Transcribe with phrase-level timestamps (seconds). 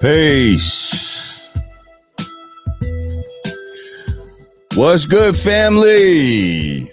[0.00, 1.56] Peace.
[4.74, 6.90] What's good, family?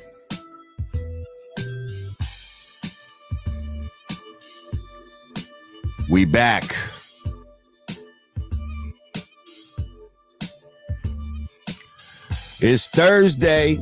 [6.10, 6.63] We back.
[12.62, 13.79] It's Thursday,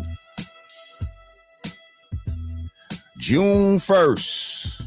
[3.19, 4.81] June 1st.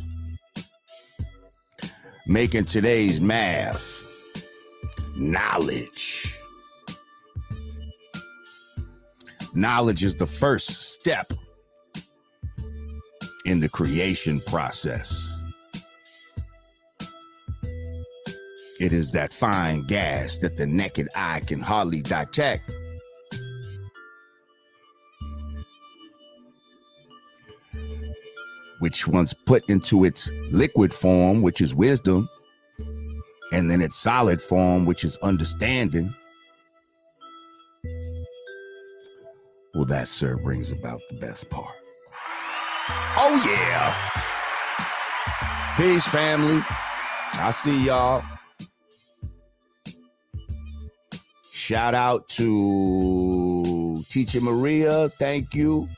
[2.27, 3.94] Making today's math
[5.17, 6.39] knowledge.
[9.55, 11.33] Knowledge is the first step
[13.45, 15.31] in the creation process.
[18.81, 22.73] It is that fine gas that the naked eye can hardly detect.
[28.81, 32.29] Which once put into its liquid form, which is wisdom,
[33.55, 36.13] and then its solid form, which is understanding.
[39.75, 41.75] Well, that, sir, brings about the best part.
[43.17, 43.95] Oh, yeah.
[45.77, 46.63] Peace, family.
[47.35, 48.25] I see y'all.
[51.53, 55.11] Shout out to Teacher Maria.
[55.21, 55.89] Thank you.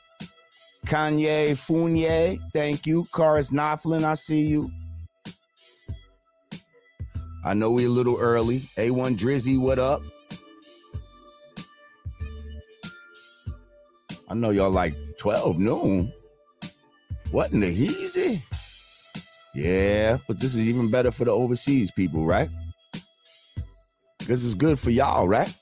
[0.85, 2.37] Kanye Fournier.
[2.53, 3.03] Thank you.
[3.05, 4.03] Karis Knopflin.
[4.03, 4.71] I see you.
[7.47, 8.59] I know we a little early.
[8.75, 10.01] A1 Drizzy, what up?
[14.27, 16.11] I know y'all like 12 noon.
[17.31, 18.41] What in the heezy?
[19.55, 22.49] Yeah, but this is even better for the overseas people, right?
[24.25, 25.57] This is good for y'all, right?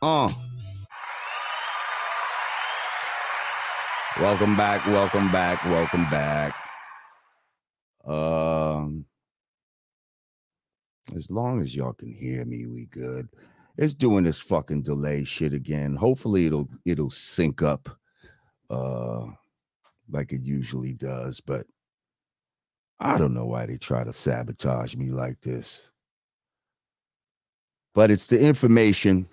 [0.00, 0.32] Uh.
[4.18, 6.54] Welcome back, welcome back, welcome back.
[8.06, 9.05] Um
[11.14, 13.28] as long as y'all can hear me, we good.
[13.78, 15.94] It's doing this fucking delay shit again.
[15.94, 17.88] Hopefully it'll it'll sync up
[18.70, 19.26] uh
[20.10, 21.66] like it usually does, but
[22.98, 25.90] I don't know why they try to sabotage me like this.
[27.94, 29.28] But it's the information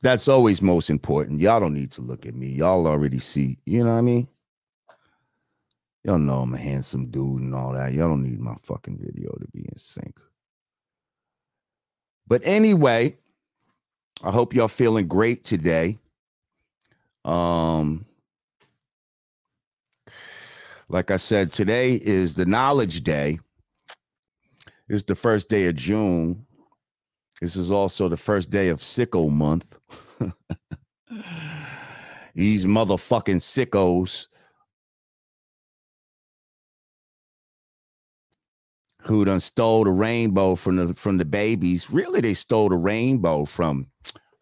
[0.00, 1.40] that's always most important.
[1.40, 2.48] Y'all don't need to look at me.
[2.48, 4.28] Y'all already see, you know what I mean?
[6.04, 7.94] Y'all know I'm a handsome dude and all that.
[7.94, 10.18] Y'all don't need my fucking video to be in sync.
[12.26, 13.18] But anyway,
[14.22, 15.98] I hope y'all feeling great today.
[17.24, 18.06] Um
[20.88, 23.38] like I said, today is the knowledge day.
[24.88, 26.46] It's the first day of June.
[27.40, 29.76] This is also the first day of sicko month.
[32.34, 34.28] These motherfucking sickos
[39.04, 41.90] who done stole the rainbow from the from the babies.
[41.90, 43.88] Really, they stole the rainbow from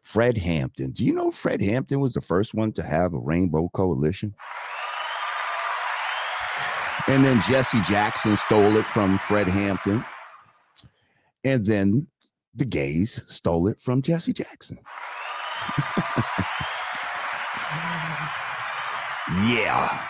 [0.02, 0.92] Fred Hampton.
[0.92, 4.34] Do you know Fred Hampton was the first one to have a rainbow coalition?
[7.08, 10.04] And then Jesse Jackson stole it from Fred Hampton.
[11.44, 12.06] And then
[12.54, 14.78] the gays stole it from Jesse Jackson.
[19.48, 20.06] yeah.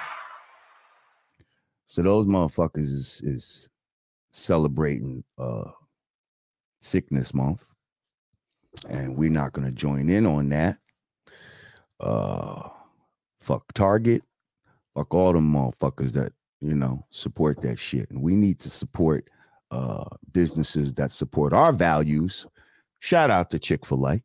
[1.86, 3.70] So those motherfuckers is, is
[4.32, 5.70] celebrating uh
[6.80, 7.64] sickness month.
[8.88, 10.78] And we're not gonna join in on that.
[12.00, 12.68] Uh
[13.40, 14.22] fuck Target,
[14.94, 16.32] fuck all them motherfuckers that
[16.62, 18.10] you know, support that shit.
[18.10, 19.28] And we need to support
[19.72, 22.46] uh, businesses that support our values.
[23.00, 24.12] Shout out to Chick fil A.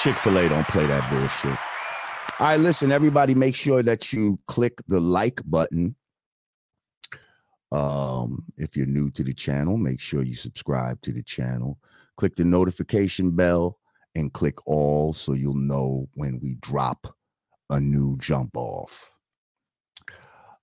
[0.00, 1.58] Chick fil A don't play that bullshit.
[2.38, 5.96] All right, listen, everybody, make sure that you click the like button.
[7.72, 11.78] Um, if you're new to the channel, make sure you subscribe to the channel.
[12.18, 13.78] Click the notification bell
[14.14, 17.06] and click all so you'll know when we drop
[17.70, 19.12] a new jump off.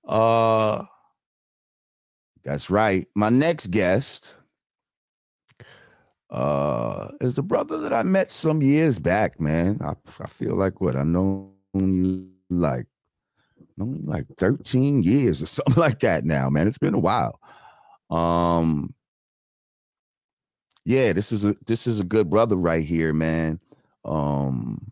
[0.08, 0.84] Uh
[2.44, 3.08] that's right.
[3.16, 4.36] My next guest
[6.30, 9.80] uh is the brother that I met some years back, man.
[9.82, 12.86] I, I feel like what I know you like
[13.78, 16.68] like 13 years or something like that now, man.
[16.68, 17.40] It's been a while.
[18.10, 18.94] Um
[20.86, 23.60] yeah, this is a this is a good brother right here, man.
[24.06, 24.92] Um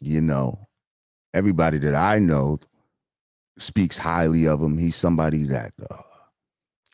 [0.00, 0.66] you know,
[1.34, 2.58] everybody that I know
[3.58, 4.76] speaks highly of him.
[4.78, 5.96] He's somebody that uh,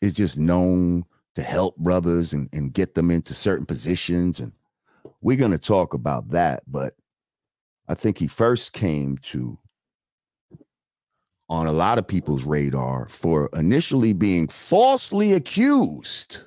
[0.01, 1.05] is just known
[1.35, 4.41] to help brothers and, and get them into certain positions.
[4.41, 4.53] And
[5.21, 6.63] we're going to talk about that.
[6.67, 6.95] But
[7.89, 9.59] I think he first came to
[11.49, 16.39] on a lot of people's radar for initially being falsely accused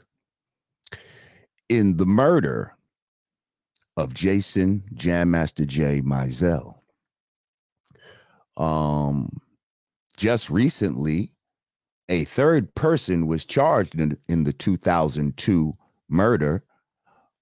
[1.69, 2.75] in the murder
[3.97, 6.79] of Jason Jam Master Jay Mizell.
[8.57, 9.41] Um,
[10.17, 11.33] just recently,
[12.09, 15.75] a third person was charged in, in the 2002
[16.09, 16.63] murder.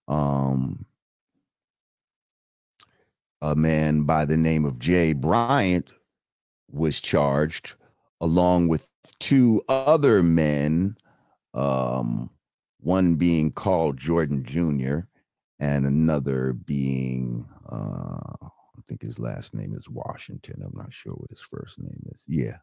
[0.07, 0.85] Um,
[3.43, 5.91] a man by the name of Jay Bryant
[6.71, 7.75] was charged
[8.21, 8.87] along with
[9.19, 10.95] two other men,
[11.53, 12.29] um,
[12.79, 14.99] one being Karl Jordan Jr.
[15.59, 20.63] and another being, uh, I think his last name is Washington.
[20.63, 22.23] I'm not sure what his first name is.
[22.25, 22.57] Yeah.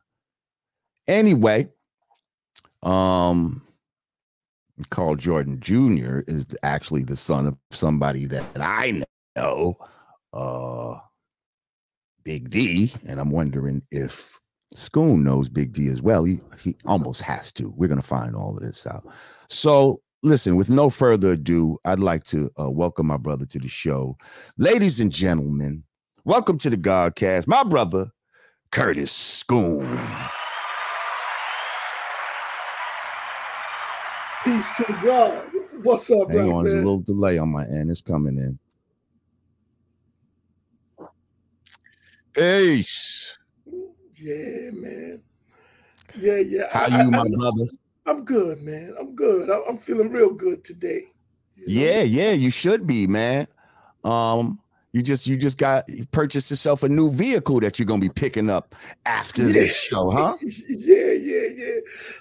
[1.06, 1.68] Anyway,
[2.82, 3.60] um,
[4.88, 6.20] Karl Jordan Jr.
[6.26, 9.02] is actually the son of somebody that I
[9.36, 9.76] know,
[10.32, 10.98] uh,
[12.24, 14.38] Big D, and I'm wondering if
[14.74, 16.24] Scoon knows Big D as well.
[16.24, 17.72] He he almost has to.
[17.76, 19.06] We're gonna find all of this out.
[19.48, 23.68] So listen, with no further ado, I'd like to uh, welcome my brother to the
[23.68, 24.16] show,
[24.58, 25.84] ladies and gentlemen.
[26.24, 28.10] Welcome to the Godcast, my brother
[28.70, 29.88] Curtis Scoon.
[34.44, 35.44] Peace to the God.
[35.82, 36.64] What's up, Hang on, man?
[36.64, 37.90] there's a little delay on my end.
[37.90, 38.58] It's coming in.
[42.32, 43.36] Peace.
[44.14, 45.22] Yeah, man.
[46.18, 46.64] Yeah, yeah.
[46.70, 47.66] How I- you, I- my brother?
[48.06, 48.94] I'm good, man.
[48.98, 49.50] I'm good.
[49.50, 51.04] I- I'm feeling real good today.
[51.56, 51.72] you know?
[51.84, 53.46] Yeah, yeah, you should be, man.
[54.04, 54.58] Um,
[54.92, 58.08] you just you just got you purchased yourself a new vehicle that you're gonna be
[58.08, 58.74] picking up
[59.06, 59.52] after Yeah.
[59.52, 60.36] this show, huh?
[60.42, 61.74] Yeah, yeah, yeah.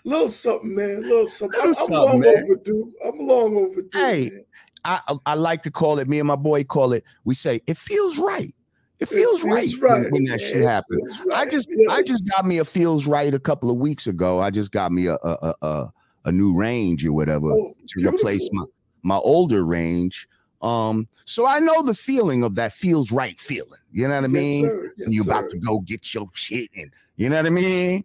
[0.03, 1.01] Little something, man.
[1.01, 1.59] Little something.
[1.61, 2.44] I'm, Little I'm something, long man.
[2.44, 2.94] overdue.
[3.06, 3.89] I'm long overdue.
[3.97, 4.44] Hey, man.
[4.85, 6.07] I I- I like to call it.
[6.09, 7.03] Me and my boy call it.
[7.23, 8.53] We say it feels right.
[9.00, 11.16] It It feels, right, when- when, that shit It happens.
[11.18, 14.40] feels I just I just got me a feels right a couple of weeks ago.
[14.40, 15.94] I just got me a a a, a,
[16.25, 18.66] a new range or whatever Oh, to replace my
[19.04, 20.28] my older range.
[20.62, 23.80] Um, so I know the feeling of that feels right feeling.
[23.94, 24.66] You know what I mean?
[24.66, 24.94] sir.
[24.98, 28.04] Yes, you about to go get your shit and you know what I mean?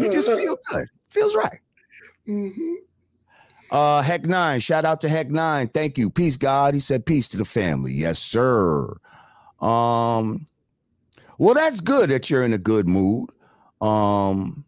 [0.00, 0.88] You just Uh, feel good.
[1.10, 1.60] Feels right.
[2.26, 2.74] mhm.
[3.70, 5.68] Uh Heck Nine, shout out to Heck Nine.
[5.68, 6.10] Thank you.
[6.10, 6.74] Peace, God.
[6.74, 7.92] He said peace to the family.
[7.92, 8.96] Yes, sir.
[9.62, 10.46] Um,
[11.38, 13.30] well, that's good that you're in a good mood.
[13.80, 14.64] Um,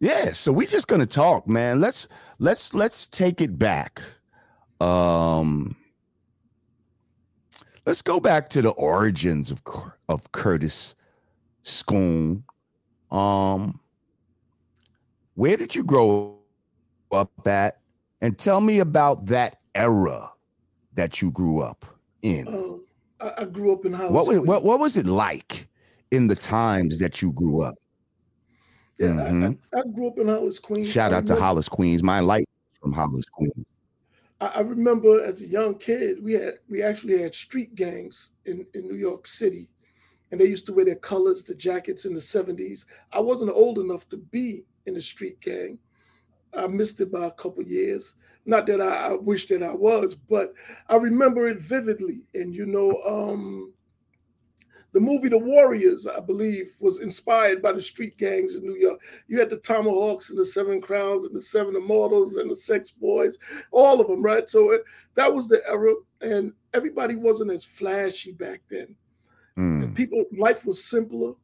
[0.00, 1.80] yeah, so we're just gonna talk, man.
[1.80, 2.08] Let's
[2.38, 4.00] let's let's take it back.
[4.80, 5.76] Um
[7.84, 9.62] let's go back to the origins of
[10.08, 10.96] of Curtis
[11.64, 12.44] Scoon.
[13.10, 13.78] Um
[15.34, 16.38] where did you grow
[17.12, 17.80] up at?
[18.22, 20.30] And tell me about that era
[20.94, 21.84] that you grew up
[22.22, 22.80] in.
[23.20, 24.12] I, I grew up in Hollis.
[24.12, 25.68] what was what, what was it like
[26.10, 27.74] in the times that you grew up?
[28.98, 29.58] Yeah, I- Mhm.
[29.74, 30.88] I, I grew up in Hollis, Queens.
[30.90, 32.02] Shout out to remember- Hollis Queens.
[32.02, 32.48] My light
[32.80, 33.64] from Hollis Queens.
[34.40, 38.66] I, I remember as a young kid, we had we actually had street gangs in,
[38.74, 39.68] in New York City,
[40.30, 42.84] and they used to wear their colors, the jackets in the '70s.
[43.12, 45.78] I wasn't old enough to be in a street gang.
[46.56, 48.14] I missed it by a couple years.
[48.46, 50.54] Not that I, I wish that I was, but
[50.88, 52.22] I remember it vividly.
[52.34, 53.72] And you know, um,
[54.92, 59.00] the movie The Warriors, I believe, was inspired by the street gangs in New York.
[59.28, 62.90] You had the Tomahawks and the Seven Crowns and the Seven Immortals and the Sex
[62.90, 63.38] Boys,
[63.70, 64.48] all of them, right?
[64.50, 64.82] So it,
[65.14, 68.96] that was the era, and everybody wasn't as flashy back then.
[69.56, 69.94] Mm.
[69.94, 71.34] People, life was simpler,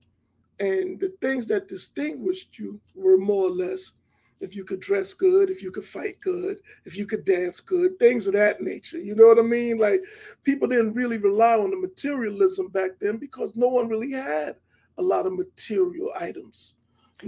[0.59, 3.93] and the things that distinguished you were more or less
[4.41, 7.99] if you could dress good, if you could fight good, if you could dance good,
[7.99, 8.99] things of that nature.
[8.99, 9.79] You know what I mean?
[9.79, 10.03] Like
[10.45, 14.57] people didn't really rely on the materialism back then because no one really had
[14.99, 16.75] a lot of material items.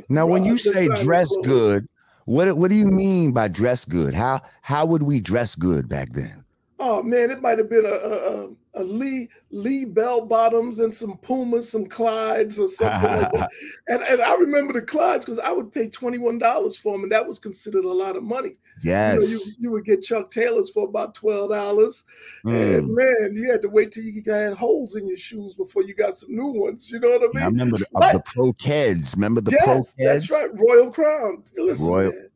[0.08, 1.88] Now, when you say dress good,
[2.26, 4.14] what what do you mean by dress good?
[4.14, 6.44] How how would we dress good back then?
[6.80, 8.48] Oh man, it might have been a, a,
[8.80, 13.50] a, Lee Lee bell bottoms and some Pumas, some Clydes or something like that.
[13.88, 17.02] And and I remember the Clydes because I would pay twenty one dollars for them,
[17.02, 18.54] and that was considered a lot of money.
[18.82, 19.14] Yes.
[19.14, 22.04] You know, you, you would get Chuck Taylors for about twelve dollars,
[22.44, 22.94] and Mm.
[22.94, 26.14] man, you had to wait till you had holes in your shoes before you got
[26.14, 26.90] some new ones.
[26.90, 29.14] You know what I Yeah, I remember the, uh, the Pro Keds.
[29.16, 30.06] Remember the Pro yes, Keds?
[30.06, 30.50] that's right.
[30.54, 31.42] Royal Crown.
[31.56, 32.28] Listen, Royal- man.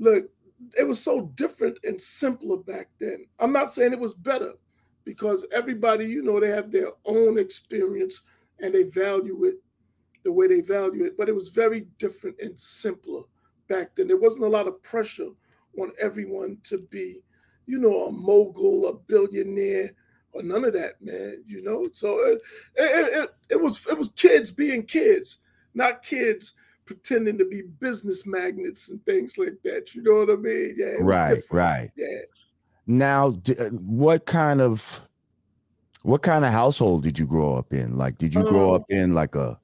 [0.00, 0.28] Look,
[0.78, 3.26] it was so different and simpler back then.
[3.38, 4.52] I'm not saying it was better
[5.04, 8.22] because everybody, you know, they have their own experience
[8.60, 9.56] and they value it
[10.24, 11.16] the way they value it.
[11.16, 13.22] But it was very different and simpler
[13.68, 14.08] back then.
[14.08, 15.28] There wasn't a lot of pressure
[15.78, 17.20] on everyone to be,
[17.66, 19.90] you know, a mogul, a billionaire,
[20.32, 21.42] or none of that, man.
[21.46, 22.42] You know, so it,
[22.76, 25.38] it, it, it was it was kids being kids
[25.74, 29.94] not kids pretending to be business magnets and things like that.
[29.94, 30.74] You know what I mean?
[30.76, 30.94] Yeah.
[31.00, 31.90] Right, right.
[31.96, 32.20] Yeah.
[32.86, 35.08] Now, d- uh, what kind of
[36.02, 37.96] what kind of household did you grow up in?
[37.96, 39.58] Like, did you grow Um, up in like a,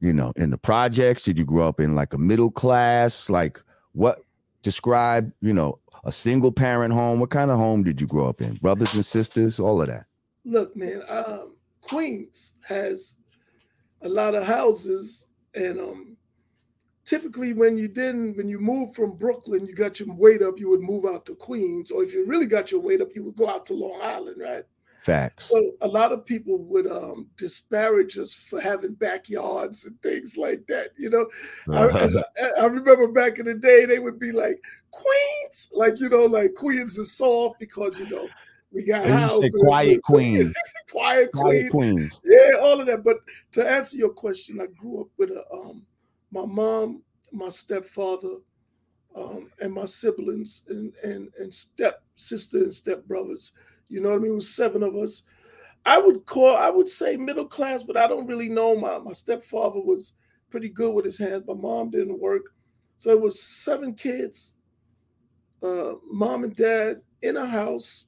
[0.00, 1.22] you know, in the projects?
[1.22, 3.30] Did you grow up in like a middle class?
[3.30, 3.62] Like,
[3.92, 4.22] what
[4.62, 7.20] describe, you know, a single parent home?
[7.20, 8.56] What kind of home did you grow up in?
[8.56, 10.04] Brothers and sisters, all of that.
[10.44, 13.16] Look, man, um, Queens has
[14.02, 16.16] a lot of houses, and um,
[17.04, 20.68] typically when you didn't, when you moved from Brooklyn, you got your weight up, you
[20.70, 23.36] would move out to Queens, or if you really got your weight up, you would
[23.36, 24.64] go out to Long Island, right?
[25.02, 25.48] Facts.
[25.48, 30.66] So a lot of people would um, disparage us for having backyards and things like
[30.66, 30.90] that.
[30.98, 31.26] You know,
[31.96, 36.10] as I, I remember back in the day, they would be like Queens, like you
[36.10, 38.28] know, like Queens is soft because you know
[38.72, 40.52] we got say quiet queen.
[40.90, 42.20] quiet Quiet Queens, queens.
[42.24, 43.04] yeah, all of that.
[43.04, 43.18] But
[43.52, 45.86] to answer your question, I grew up with a um,
[46.30, 48.36] my mom, my stepfather,
[49.16, 53.52] um, and my siblings, and and and step sister and step brothers.
[53.88, 54.32] You know what I mean?
[54.32, 55.22] It was seven of us.
[55.86, 58.76] I would call, I would say middle class, but I don't really know.
[58.76, 60.12] My my stepfather was
[60.50, 61.44] pretty good with his hands.
[61.46, 62.42] My mom didn't work,
[62.98, 64.54] so it was seven kids,
[65.62, 68.06] uh, mom and dad in a house.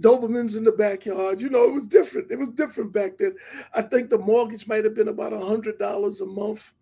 [0.00, 1.40] Dobermans in the backyard.
[1.40, 2.30] You know, it was different.
[2.30, 3.34] It was different back then.
[3.74, 6.72] I think the mortgage might have been about a hundred dollars a month.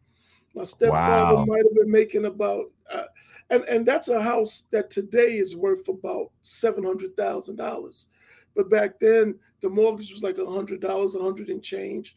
[0.54, 1.44] My stepfather Wow.
[1.46, 3.04] might have been making about, uh,
[3.50, 8.06] and and that's a house that today is worth about seven hundred thousand dollars,
[8.56, 12.16] but back then the mortgage was like a hundred dollars, a hundred and change,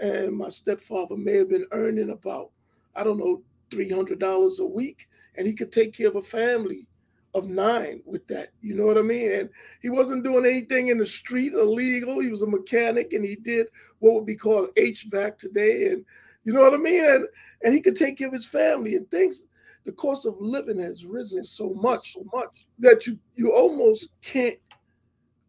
[0.00, 2.50] and my stepfather may have been earning about,
[2.94, 6.22] I don't know, three hundred dollars a week, and he could take care of a
[6.22, 6.86] family
[7.34, 8.48] of nine with that.
[8.62, 9.32] You know what I mean?
[9.32, 9.50] And
[9.82, 12.20] he wasn't doing anything in the street illegal.
[12.20, 16.04] He was a mechanic, and he did what would be called HVAC today, and
[16.44, 17.04] you know what I mean?
[17.04, 17.26] And
[17.64, 19.46] and he could take care of his family and things.
[19.84, 24.58] The cost of living has risen so much, so much that you you almost can't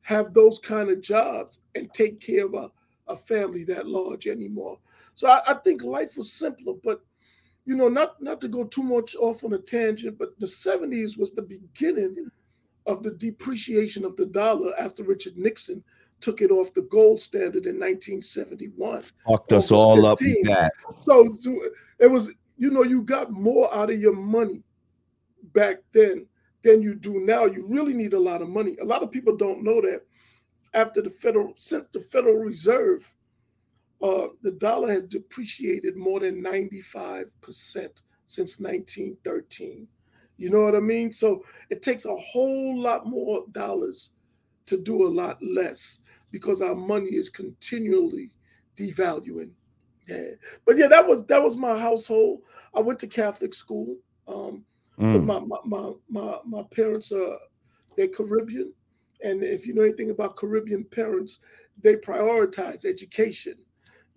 [0.02, 2.72] have those kind of jobs and take care of a,
[3.08, 4.78] a family that large anymore.
[5.16, 7.02] So I, I think life was simpler, but
[7.66, 11.18] you know, not not to go too much off on a tangent, but the 70s
[11.18, 12.30] was the beginning
[12.86, 15.84] of the depreciation of the dollar after Richard Nixon
[16.22, 19.02] took it off the gold standard in 1971.
[19.02, 20.72] Fucked oh, us August all up with that.
[21.00, 21.60] So so
[22.00, 24.62] it was, you know, you got more out of your money
[25.54, 26.28] back then
[26.64, 27.46] than you do now.
[27.46, 28.76] You really need a lot of money.
[28.82, 30.02] A lot of people don't know that
[30.76, 33.12] after the federal since the Federal Reserve,
[34.02, 37.26] uh, the dollar has depreciated more than 95%
[38.28, 39.88] since 1913.
[40.38, 41.12] You know what I mean?
[41.12, 44.12] So it takes a whole lot more dollars
[44.66, 46.00] to do a lot less
[46.32, 48.32] because our money is continually
[48.78, 49.52] devaluing.
[50.08, 50.32] Yeah.
[50.66, 52.42] But yeah, that was that was my household.
[52.76, 53.98] I went to Catholic school.
[54.28, 54.66] Um,
[55.00, 55.26] Mm.
[55.26, 57.38] my, my my my my parents are
[57.98, 58.74] they're Caribbean,
[59.22, 61.40] and if you know anything about Caribbean parents,
[61.82, 63.56] they prioritize education,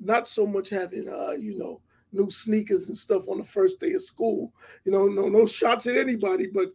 [0.00, 1.80] not so much having uh you know
[2.12, 4.52] new sneakers and stuff on the first day of school.
[4.84, 6.68] You know, no no shots at anybody, but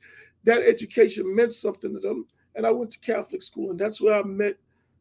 [0.43, 2.27] that education meant something to them.
[2.55, 4.57] And I went to Catholic school, and that's where I met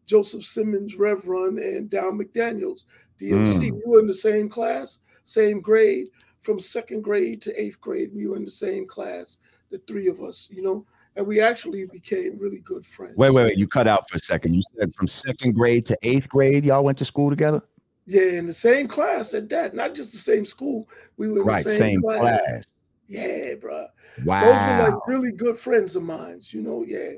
[0.06, 2.84] Joseph Simmons, Reverend, and Darryl McDaniels,
[3.20, 3.70] DMC.
[3.70, 3.72] Mm.
[3.72, 6.08] We were in the same class, same grade.
[6.40, 9.38] From second grade to eighth grade, we were in the same class,
[9.70, 13.16] the three of us, you know, and we actually became really good friends.
[13.16, 13.58] Wait, wait, wait.
[13.58, 14.54] You cut out for a second.
[14.54, 17.62] You said from second grade to eighth grade, y'all went to school together?
[18.06, 20.88] Yeah, in the same class at that, not just the same school.
[21.16, 22.40] We were in Right, the same, same class.
[22.44, 22.64] class.
[23.06, 23.86] Yeah, bro.
[24.24, 24.40] Wow.
[24.40, 26.84] Those were like really good friends of mine, you know.
[26.86, 27.12] Yeah.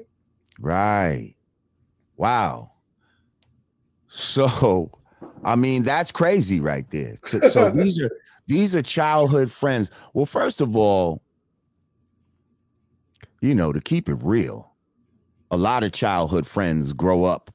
[0.60, 1.34] Right.
[2.16, 2.72] Wow.
[4.08, 4.90] So,
[5.42, 7.16] I mean, that's crazy right there.
[7.26, 8.10] So, so these are
[8.46, 9.90] these are childhood friends.
[10.12, 11.22] Well, first of all,
[13.40, 14.72] you know, to keep it real,
[15.50, 17.50] a lot of childhood friends grow up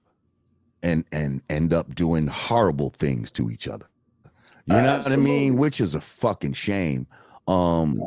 [0.83, 3.85] and and end up doing horrible things to each other.
[4.65, 5.57] You know what I mean?
[5.57, 7.07] Which is a fucking shame.
[7.47, 8.01] Um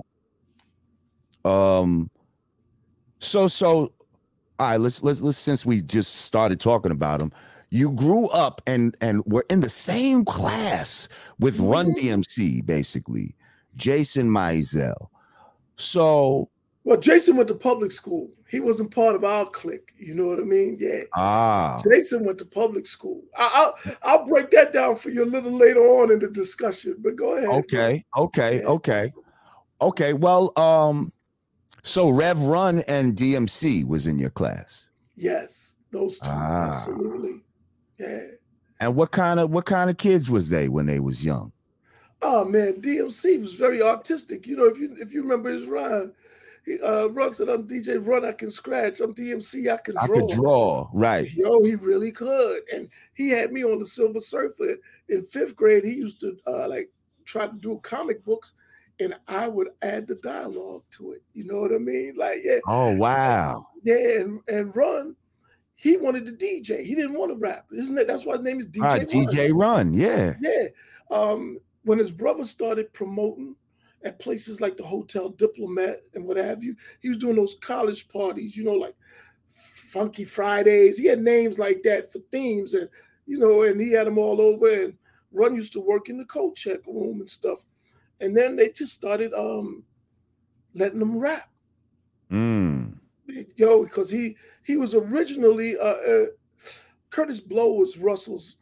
[1.44, 2.10] um
[3.18, 3.92] so so
[4.58, 7.32] all right, let's let's let's since we just started talking about them,
[7.70, 11.08] you grew up and and were in the same class
[11.40, 11.98] with Run Mhm.
[11.98, 13.34] DMC, basically,
[13.76, 15.08] Jason Mizell.
[15.76, 16.48] So
[16.84, 18.30] Well, Jason went to public school.
[18.52, 19.94] He wasn't part of our clique.
[19.98, 20.76] You know what I mean?
[20.78, 21.04] Yeah.
[21.16, 23.22] ah Jason went to public school.
[23.34, 26.96] I, I'll I'll break that down for you a little later on in the discussion.
[26.98, 27.46] But go ahead.
[27.48, 27.56] bro.
[27.60, 28.66] okay, okay, Yeah.
[28.66, 29.12] okay.
[29.80, 31.12] Okay, well, um,
[31.82, 34.90] so Rev Run and DMC was in your class.
[35.16, 36.28] Yes, those two.
[36.28, 36.74] Ah.
[36.74, 37.40] Absolutely.
[37.98, 38.20] Yeah.
[38.80, 41.52] And what kind of what kind of kids was they when they was young?
[42.20, 44.46] Oh man, DMC was very artistic.
[44.46, 46.12] You know, if you if you remember his rhyme,
[46.84, 48.24] uh, Run said, "I'm DJ Run.
[48.24, 49.00] I can scratch.
[49.00, 49.72] I'm DMC.
[49.72, 50.04] I can draw.
[50.04, 50.88] I could draw.
[50.92, 51.30] Right.
[51.32, 52.62] Yo, he really could.
[52.72, 54.76] And he had me on the Silver Surfer
[55.08, 55.84] in fifth grade.
[55.84, 56.90] He used to uh, like
[57.24, 58.54] try to do comic books,
[59.00, 61.22] and I would add the dialogue to it.
[61.34, 62.14] You know what I mean?
[62.16, 62.60] Like, yeah.
[62.66, 63.66] Oh wow.
[63.82, 65.16] Yeah, and and Run.
[65.74, 66.84] He wanted to DJ.
[66.84, 68.06] He didn't want to rap, isn't it?
[68.06, 68.82] That's why his name is DJ.
[68.82, 69.06] Run.
[69.06, 69.92] DJ Run.
[69.92, 70.34] Yeah.
[70.40, 70.68] Yeah.
[71.10, 73.56] Um, when his brother started promoting
[74.04, 76.76] at places like the Hotel Diplomat and what have you.
[77.00, 78.94] He was doing those college parties, you know, like
[79.48, 80.98] Funky Fridays.
[80.98, 82.88] He had names like that for themes, and
[83.26, 84.84] you know, and he had them all over.
[84.84, 84.94] And
[85.32, 87.64] Run used to work in the coat check room and stuff.
[88.20, 89.84] And then they just started um
[90.74, 91.50] letting him rap.
[92.30, 92.98] Mm.
[93.56, 96.26] Yo, because he he was originally uh, uh
[97.10, 98.56] Kurtis Blow was Russell's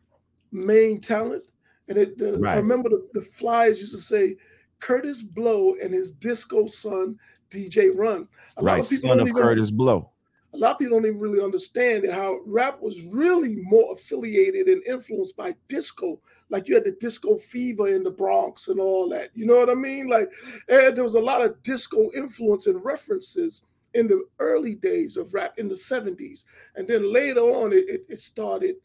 [0.52, 1.44] main talent.
[1.88, 2.54] And it, right.
[2.54, 4.36] I remember the, the flyers used to say
[4.80, 7.18] Kurtis Blow and his disco son
[7.50, 8.28] DJ Run.
[8.56, 10.10] A right, lot of people son of even, Kurtis Blow.
[10.52, 14.66] A lot of people don't even really understand that how rap was really more affiliated
[14.66, 16.20] and influenced by disco.
[16.48, 19.30] Like you had the disco fever in the Bronx and all that.
[19.34, 20.08] You know what I mean?
[20.08, 20.32] Like
[20.68, 23.62] and there was a lot of disco influence and references
[23.94, 26.44] in the early days of rap in the 70s.
[26.76, 28.76] And then later on it, it, it started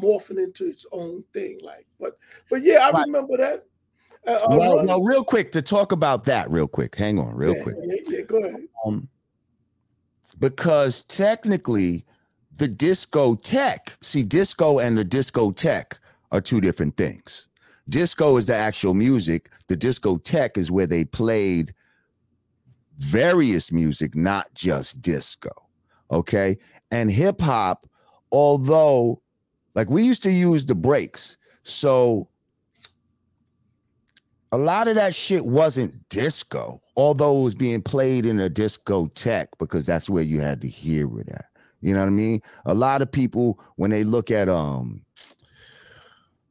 [0.00, 1.58] morphing into its own thing.
[1.62, 3.06] Like, but but yeah, I right.
[3.06, 3.64] remember that.
[4.26, 6.96] Uh, uh well, real quick to talk about that, real quick.
[6.96, 7.76] Hang on, real yeah, quick.
[7.80, 8.68] Yeah, yeah, go ahead.
[8.84, 9.08] Um,
[10.38, 12.04] because technically,
[12.56, 15.98] the discotheque, see, disco and the discotheque
[16.32, 17.48] are two different things.
[17.88, 19.50] Disco is the actual music.
[19.66, 21.74] The discotheque is where they played
[22.98, 25.50] various music, not just disco.
[26.10, 26.58] Okay.
[26.90, 27.88] And hip hop,
[28.30, 29.22] although,
[29.74, 31.36] like we used to use the breaks.
[31.62, 32.28] So
[34.52, 39.48] a lot of that shit wasn't disco, although it was being played in a discotheque
[39.58, 41.46] because that's where you had to hear it at.
[41.80, 42.40] You know what I mean?
[42.66, 45.02] A lot of people, when they look at um,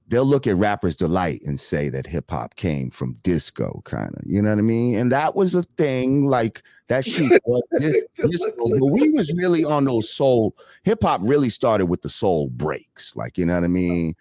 [0.08, 4.24] they'll look at Rapper's Delight and say that hip hop came from disco, kind of.
[4.26, 4.98] You know what I mean?
[4.98, 6.26] And that was a thing.
[6.26, 7.68] Like that shit was
[8.16, 10.56] disco, but we was really on those soul.
[10.84, 13.16] Hip hop really started with the soul breaks.
[13.16, 14.16] Like you know what I mean?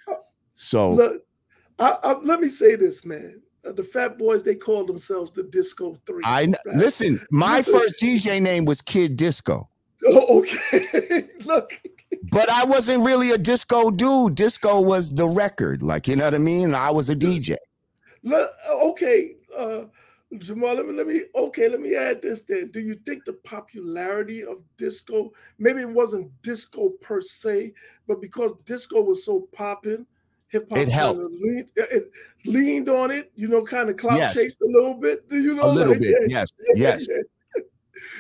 [0.57, 0.93] So.
[0.93, 1.23] Look,
[1.79, 3.41] I, I, let me say this, man
[3.77, 6.23] the Fat Boys, they called themselves the Disco Three.
[6.25, 6.55] I right?
[6.75, 7.25] listen.
[7.31, 7.75] My listen.
[7.75, 9.69] first DJ name was Kid Disco.
[10.07, 11.25] Oh, okay.
[11.45, 11.73] Look,
[12.31, 14.37] but I wasn't really a disco dude.
[14.37, 16.73] Disco was the record, like you know what I mean.
[16.73, 17.57] I was a DJ.
[18.23, 19.87] Look, okay, uh,
[20.35, 20.77] Jamar.
[20.77, 21.23] Let me let me.
[21.35, 22.43] Okay, let me add this.
[22.43, 25.33] Then, do you think the popularity of disco?
[25.59, 27.73] Maybe it wasn't disco per se,
[28.07, 30.07] but because disco was so popping
[30.49, 31.21] hip hop it helped.
[31.21, 32.11] Leaned, it
[32.45, 34.35] leaned on it, you know, kind of clout yes.
[34.35, 35.29] chased a little bit.
[35.29, 35.65] Do you know?
[35.65, 37.09] A little like, bit, yeah, yes, yes.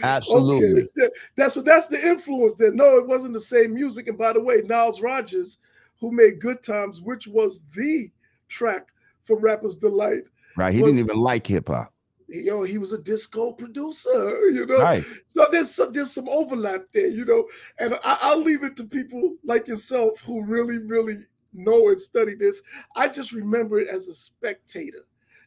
[0.03, 0.89] Absolutely.
[0.99, 1.15] Okay.
[1.37, 2.73] That's so that's the influence there.
[2.73, 4.09] No, it wasn't the same music.
[4.09, 5.59] And by the way, Niles Rodgers,
[6.01, 8.11] who made Good Times, which was the
[8.49, 8.89] track
[9.23, 10.25] for Rapper's Delight.
[10.57, 10.75] Right.
[10.75, 11.93] He was, didn't even like hip hop.
[12.29, 14.83] Yo, he was a disco producer, you know.
[14.83, 15.05] Right.
[15.27, 17.47] So there's some there's some overlap there, you know.
[17.79, 21.19] And I, I'll leave it to people like yourself who really, really
[21.59, 22.63] know and study this.
[22.97, 25.05] I just remember it as a spectator.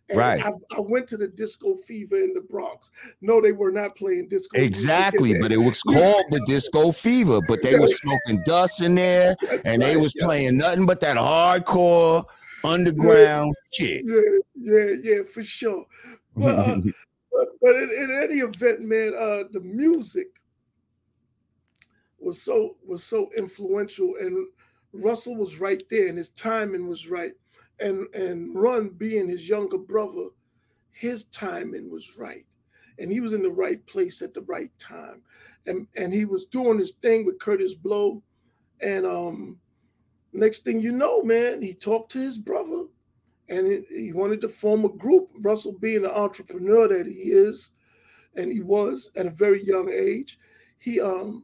[0.10, 0.46] And right.
[0.46, 2.92] I, I, went to the disco fever in the Bronx.
[3.22, 4.60] No, they were not playing disco.
[4.60, 7.40] Exactly, but it was called the disco fever.
[7.48, 10.26] But they were smoking dust in there, That's and right, they was yeah.
[10.26, 12.26] playing nothing but that hardcore
[12.64, 14.02] underground yeah, shit.
[14.06, 14.22] Yeah,
[14.56, 15.86] yeah, yeah, for sure.
[16.36, 16.76] But, uh,
[17.32, 20.42] but, but in, in, any event, man, uh, the music
[22.20, 24.48] was so was so influential and
[24.94, 27.34] Russell was right there and his timing was right.
[27.80, 30.28] And and Run being his younger brother,
[30.92, 32.46] his timing was right.
[33.00, 35.22] And he was in the right place at the right time.
[35.66, 38.22] And and he was doing his thing with Kurtis Blow.
[38.82, 39.60] And um
[40.34, 42.86] next thing you know, man, he talked to his brother
[43.50, 45.30] and he wanted to form a group.
[45.40, 47.72] Russell being the entrepreneur that he is,
[48.36, 50.40] and he was at a very young age,
[50.78, 51.44] he um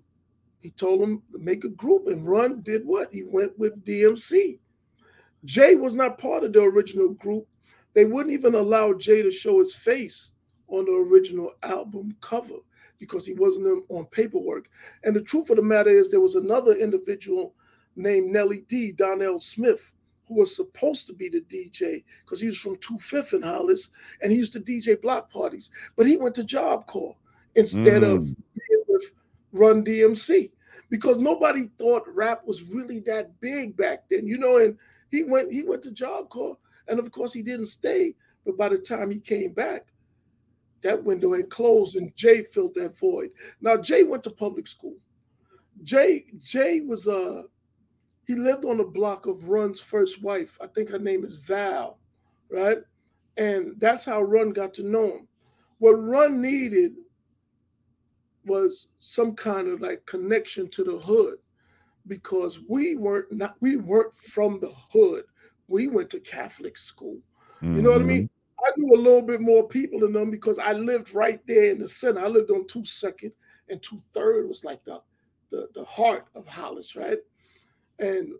[0.67, 2.62] he told him to make a group and run.
[2.62, 3.13] Did what?
[3.13, 4.60] He went with DMC.
[5.45, 7.47] Jay was not part of the original group.
[7.93, 10.32] They wouldn't even allow Jay to show his face
[10.67, 12.58] on the original album cover
[12.99, 14.67] because he wasn't on paperwork.
[15.06, 17.56] And the truth of the matter is, there was another individual
[17.95, 19.93] named Nelly D, Donnell Smith,
[20.27, 23.89] who was supposed to be the DJ because he was from 25th in Hollis
[24.21, 25.71] and he used to DJ block parties.
[25.95, 27.15] But he went to Job Corps
[27.56, 28.15] instead mm.
[28.15, 29.12] of being with
[29.53, 30.51] Run DMC
[30.89, 34.58] because nobody thought rap was really that big back then, you know.
[34.58, 34.78] And
[35.12, 38.15] he went he went to Job Corps, And of course, he didn't stay.
[38.45, 39.88] But by the time he came back,
[40.82, 43.32] that window had closed and Jay filled that void.
[43.62, 44.95] Now, Jay went to public school.
[45.84, 47.43] Jay, Jay was uh
[48.26, 50.58] he lived on the block of Run's first wife.
[50.62, 52.00] I think her name is Val,
[52.52, 52.80] right?
[53.38, 55.28] And that's how Run got to know him.
[55.80, 56.95] What Run needed
[58.47, 61.38] was some kind of like connection to the hood
[62.07, 65.23] because we weren't not we weren't from the hood.
[65.67, 67.19] We went to Catholic school.
[67.62, 67.75] Mm-hmm.
[67.75, 68.23] You know what I mean?
[68.23, 68.65] Mm-hmm.
[68.65, 71.77] I knew a little bit more people than them because I lived right there in
[71.77, 72.21] the center.
[72.21, 73.31] I lived on two second
[73.69, 75.01] and two third was like the
[75.49, 77.19] the, the heart of Hollis, right?
[77.99, 78.33] And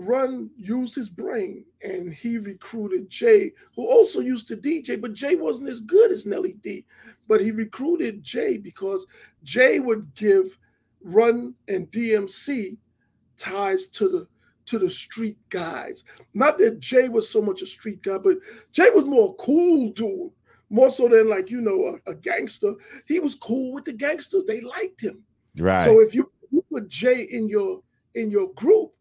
[0.00, 5.34] Run used his brain and he recruited Jay, who also used to DJ, but Jay
[5.34, 6.84] wasn't as good as Nelly D.
[7.26, 9.08] But he recruited Jay because
[9.42, 10.56] Jay would give
[11.02, 12.76] Run and DMC
[13.36, 14.28] ties to the
[14.66, 16.04] to the street guys.
[16.32, 18.36] Not that Jay was so much a street guy, but
[18.70, 20.30] Jay was more cool dude,
[20.70, 22.74] more so than like you know a, a gangster.
[23.08, 25.24] He was cool with the gangsters; they liked him.
[25.58, 25.82] Right.
[25.82, 26.30] So if you
[26.70, 27.82] put Jay in your
[28.14, 28.92] in your group,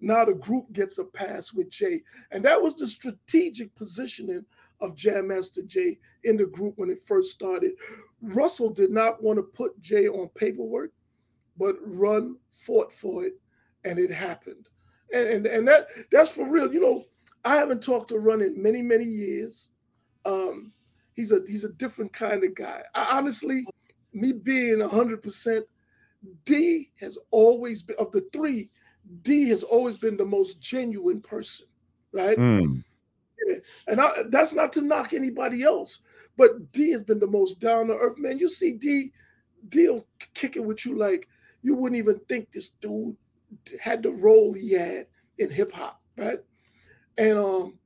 [0.00, 2.02] now the group gets a pass with Jay.
[2.30, 4.44] And that was the strategic positioning
[4.80, 7.72] of Jam Master Jay in the group when it first started.
[8.22, 10.92] Russell did not want to put Jay on paperwork,
[11.58, 13.34] but Run fought for it,
[13.84, 14.68] and it happened.
[15.12, 16.72] And, and, and that that's for real.
[16.72, 17.04] You know,
[17.44, 19.70] I haven't talked to Run in many, many years.
[20.24, 20.72] Um,
[21.14, 22.82] he's a he's a different kind of guy.
[22.94, 23.66] I, honestly,
[24.12, 25.66] me being hundred percent,
[26.44, 28.70] D has always been of the three,
[29.22, 31.66] D has always been the most genuine person,
[32.12, 32.38] right?
[32.38, 32.84] Mm.
[33.46, 33.56] Yeah.
[33.88, 36.00] And I, that's not to knock anybody else,
[36.36, 38.38] but D has been the most down to earth man.
[38.38, 39.12] You see D,
[39.68, 40.00] D
[40.34, 41.28] kicking with you like
[41.62, 43.16] you wouldn't even think this dude
[43.80, 45.06] had the role he had
[45.38, 46.38] in hip hop, right?
[47.18, 47.78] And um,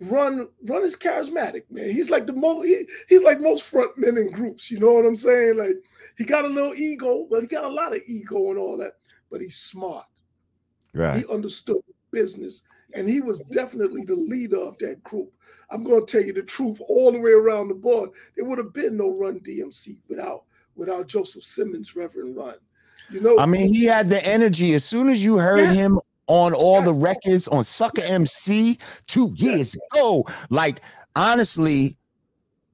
[0.00, 1.90] Run Run is charismatic, man.
[1.90, 4.70] He's like the most he, he's like most front men in groups.
[4.70, 5.56] You know what I'm saying?
[5.56, 5.76] Like
[6.16, 8.92] he got a little ego, but he got a lot of ego and all that.
[9.30, 10.06] But he's smart.
[10.98, 11.18] Right.
[11.18, 11.78] He understood
[12.10, 15.32] business, and he was definitely the leader of that group.
[15.70, 18.10] I'm going to tell you the truth all the way around the board.
[18.34, 22.56] There would have been no Run DMC without without Joseph Simmons, Reverend Run.
[23.10, 24.74] You know, I mean, he had the energy.
[24.74, 29.76] As soon as you heard him on all the records on Sucker MC two years
[29.92, 30.80] ago, like
[31.14, 31.96] honestly,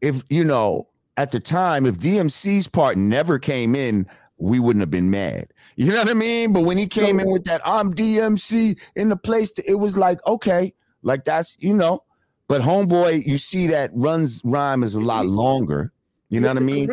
[0.01, 4.07] if you know at the time, if DMC's part never came in,
[4.39, 5.47] we wouldn't have been mad.
[5.77, 6.53] You know what I mean?
[6.53, 10.25] But when he came in with that I'm DMC in the place, it was like,
[10.27, 12.03] okay, like that's, you know.
[12.49, 15.93] But homeboy, you see that Run's rhyme is a lot longer.
[16.29, 16.91] You know what I mean?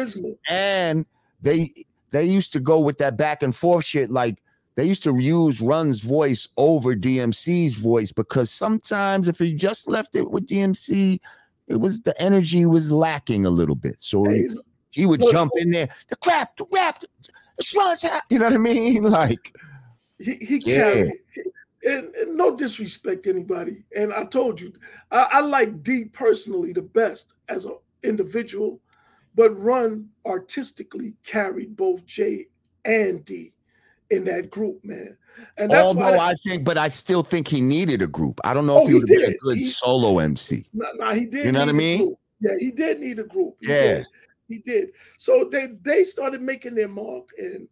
[0.49, 1.05] And
[1.41, 1.73] they
[2.11, 4.11] they used to go with that back and forth shit.
[4.11, 4.41] Like
[4.75, 10.15] they used to use Run's voice over DMC's voice because sometimes if you just left
[10.15, 11.19] it with DMC,
[11.67, 13.95] it was the energy was lacking a little bit.
[13.99, 14.49] So hey,
[14.91, 17.03] he would jump in there, the crap, the rap,
[17.57, 17.73] it's.
[18.29, 19.03] You know what I mean?
[19.11, 19.55] Like
[20.19, 21.05] he, he yeah.
[21.83, 23.83] And, and, no disrespect to anybody.
[23.95, 24.71] And I told you,
[25.09, 28.79] I, I like D personally the best as an individual,
[29.33, 32.47] but Run artistically carried both J
[32.85, 33.53] and D
[34.11, 35.17] in that group, man.
[35.57, 38.39] And that's Although I, I think, but I still think he needed a group.
[38.43, 40.67] I don't know oh, if he would have been a good he, solo MC.
[40.73, 41.45] No, nah, nah, he did.
[41.45, 42.15] You know what I mean?
[42.41, 43.55] Yeah, he did need a group.
[43.61, 43.95] He yeah.
[43.95, 44.05] Did.
[44.51, 44.91] He did.
[45.17, 47.67] So they they started making their mark, and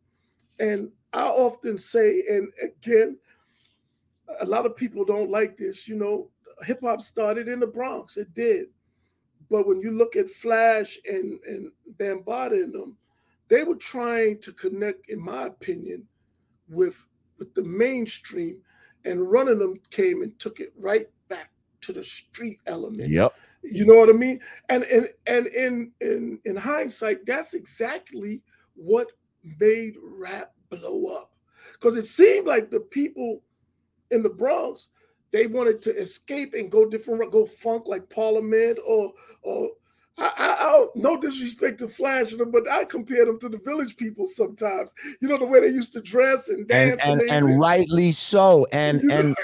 [0.60, 3.18] and I often say, and again,
[4.42, 5.88] a lot of people don't like this.
[5.88, 6.30] You know,
[6.64, 8.18] hip hop started in the Bronx.
[8.18, 8.68] It did,
[9.50, 12.98] but when you look at Flash and and Bambaataa and them,
[13.48, 16.06] they were trying to connect, in my opinion,
[16.70, 17.06] with
[17.38, 18.62] with the mainstream,
[19.06, 23.10] and running them came and took it right back to the street element.
[23.10, 23.34] Yep.
[23.62, 24.40] You know what I mean?
[24.70, 28.42] And and and in in in hindsight, that's exactly
[28.76, 29.12] what
[29.60, 31.32] made rap blow up.
[31.74, 33.42] Because it seemed like the people
[34.12, 34.90] in the Bronx,
[35.32, 39.70] they wanted to escape and go different, go funk like Parliament or or
[40.18, 43.96] I, I, I, no disrespect to Flash, them, but I compare them to the village
[43.96, 44.94] people sometimes.
[45.22, 48.12] You know the way they used to dress and dance, and, and, and, and rightly
[48.12, 48.68] so.
[48.72, 49.36] And and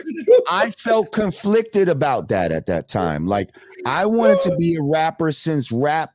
[0.49, 3.25] I felt conflicted about that at that time.
[3.25, 6.11] Like I wanted to be a rapper since rap,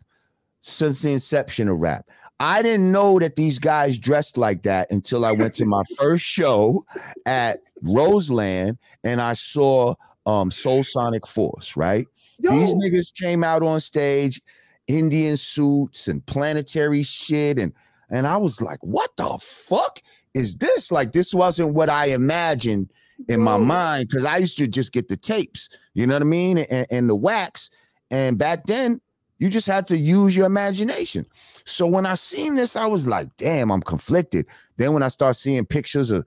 [0.61, 2.07] since the inception of rap.
[2.41, 6.25] I didn't know that these guys dressed like that until I went to my first
[6.25, 6.87] show
[7.27, 9.95] at Roseland and I saw
[10.27, 12.07] um Soulsonic Force, right?
[12.39, 12.51] Yo.
[12.51, 14.41] These niggas came out on stage,
[14.87, 17.73] Indian suits and planetary shit, and
[18.11, 20.03] and I was like, what the fuck
[20.35, 20.91] is this?
[20.91, 22.91] Like, this wasn't what I imagined
[23.29, 26.27] in my mind because I used to just get the tapes, you know what I
[26.27, 27.71] mean, and, and the wax.
[28.11, 29.01] And back then,
[29.39, 31.27] you just had to use your imagination.
[31.65, 34.47] So when I seen this, I was like, damn, I'm conflicted.
[34.77, 36.27] Then when I start seeing pictures of,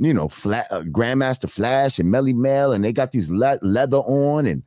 [0.00, 3.98] you know, flat, uh, Grandmaster Flash and Melle Mel, and they got these le- leather
[3.98, 4.62] on and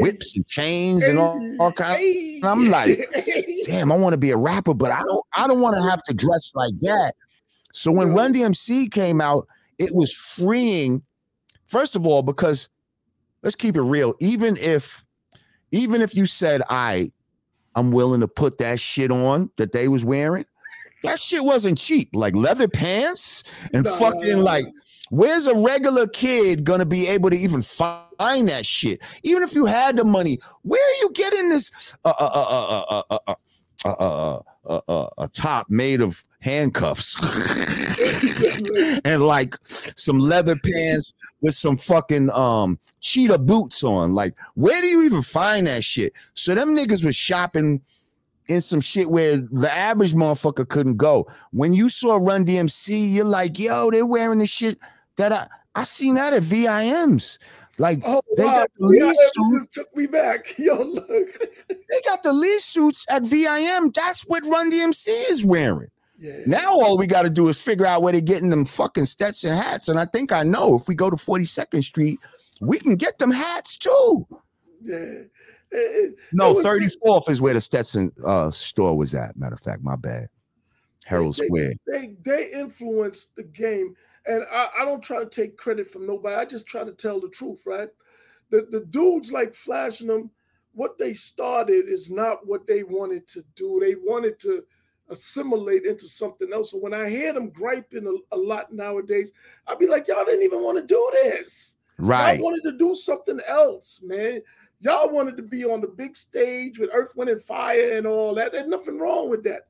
[0.00, 1.98] whips and chains and all, all kinds.
[1.98, 2.40] hey.
[2.42, 3.08] I'm like,
[3.64, 6.02] damn, I want to be a rapper, but I don't I don't want to have
[6.04, 7.14] to dress like that.
[7.72, 8.12] So when.
[8.12, 9.46] Run DMC came out,
[9.78, 11.02] it was freeing,
[11.68, 12.68] first of all, because
[13.42, 14.14] let's keep it real.
[14.18, 15.04] Even if
[15.70, 17.12] even if you said, I
[17.76, 20.46] I'm willing to put that shit on that they was wearing,
[21.02, 22.10] that shit wasn't cheap.
[22.12, 23.96] Like leather pants and Nah.
[23.96, 24.66] fucking like
[25.10, 29.00] Where's a regular kid gonna be able to even find that shit?
[29.22, 33.02] Even if you had the money, where are you getting this uh, uh, uh, uh,
[33.08, 33.34] uh, uh,
[33.86, 37.16] uh, uh, uh, uh, a top made of handcuffs
[39.04, 44.14] and like some leather pants with some fucking um cheetah boots on?
[44.14, 46.12] Like, where do you even find that shit?
[46.34, 47.80] So them niggas was shopping
[48.48, 51.26] in some shit where the average motherfucker couldn't go.
[51.52, 54.78] When you saw Run DMC, you're like, yo, they're wearing the shit
[55.16, 57.38] that I I seen that at VIMs.
[57.80, 58.54] Like Oh, They wow.
[58.54, 59.70] got the lead that suit.
[59.70, 60.54] took me back.
[60.58, 61.06] Yo, look.
[61.68, 63.92] they got the Lee suits at VIM.
[63.94, 65.88] That's what Run DMC is wearing.
[66.18, 66.38] Yeah.
[66.46, 69.54] Now all we got to do is figure out where they're getting them fucking Stetson
[69.54, 69.88] hats.
[69.88, 72.18] And I think I know if we go to 42nd Street,
[72.60, 74.26] we can get them hats too.
[74.82, 75.20] Yeah.
[75.70, 79.36] It- No, It was- 34th is where the Stetson uh, store was at.
[79.36, 80.28] Matter of fact, my bad.
[81.04, 81.72] Herald they, Square.
[81.86, 83.94] They they influenced the game,
[84.26, 86.36] and I, I don't try to take credit from nobody.
[86.36, 87.88] I just try to tell the truth, right?
[88.50, 90.30] The the dudes like flashing them.
[90.72, 93.80] What they started is not what they wanted to do.
[93.80, 94.62] They wanted to
[95.08, 96.70] assimilate into something else.
[96.70, 99.32] So when I hear them griping a, a lot nowadays,
[99.66, 101.78] I'd be like, y'all didn't even want to do this.
[101.96, 102.34] Right.
[102.34, 104.42] Y'all wanted to do something else, man.
[104.80, 108.34] Y'all wanted to be on the big stage with Earth, Wind, and Fire and all
[108.34, 108.52] that.
[108.52, 109.62] There's nothing wrong with that.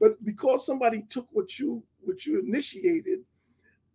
[0.00, 3.20] But because somebody took what you what you initiated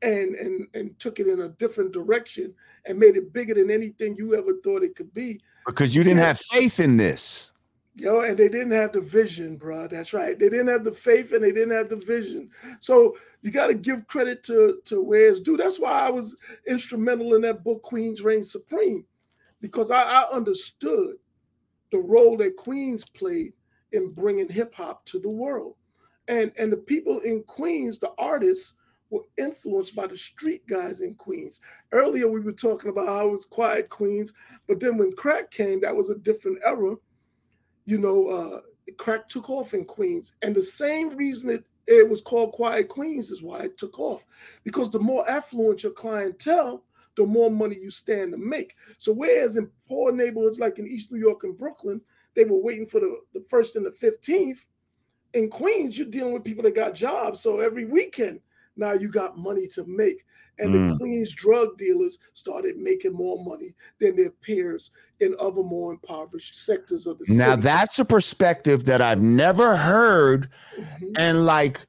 [0.02, 2.54] and and and took it in a different direction
[2.86, 6.20] and made it bigger than anything you ever thought it could be, Because you didn't
[6.20, 7.52] have faith in this.
[7.94, 9.86] Yo, and they didn't have the vision, bro.
[9.86, 10.40] That's right.
[10.40, 12.50] They didn't have the faith and they didn't have the vision.
[12.80, 15.58] So you got to give credit to to where it's due.
[15.58, 16.36] That's why I was
[16.68, 19.06] instrumental in that book, Queens Reign Supreme,
[19.62, 21.15] because I, I understood
[21.91, 23.54] the role that Queens played
[23.91, 25.76] in bringing hip hop to the world,
[26.28, 28.74] and and the people in Queens, the artists,
[29.10, 31.60] were influenced by the street guys in Queens.
[31.91, 34.34] Earlier we were talking about how it was quiet Queens,
[34.67, 36.95] but then when crack came, that was a different era
[37.86, 38.62] you know, uh,
[38.97, 40.34] crack took off in Queens.
[40.41, 44.26] And the same reason it, it was called Quiet Queens is why it took off.
[44.63, 46.84] Because the more affluent your clientele,
[47.17, 48.76] the more money you stand to make.
[48.97, 52.02] So whereas in poor neighborhoods like in East New York and Brooklyn,
[52.36, 54.65] they were waiting for the, the first and the 15th,
[55.34, 57.41] in Queens, you're dealing with people that got jobs.
[57.41, 58.39] So every weekend,
[58.76, 60.26] now you got money to make.
[60.60, 60.97] And the Mm.
[61.00, 67.08] Queens drug dealers started making more money than their peers in other more impoverished sectors
[67.08, 67.39] of the Now city.
[67.39, 70.50] Now that's a perspective that I've never heard.
[70.78, 71.13] Mhm.
[71.17, 71.86] And like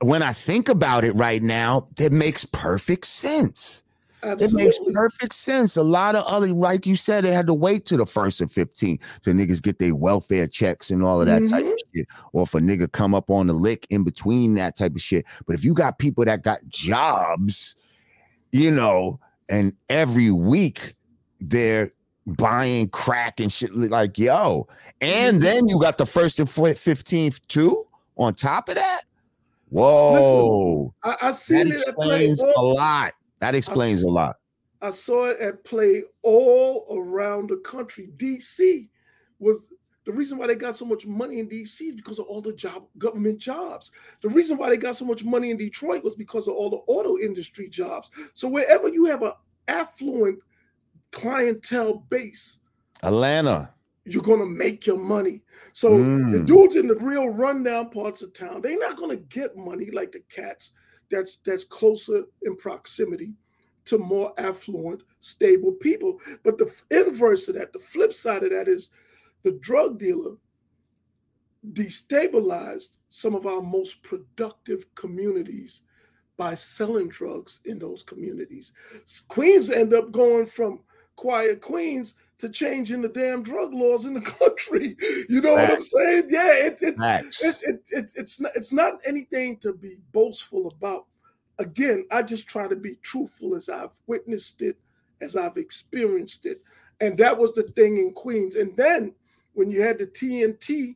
[0.00, 3.82] when I think about it right now, that makes perfect sense.
[4.22, 5.76] It makes perfect sense.
[5.76, 8.50] A lot of other, like you said, they had to wait to the first of
[8.50, 12.06] 15 to niggas get their welfare checks and all of that type of shit.
[12.32, 15.24] Or if a nigga come up on the lick in between that type of shit.
[15.46, 17.76] But if you got people that got jobs,
[18.52, 20.94] you know, and every week
[21.40, 21.90] they're
[22.26, 24.66] buying crack and shit like yo.
[25.00, 25.42] And Mhm.
[25.42, 27.84] then you got the first and fo- 15th too
[28.16, 29.02] on top of that.
[29.70, 30.94] Whoa.
[31.02, 33.12] I, I that it explains a lot.
[33.40, 34.36] That explains a lot.
[34.80, 38.10] I saw it at play all around the country.
[38.16, 38.88] DC
[39.38, 39.66] was
[40.04, 42.52] the reason why they got so much money in DC is because of all the
[42.54, 43.92] job government jobs.
[44.22, 46.78] The reason why they got so much money in Detroit was because of all the
[46.86, 48.10] auto industry jobs.
[48.34, 49.32] So wherever you have an
[49.66, 50.38] affluent
[51.12, 52.60] clientele base,
[53.02, 53.74] Atlanta.
[54.04, 55.44] you're gonna make your money.
[55.72, 56.46] So the Mm.
[56.46, 60.20] dudes in the real rundown parts of town, they're not gonna get money like the
[60.30, 60.72] cats
[61.10, 63.32] that's that's closer in proximity
[63.86, 66.20] to more affluent, stable people.
[66.44, 68.90] But the inverse of that, the flip side of that is
[69.42, 70.36] the drug dealer
[71.72, 75.82] destabilized some of our most productive communities
[76.36, 78.72] by selling drugs in those communities.
[79.28, 80.80] Queens end up going from
[81.16, 84.96] quiet Queens to changing the damn drug laws in the country.
[85.28, 86.24] You know what I'm saying?
[86.28, 87.42] Yeah, it, it, Facts.
[87.42, 91.06] it, it, it, it's not it's not anything to be boastful about,
[91.58, 94.78] again, I just try to be truthful as I've witnessed it,
[95.20, 96.62] as I've experienced it.
[97.00, 98.56] And that was the thing in Queens.
[98.56, 99.14] And then
[99.54, 100.94] when you had the TNT,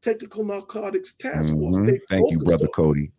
[0.00, 1.98] Technical Narcotics Task Force, Mhm.
[2.08, 3.10] Thank you, brother on, Cody.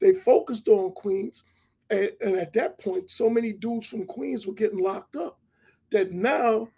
[0.00, 1.44] they focused on Queens.
[1.90, 5.38] And, and at that point, so many dudes from Queens were getting locked up
[5.90, 6.68] that now,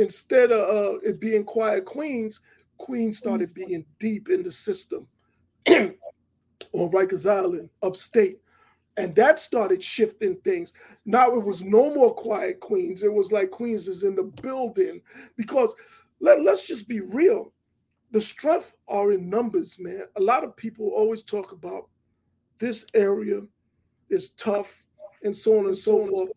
[0.00, 2.40] instead of uh, it being quiet Queens,
[2.78, 5.06] Queens started being deep in the system
[5.68, 5.94] on
[6.72, 8.38] Rikers Island, upstate.
[8.96, 10.72] And that started shifting things.
[11.04, 13.02] Now it was no more quiet Queens.
[13.02, 15.00] It was like Queens is in the building
[15.36, 15.74] because
[16.20, 17.52] let, let's just be real.
[18.10, 20.04] The strength are in numbers, man.
[20.16, 21.88] A lot of people always talk about
[22.58, 23.42] this area
[24.10, 24.86] is tough
[25.22, 26.30] and so on and so forth.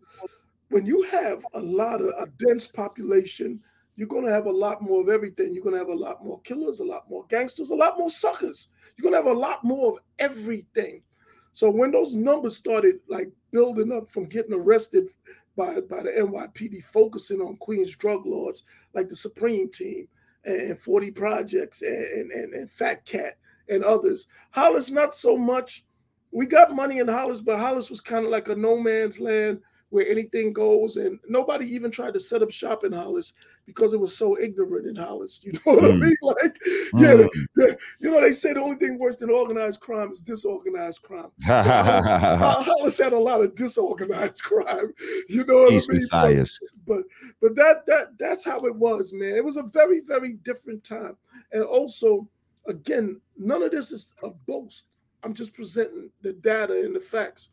[0.73, 3.59] When you have a lot of a dense population,
[3.95, 5.53] you're going to have a lot more of everything.
[5.53, 8.09] You're going to have a lot more killers, a lot more gangsters, a lot more
[8.09, 8.69] suckers.
[8.97, 11.03] You're going to have a lot more of everything.
[11.51, 15.09] So when those numbers started like building up from getting arrested
[15.55, 18.63] by, by the NYPD, focusing on Queens drug lords
[18.95, 20.07] like the Supreme Team
[20.43, 23.35] and 40 Projects and, and, and Fat Cat
[23.69, 25.85] and others, Hollis not so much.
[26.31, 29.61] We got money in Hollis, but Hollis was kind of like a no man's land
[29.93, 33.33] where anything goes, and nobody even tried to set up shop in Hollis
[33.67, 35.39] because it was so ignorant in Hollis.
[35.43, 35.91] You know what Mm.
[35.93, 36.15] I mean?
[36.23, 36.57] Like,
[36.95, 37.29] yeah, Mm.
[37.55, 41.29] the- you know, they say the only thing worse than organized crime is disorganized crime.
[41.45, 44.93] Hol- Hollis had a lot of disorganized crime.
[45.29, 46.07] You know what Peace, I mean?
[46.09, 46.59] But- Matthias.
[46.87, 47.03] but
[47.41, 49.35] but that that that's how it was, man.
[49.35, 51.15] It was a very very different time,
[51.51, 52.27] and also,
[52.67, 54.85] again, none of this is a boast.
[55.23, 57.49] I'm just presenting the data and the facts.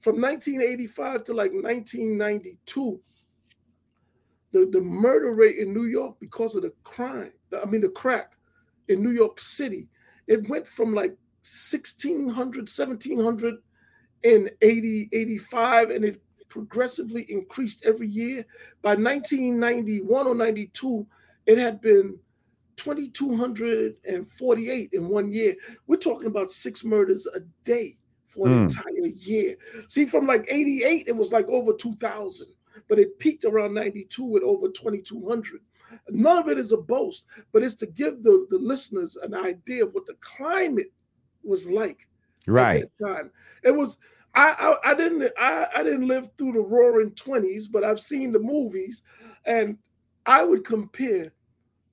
[0.00, 3.00] From 1985 to like 1992,
[4.52, 8.36] the the murder rate in New York because of the crime, I mean the crack
[8.88, 9.88] in New York City,
[10.26, 13.56] it went from like 1600, 1700
[14.22, 18.46] in 80, 85, and it progressively increased every year.
[18.82, 21.06] By 1991 or 92,
[21.46, 22.18] it had been
[22.76, 25.54] 2,248 in one year.
[25.86, 27.96] We're talking about six murders a day
[28.36, 28.62] for an Mm.
[28.68, 29.56] entire year.
[29.88, 32.48] See, from like 88, it was like over 2,000,
[32.88, 35.60] but it peaked around 92 with over 2,200.
[36.10, 39.84] None of it is a boast, but it's to give the, the listeners an idea
[39.84, 40.92] of what the climate
[41.42, 42.08] was like
[42.46, 42.84] at Right.
[42.98, 43.30] that time.
[43.64, 43.98] It was
[44.34, 48.32] I, I I didn't I, I didn't live through the roaring 20s, but I've seen
[48.32, 49.02] the movies
[49.46, 49.78] and
[50.26, 51.32] I would compare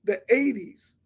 [0.04, 0.96] the 80s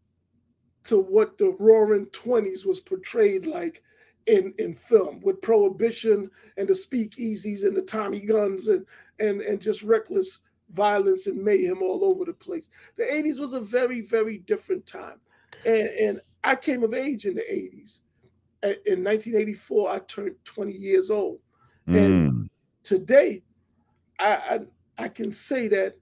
[0.84, 3.82] to what the roaring 20s was portrayed like
[4.28, 8.84] in in film with prohibition and the speakeasies and the Tommy guns and
[9.18, 10.38] and and just reckless
[10.70, 12.68] violence and mayhem all over the place.
[12.96, 15.18] The 80s was a very very different time.
[15.64, 18.00] And and I came of age in the 80s
[18.62, 21.38] in 1984 i turned 20 years old
[21.86, 21.96] And-
[22.32, 22.48] Mm.
[22.82, 23.42] today
[24.18, 25.96] I, I i can say that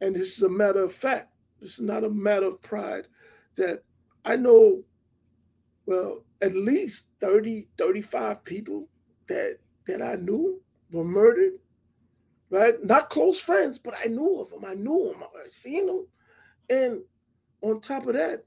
[0.00, 3.06] and this is a matter of fact this is not a matter of pride
[3.54, 3.84] that
[4.24, 4.82] i know
[5.86, 8.88] well at least 30 35 people
[9.28, 11.54] that that i knew were murdered
[12.50, 16.06] right not close friends but i knew of them i knew them i seen them
[16.70, 17.02] and
[17.62, 18.44] on top of that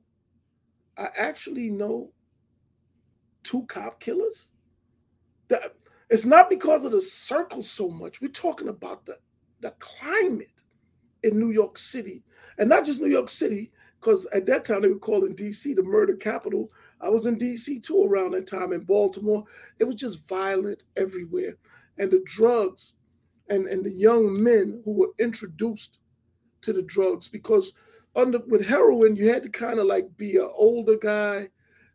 [0.97, 2.11] i actually know
[3.45, 4.49] two cop killers.
[5.47, 5.75] That
[6.09, 8.19] it's not because of the circle so much.
[8.19, 9.17] We're talking about the
[9.61, 10.61] the climate
[11.23, 12.23] in New York City,
[12.57, 13.71] and not just New York City,
[14.01, 16.71] because at that time they were calling DC the murder capital.
[17.01, 19.43] I was in DC too around that time in Baltimore.
[19.79, 21.55] It was just violent everywhere,
[21.97, 22.93] and the drugs,
[23.49, 25.99] and and the young men who were introduced
[26.61, 27.73] to the drugs because
[28.15, 31.49] under with heroin you had to kind of like be an older guy.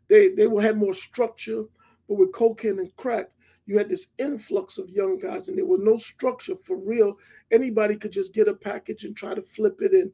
[0.07, 1.63] They they had more structure
[2.07, 3.29] but with cocaine and crack
[3.65, 7.17] you had this influx of young guys and there was no structure for real.
[7.51, 10.11] Anybody could just get a package and try to flip it and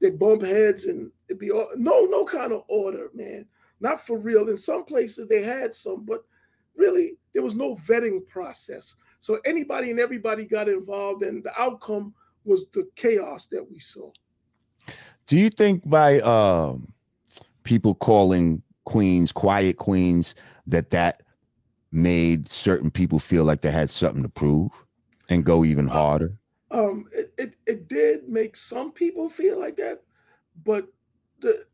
[0.00, 3.46] they bump heads and it'd be all, no no kind of order man
[3.84, 4.48] not for real.
[4.48, 6.20] In some places they had some but
[6.82, 8.96] really there was no vetting process.
[9.20, 12.14] So anybody and everybody got involved and the outcome
[12.44, 14.10] was the chaos that we saw.
[15.26, 16.92] Do you think by um,
[17.62, 20.34] people calling queens quiet queens
[20.66, 21.22] that that
[21.90, 24.70] made certain people feel like they had something to prove
[25.30, 26.30] and go even Uh, harder?
[26.70, 30.02] um it, it, it did make some people feel like that
[30.64, 30.86] but
[31.40, 31.64] the,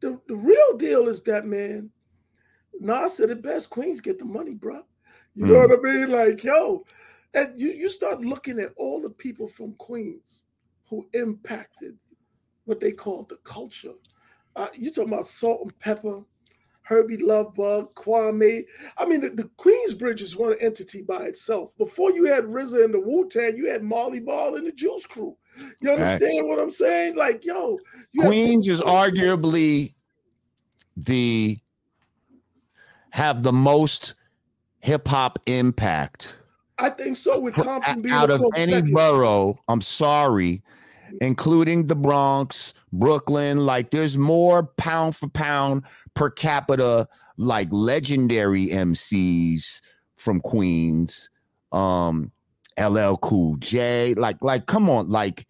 [0.00, 1.90] the the real deal is that man
[2.80, 4.82] Nas said it best queens get the money bro
[5.34, 5.68] you know Mm.
[5.68, 6.84] what i mean like yo
[7.34, 10.42] and you, you start looking at all the people from queens
[10.88, 11.96] who impacted
[12.64, 13.94] what they call the culture
[14.56, 16.24] uh, you talking about Salt-N-Pepa
[16.82, 18.64] Herbie Lovebug, Kwame.
[18.96, 21.76] I mean, the, the Queensbridge is one entity by itself.
[21.76, 25.04] Before you had RZA and the Wu Tang, you had Marley Marl and the Juice
[25.06, 25.36] Crew.
[25.80, 27.16] You understand what I'm saying?
[27.16, 27.78] Like, yo,
[28.18, 29.94] Queens is arguably
[30.96, 31.58] the
[33.10, 34.14] have the most
[34.80, 36.38] hip hop impact.
[36.78, 37.40] I think so.
[37.40, 38.92] With Compton being out of any second.
[38.92, 40.62] borough, I'm sorry,
[41.20, 43.58] including the Bronx, Brooklyn.
[43.58, 45.84] Like, there's more pound for pound
[46.14, 49.80] per capita, like legendary MCs
[50.16, 51.30] from Queens.
[51.72, 52.32] Um,
[52.78, 54.14] LL Cool J.
[54.14, 55.46] Like, like, come on, like,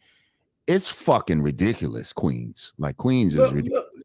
[0.67, 2.13] it's fucking ridiculous.
[2.13, 3.89] Queens, like, Queens is ridiculous.
[3.95, 4.05] look,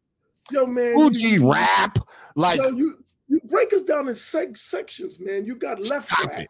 [0.51, 0.95] yo, man.
[0.95, 1.97] Fuji you- rap,
[2.35, 5.45] like, yo, you you break us down in seg- sections, man.
[5.45, 6.47] You got left rack, it.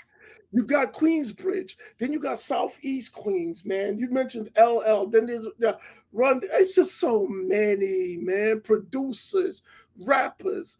[0.51, 3.97] you got Queensbridge, then you got Southeast Queens, man.
[3.97, 5.73] You mentioned LL, then there's uh,
[6.11, 6.41] Run.
[6.43, 8.61] It's just so many, man.
[8.61, 9.63] Producers,
[10.05, 10.77] rappers,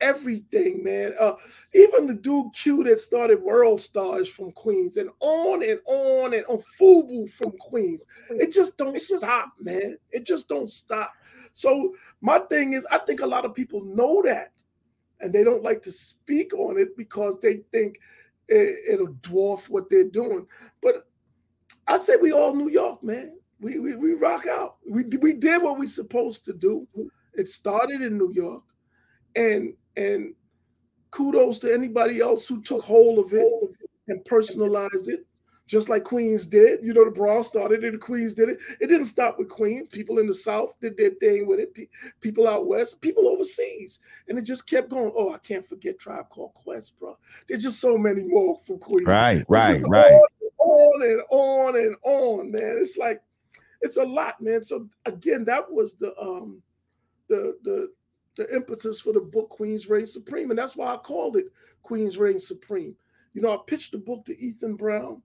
[0.00, 1.12] everything, man.
[1.18, 1.34] Uh,
[1.74, 6.58] even the dude Q that started WorldStar's from Queens, and on and on and on.
[6.78, 8.04] Fubu from Queens.
[8.30, 9.96] It just don't stop, man.
[10.10, 11.12] It just don't stop.
[11.52, 14.48] So my thing is, I think a lot of people know that,
[15.20, 17.98] and they don't like to speak on it because they think
[18.48, 20.46] it, it'll dwarf what they're doing.
[20.82, 21.08] But
[21.86, 23.38] I say we all New York, man.
[23.60, 24.76] We we, we rock out.
[24.88, 26.86] We we did what we supposed to do.
[27.34, 28.64] It started in New York,
[29.34, 30.34] and and
[31.10, 33.46] kudos to anybody else who took hold of it
[34.08, 35.26] and personalized it,
[35.66, 36.84] just like Queens did.
[36.84, 38.58] You know, the Bronx started it, the Queens did it.
[38.80, 39.88] It didn't stop with Queens.
[39.88, 41.88] People in the South did their thing with it.
[42.20, 45.12] People out west, people overseas, and it just kept going.
[45.16, 47.16] Oh, I can't forget Tribe Called Quest, bro.
[47.48, 49.06] There's just so many more from Queens.
[49.06, 50.12] right, right, right.
[50.12, 50.28] On,
[50.58, 52.78] on and on and on, man.
[52.80, 53.22] It's like
[53.80, 54.62] it's a lot, man.
[54.62, 56.62] So again, that was the um
[57.28, 57.92] the the
[58.36, 61.46] the impetus for the book Queen's Reign Supreme, and that's why I called it
[61.82, 62.94] Queen's Reign Supreme.
[63.34, 65.22] You know, I pitched the book to Ethan Brown.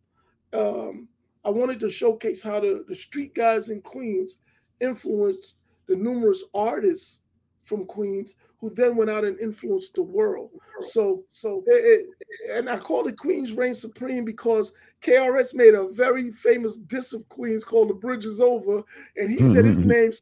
[0.54, 1.08] Um,
[1.46, 4.38] I wanted to showcase how the, the street guys in Queens
[4.80, 5.56] influenced
[5.88, 7.22] the numerous artists
[7.62, 10.50] from Queens who then went out and influenced the world.
[10.82, 12.08] So, so, it, it-
[12.52, 17.28] and I called it Queen's Reign Supreme because KRS made a very famous diss of
[17.30, 18.84] Queens called "The Bridge Is Over,"
[19.18, 20.22] and he said his name's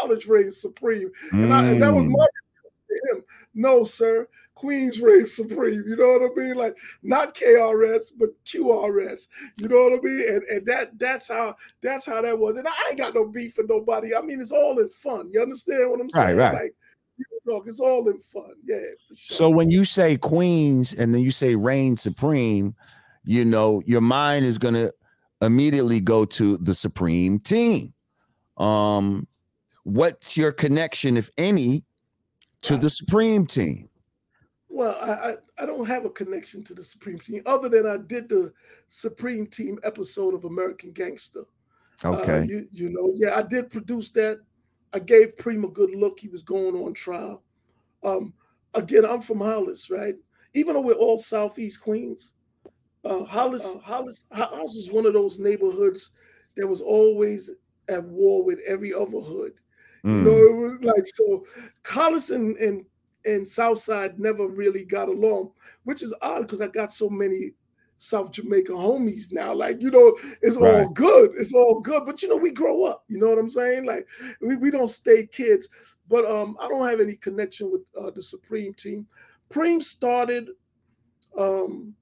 [0.00, 2.12] Knowledge Reign Supreme, and, I, and that was Mm.
[2.12, 2.26] my
[2.88, 3.24] to him.
[3.54, 4.28] No, sir.
[4.54, 5.84] Queens Reign Supreme.
[5.86, 6.56] You know what I mean?
[6.56, 9.28] Like not KRS, but QRS.
[9.58, 10.24] You know what I mean?
[10.28, 12.56] And and that that's how that's how that was.
[12.56, 14.14] And I ain't got no beef with nobody.
[14.14, 15.30] I mean, it's all in fun.
[15.32, 16.36] You understand what I'm Right, saying?
[16.38, 16.52] right.
[16.54, 16.74] Like
[17.18, 18.54] real talk, it's all in fun.
[18.64, 19.36] Yeah, for sure.
[19.36, 22.74] So when you say Queens and then you say reign supreme,
[23.24, 24.90] you know, your mind is gonna
[25.42, 27.92] immediately go to the supreme team.
[28.56, 29.28] Um,
[29.86, 31.84] what's your connection, if any,
[32.62, 33.88] to the supreme team?
[34.68, 37.96] Well, I, I I don't have a connection to the Supreme Team other than I
[37.96, 38.52] did the
[38.88, 41.44] Supreme Team episode of American Gangster.
[42.04, 42.44] Uh, Okay.
[42.46, 44.40] you you know, yeah, I did produce that.
[44.92, 46.18] I gave Preem a good look.
[46.18, 47.42] He was going on trial.
[48.02, 48.34] Um,
[48.74, 50.16] again, I'm from Hollis, right?
[50.52, 52.34] Even though we're all Southeast Queens,
[53.04, 56.10] uh, Hollis, Hollis, Hollis is one of those neighborhoods
[56.56, 57.50] that was always
[57.88, 59.52] at war with every other hood.
[60.14, 61.44] You Mm, know, it was like so.
[61.84, 62.56] Hollis and
[63.24, 65.52] and Southside never really got along,
[65.84, 67.54] which is odd because I got so many
[67.98, 69.52] South Jamaica homies now.
[69.52, 71.32] Like, you know, it's all good.
[71.38, 72.04] It's all good.
[72.06, 73.04] But you know, we grow up.
[73.08, 73.84] You know what I'm saying?
[73.84, 74.06] Like,
[74.40, 75.68] we, we don't stay kids.
[76.08, 79.06] But um, I don't have any connection with uh, the Supreme team.
[79.50, 80.50] Preem started.
[81.38, 81.94] Um,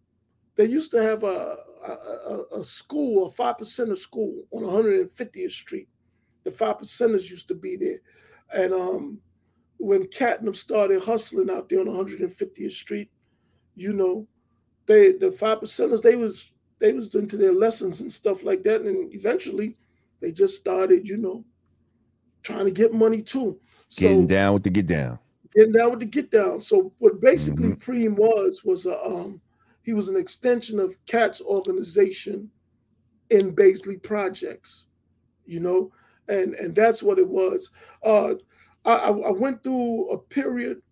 [0.56, 4.62] they used to have a a, a, a school, a five percent of school on
[4.64, 5.88] 150th Street.
[6.44, 8.00] The five percenters used to be there,
[8.52, 9.18] and um,
[9.78, 13.10] when Catnip started hustling out there on 150th Street,
[13.74, 14.26] you know,
[14.86, 18.82] they the five percenters they was they was into their lessons and stuff like that,
[18.82, 19.76] and eventually
[20.20, 21.44] they just started, you know,
[22.42, 23.58] trying to get money too.
[23.88, 25.18] So Getting down with the get down.
[25.54, 26.60] getting down with the get down.
[26.60, 27.78] So what basically Mhm.
[27.82, 29.40] Preem was was a um
[29.82, 32.50] he was an extension of Cat's organization
[33.30, 34.86] in Baisley Projects,
[35.46, 35.92] you know,
[36.28, 37.70] and and that's what it was.
[38.02, 38.34] Uh,
[38.84, 40.82] I, I went through a period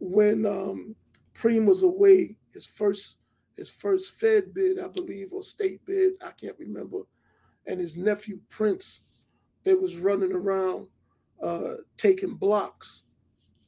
[0.00, 0.94] when um,
[1.34, 2.36] Preem was away.
[2.52, 3.16] His first
[3.56, 6.98] his first Fed bid, I believe, or state bid, I can't remember,
[7.66, 9.00] and his nephew Prince,
[9.64, 10.86] they was running around
[11.42, 13.04] uh, taking blocks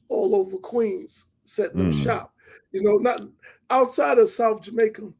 [0.09, 2.03] all over Queens, setting up Mm.
[2.03, 2.33] shop.
[2.71, 3.21] You know, not
[3.69, 5.11] outside of South Jamaica,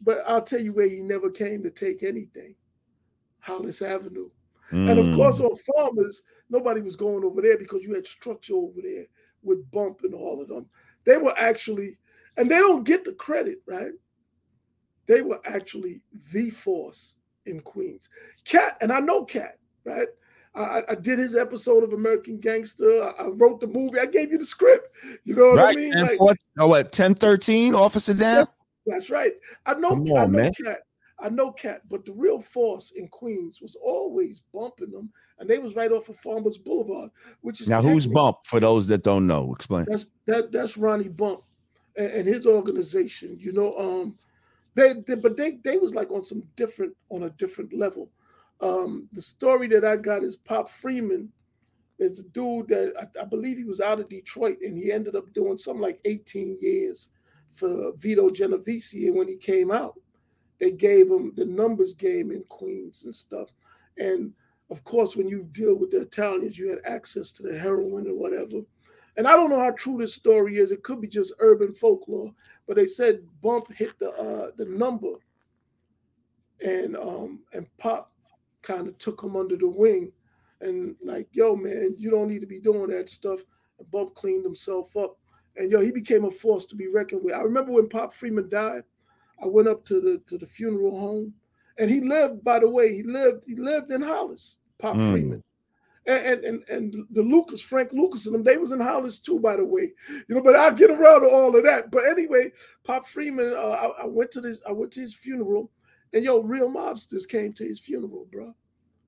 [0.00, 2.54] but I'll tell you where he never came to take anything.
[3.40, 4.30] Hollis Avenue.
[4.72, 8.54] And of course, Mm, on farmers, nobody was going over there because you had structure
[8.54, 9.06] over there.
[9.44, 10.66] with Bump and all of them.
[11.04, 11.98] They were actually,
[12.36, 13.90] and they don't get the credit, right?
[15.06, 16.00] They were actually
[16.32, 17.16] the force
[17.46, 18.08] in Queens.
[18.44, 20.06] Cat, and I know Cat, right?
[20.54, 23.02] I, I, did his episode of American Gangster.
[23.02, 23.98] I, I, wrote the movie.
[23.98, 24.94] I gave you the script.
[25.24, 25.76] You know what right.
[25.76, 25.92] I mean?
[25.92, 28.46] like, oh, what, 1013, Officer Dan?
[28.86, 29.32] That's right.
[29.64, 30.52] I know, on, I know man.
[30.64, 30.82] Cat.
[31.22, 35.58] I know Cat, but the real force in Queens was always bumping them, and they
[35.58, 37.10] was right off of Farmers Boulevard,
[37.42, 39.52] which is now who's Bump for those that don't know.
[39.54, 39.86] Explain.
[39.88, 41.42] That's that that's Ronnie Bump
[41.96, 43.36] and, and his organization.
[43.38, 44.18] You know, um,
[44.74, 48.10] they, they, but they they was like on some different on a different level.
[48.60, 51.30] Um, the story that I got is Pop Freeman
[51.98, 55.14] is a dude that I, I believe he was out of Detroit and he ended
[55.14, 57.10] up doing something like 18 years
[57.50, 58.94] for Vito Genovese.
[58.94, 59.94] And when he came out,
[60.62, 63.48] they gave him the numbers game in Queens and stuff.
[63.98, 64.32] And
[64.70, 68.14] of course, when you deal with the Italians, you had access to the heroin or
[68.14, 68.62] whatever.
[69.16, 70.70] And I don't know how true this story is.
[70.70, 72.32] It could be just urban folklore,
[72.68, 75.14] but they said Bump hit the uh, the number,
[76.64, 78.12] and um, and Pop
[78.62, 80.12] kind of took him under the wing,
[80.60, 83.40] and like, yo, man, you don't need to be doing that stuff.
[83.80, 85.18] And Bump cleaned himself up,
[85.56, 87.34] and yo, he became a force to be reckoned with.
[87.34, 88.84] I remember when Pop Freeman died,
[89.42, 91.34] I went up to the to the funeral home,
[91.78, 92.44] and he lived.
[92.44, 94.58] By the way, he lived he lived in Hollis.
[94.78, 95.10] Pop mm.
[95.10, 95.44] Freeman.
[96.04, 99.54] And, and and the Lucas, Frank Lucas, and them, they was in Hollis too, by
[99.54, 99.92] the way.
[100.28, 101.92] You know, but I'll get around to all of that.
[101.92, 102.50] But anyway,
[102.82, 105.70] Pop Freeman, uh, I, I, went to this, I went to his funeral,
[106.12, 108.52] and yo, real mobsters came to his funeral, bro.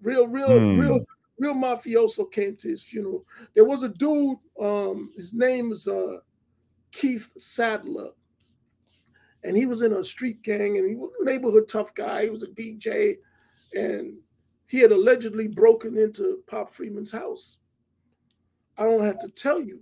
[0.03, 0.81] Real, real, mm.
[0.81, 1.05] real,
[1.41, 3.27] real mafioso came to his funeral.
[3.55, 6.19] There was a dude, um, his name is uh
[6.93, 8.11] Keith Sadler.
[9.45, 12.25] And he was in a street gang and he was a neighborhood tough guy.
[12.25, 13.19] He was a DJ.
[13.75, 14.17] And
[14.67, 17.59] he had allegedly broken into Pop Freeman's house.
[18.79, 19.81] I don't have to tell you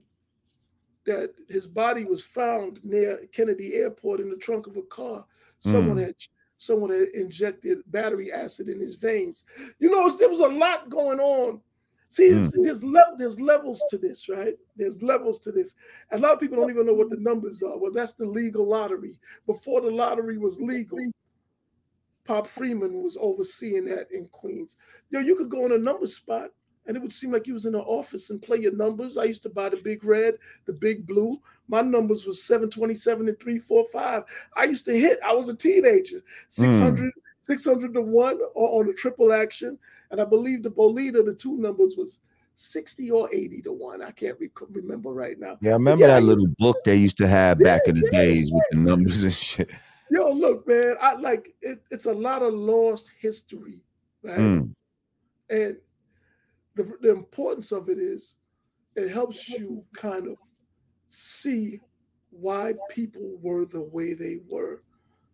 [1.07, 5.25] that his body was found near Kennedy Airport in the trunk of a car.
[5.61, 6.07] Someone mm.
[6.07, 6.15] had
[6.59, 9.45] someone had injected battery acid in his veins.
[9.81, 11.61] You know, there was a lot going on.
[12.13, 12.53] See, mm.
[12.63, 14.53] there's le- there's levels to this, right?
[14.77, 15.77] There's levels to this.
[16.11, 17.79] A lot of people don't even know what the numbers are.
[17.79, 19.19] Well, that's the legal lottery.
[19.47, 20.99] Before the lottery was legal,
[22.27, 24.77] Pop Freeman was overseeing that in Queens.
[25.09, 26.51] Yo, you could go in a number spot
[26.87, 29.17] and it would seem like you was in an office and play your numbers.
[29.17, 30.35] I used to buy the big red,
[30.67, 31.41] the big blue.
[31.67, 34.25] My numbers was 727 and 345.
[34.55, 35.19] I used to hit.
[35.25, 36.21] I was a teenager.
[36.51, 37.11] 600, mm.
[37.43, 39.79] 600 to 1 on the triple action.
[40.11, 42.21] And I believe the Bolita, the two numbers was
[42.55, 44.03] 60 or 80 to 1.
[44.03, 45.59] I can't re- remember right now.
[45.61, 48.09] Yeah, I remember yeah, that little book they used to have yeah, back in the
[48.13, 49.71] yeah, days with the numbers and shit.
[50.11, 53.81] Yo, look, man, I like it, it's a lot of lost history,
[54.23, 54.39] right?
[54.39, 54.75] Mm.
[55.51, 55.77] And
[56.75, 58.37] the, the importance of it is
[58.95, 60.37] it helps you kind of
[61.09, 61.81] see
[62.31, 64.83] why people were the way they were.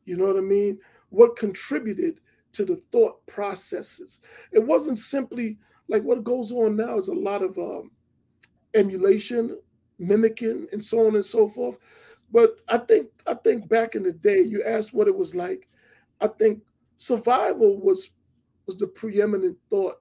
[0.05, 0.79] You know what I mean?
[1.11, 2.21] What contributed
[2.53, 4.21] to the thought processes.
[4.53, 7.91] It wasn't simply like what goes on now is a lot of um,
[8.75, 9.59] emulation,
[9.99, 11.79] mimicking, and so on and so forth.
[12.31, 15.69] But I think I think back in the day, you asked what it was like.
[16.21, 16.63] I think
[16.97, 18.11] survival was
[18.67, 19.97] was the preeminent thought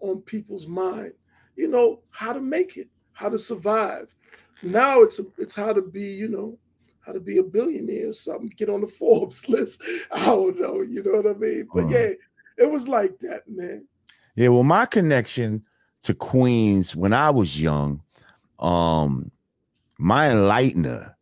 [0.00, 1.12] on people's mind.
[1.56, 4.14] You know how to make it, how to survive.
[4.62, 6.58] Now it's it's how to be, you know,
[7.04, 9.82] how to be a billionaire or something, get on the Forbes list.
[10.10, 11.68] I don't know, you know what I mean?
[11.72, 11.98] But uh-huh.
[11.98, 12.10] yeah,
[12.58, 13.86] it was like that, man.
[14.36, 15.64] Yeah, well, my connection
[16.02, 18.02] to Queens when I was young,
[18.58, 19.30] um,
[19.98, 21.14] my enlightener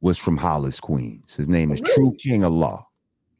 [0.00, 1.34] was from Hollis, Queens.
[1.34, 1.94] His name is oh, really?
[1.94, 2.86] True King of Law.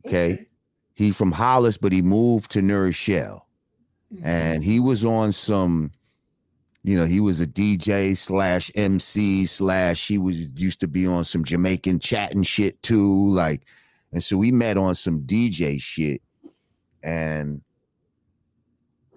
[0.07, 0.33] Okay?
[0.35, 0.47] okay.
[0.95, 3.47] He from Hollis, but he moved to New Rochelle.
[4.13, 4.27] Mm-hmm.
[4.27, 5.93] And he was on some,
[6.83, 11.25] you know, he was a DJ slash MC slash he was used to be on
[11.25, 13.29] some Jamaican chatting shit too.
[13.29, 13.67] Like,
[14.13, 16.23] and so we met on some DJ shit.
[17.03, 17.61] And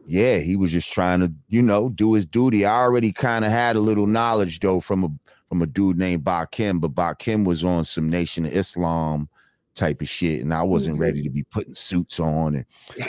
[0.06, 2.66] yeah, he was just trying to, you know, do his duty.
[2.66, 5.10] I already kind of had a little knowledge though from a
[5.48, 9.30] from a dude named Bakim, but Bakim was on some Nation of Islam
[9.76, 11.04] type of shit, and I wasn't mm-hmm.
[11.04, 12.66] ready to be putting suits on.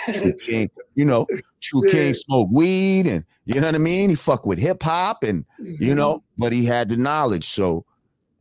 [0.07, 1.27] And King, you know,
[1.61, 1.93] True yeah.
[1.93, 4.11] King smoked weed, and you know what I mean.
[4.11, 5.83] He fuck with hip hop, and mm-hmm.
[5.83, 7.49] you know, but he had the knowledge.
[7.49, 7.85] So,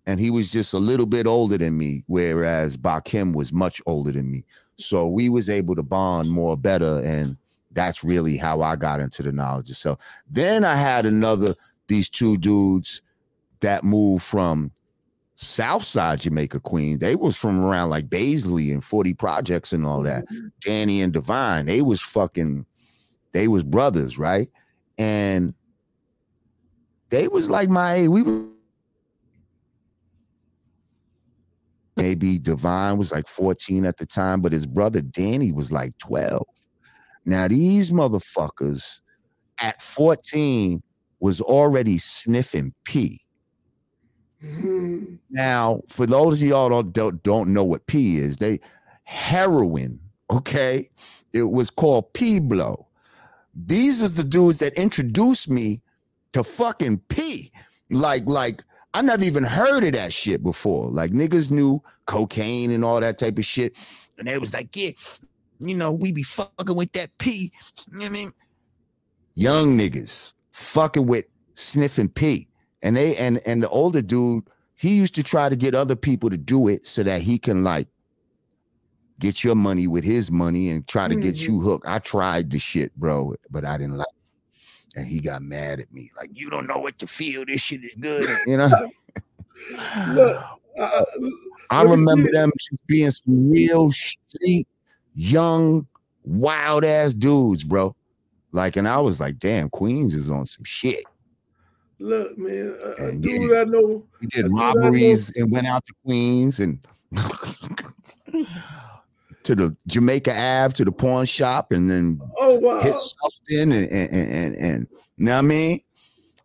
[0.05, 4.11] and he was just a little bit older than me, whereas Bakim was much older
[4.11, 4.43] than me.
[4.77, 7.37] So we was able to bond more better, and
[7.71, 9.99] that's really how I got into the knowledge itself.
[10.29, 11.55] Then I had another
[11.87, 13.01] these two dudes
[13.59, 14.71] that moved from
[15.45, 16.99] Southside Jamaica, Queens.
[16.99, 20.25] They was from around like Baisley and 40 projects and all that.
[20.25, 20.47] Mm-hmm.
[20.61, 22.65] Danny and Divine, they was fucking,
[23.31, 24.49] they was brothers, right?
[24.97, 25.53] And
[27.09, 28.09] they was like my age.
[28.09, 28.45] We were
[31.95, 36.45] maybe Divine was like 14 at the time, but his brother Danny was like 12.
[37.25, 39.01] Now, these motherfuckers
[39.59, 40.81] at 14
[41.19, 43.22] was already sniffing P.
[45.29, 48.59] Now, for those of y'all don't, don't don't know what P is, they
[49.03, 50.89] heroin, okay?
[51.31, 52.87] It was called P blow.
[53.55, 55.81] These is the dudes that introduced me
[56.33, 57.51] to fucking P.
[57.89, 58.63] Like, like
[58.93, 60.89] I never even heard of that shit before.
[60.89, 63.77] Like niggas knew cocaine and all that type of shit.
[64.17, 64.91] And they was like, yeah,
[65.59, 67.51] you know, we be fucking with that P.
[67.91, 68.31] You know what I mean?
[69.35, 72.47] Young niggas fucking with sniffing P.
[72.83, 74.43] And they and and the older dude,
[74.75, 77.63] he used to try to get other people to do it so that he can
[77.63, 77.87] like
[79.19, 81.39] get your money with his money and try to get Mhm.
[81.39, 81.87] you hooked.
[81.87, 84.99] I tried the shit, bro, but I didn't like it.
[84.99, 86.11] And he got mad at me.
[86.17, 87.45] Like, you don't know what to feel.
[87.45, 88.27] This shit is good.
[88.47, 88.69] You know?
[90.09, 90.43] Look,
[90.79, 91.03] I,
[91.69, 92.51] I remember them
[92.87, 94.67] being some real street,
[95.15, 95.87] young,
[96.25, 97.95] wild ass dudes, bro.
[98.51, 101.03] Like, and I was like, damn, Queens is on some shit.
[101.99, 104.03] Look, man, a, a dude I know.
[104.21, 106.79] We did I do not know- robberies and went out to Queens and
[109.43, 113.89] to the Jamaica Ave to the pawn shop and then Oh wow, hit something and
[113.91, 114.87] and and, and, and
[115.17, 115.79] you know what I mean?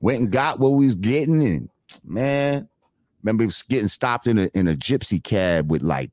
[0.00, 1.68] Went and got what we was getting and
[2.04, 2.68] man,
[3.22, 6.10] remember we was getting stopped in a in a gypsy cab with like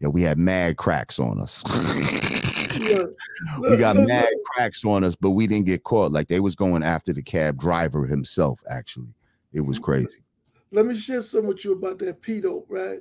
[0.00, 1.62] yeah, we had mad cracks on us.
[3.60, 6.12] we got mad cracks on us, but we didn't get caught.
[6.12, 9.14] Like they was going after the cab driver himself, actually.
[9.52, 10.24] It was crazy.
[10.72, 13.00] Let me share some with you about that pedo, right?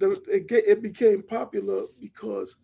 [0.00, 2.56] It, it became popular because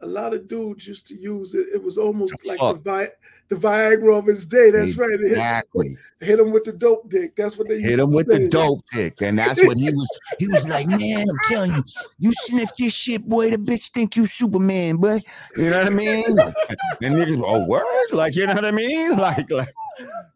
[0.00, 1.68] a lot of dudes used to use it.
[1.72, 2.76] It was almost like fuck.
[2.76, 3.08] the, Vi-
[3.48, 4.70] the Viagra of his day.
[4.70, 5.10] That's right.
[5.10, 5.96] Hit, Exactly.
[6.20, 7.34] hit him with the dope dick.
[7.34, 10.08] That's what they used hit him with the dope dick, and that's what he was.
[10.38, 11.82] He was like, "Man, I'm telling you,
[12.18, 13.50] you sniff this shit, boy.
[13.50, 15.20] The bitch think you Superman, boy.
[15.56, 19.16] You know what I mean?" and niggas, oh word, like you know what I mean?
[19.16, 19.72] Like, like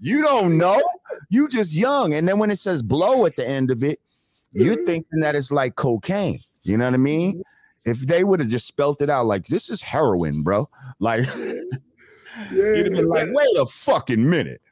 [0.00, 0.80] you don't know,
[1.28, 2.14] you just young.
[2.14, 4.00] And then when it says blow at the end of it,
[4.52, 4.86] you're Mhm.
[4.86, 6.40] thinking that it's like cocaine.
[6.62, 7.42] You know what I mean?
[7.84, 10.68] If they would have just spelt it out like this is heroin, bro,
[10.98, 11.26] like
[12.52, 14.62] Yeah, you'd have been like, wait a fucking minute.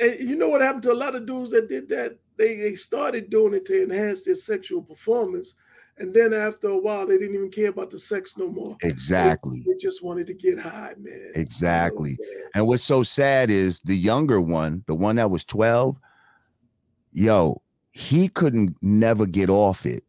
[0.00, 2.18] and you know what happened to a lot of dudes that did that?
[2.36, 5.54] They they started doing it to enhance their sexual performance,
[5.98, 8.76] and then after a while, they didn't even care about the sex no more.
[8.82, 9.64] Exactly.
[9.66, 11.32] They just wanted to get high, man.
[11.34, 12.18] Exactly.
[12.20, 12.42] man.
[12.54, 15.96] And what's so sad is the younger one, the one that was 12,
[17.12, 17.62] yo,
[17.92, 20.04] he couldn't never get off it.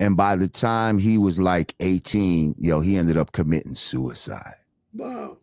[0.00, 4.54] And by the time he was like 18, yo, he ended up committing suicide.
[4.92, 5.38] Wow.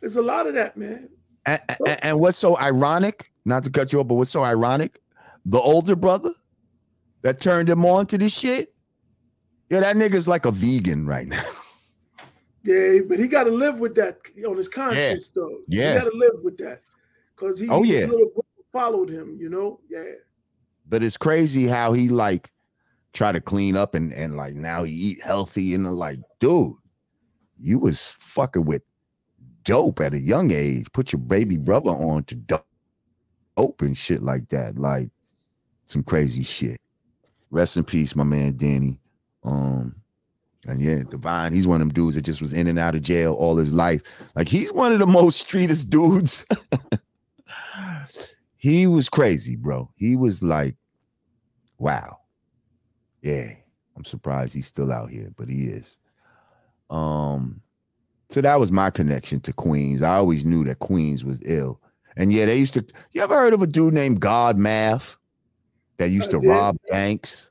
[0.00, 1.08] There's a lot of that, man.
[1.44, 5.00] And, and, and what's so ironic, not to cut you off, but what's so ironic,
[5.44, 6.32] the older brother
[7.22, 8.74] that turned him on to this shit,
[9.70, 11.42] yeah, that nigga's like a vegan right now.
[12.66, 15.58] Yeah, but he got to live with that on his conscience, though.
[15.68, 15.92] Yeah.
[15.92, 16.80] he got to live with that
[17.36, 18.06] because he, Oh, yeah.
[18.06, 18.28] little
[18.72, 19.36] followed him.
[19.40, 20.02] You know, yeah.
[20.88, 22.50] but it's crazy how he like
[23.16, 26.74] try to clean up and and like now he eat healthy and like dude
[27.58, 28.82] you was fucking with
[29.64, 30.86] dope at a young age.
[30.92, 32.66] Put your baby brother on to dope
[33.56, 35.08] dope and shit like that like
[35.86, 36.78] some crazy shit.
[37.50, 39.00] Rest in peace my man danny.
[39.42, 39.96] Um
[40.66, 43.00] and yeah divine he's one of them dudes that just was in and out of
[43.00, 44.02] jail all his life.
[44.34, 46.44] Like he's one of the most streetest dudes.
[48.58, 49.90] He was crazy bro.
[49.94, 50.74] He was like
[51.78, 52.18] Wow.
[53.26, 53.50] Yeah.
[53.96, 55.96] I'm surprised he's still out here, but he is.
[56.90, 57.60] Um,
[58.30, 60.02] so that was my connection to Queens.
[60.02, 61.80] I always knew that Queens was ill.
[62.16, 65.16] And yeah, they used to you ever heard of a dude named God Math
[65.96, 66.48] that used I to did.
[66.48, 67.50] rob banks?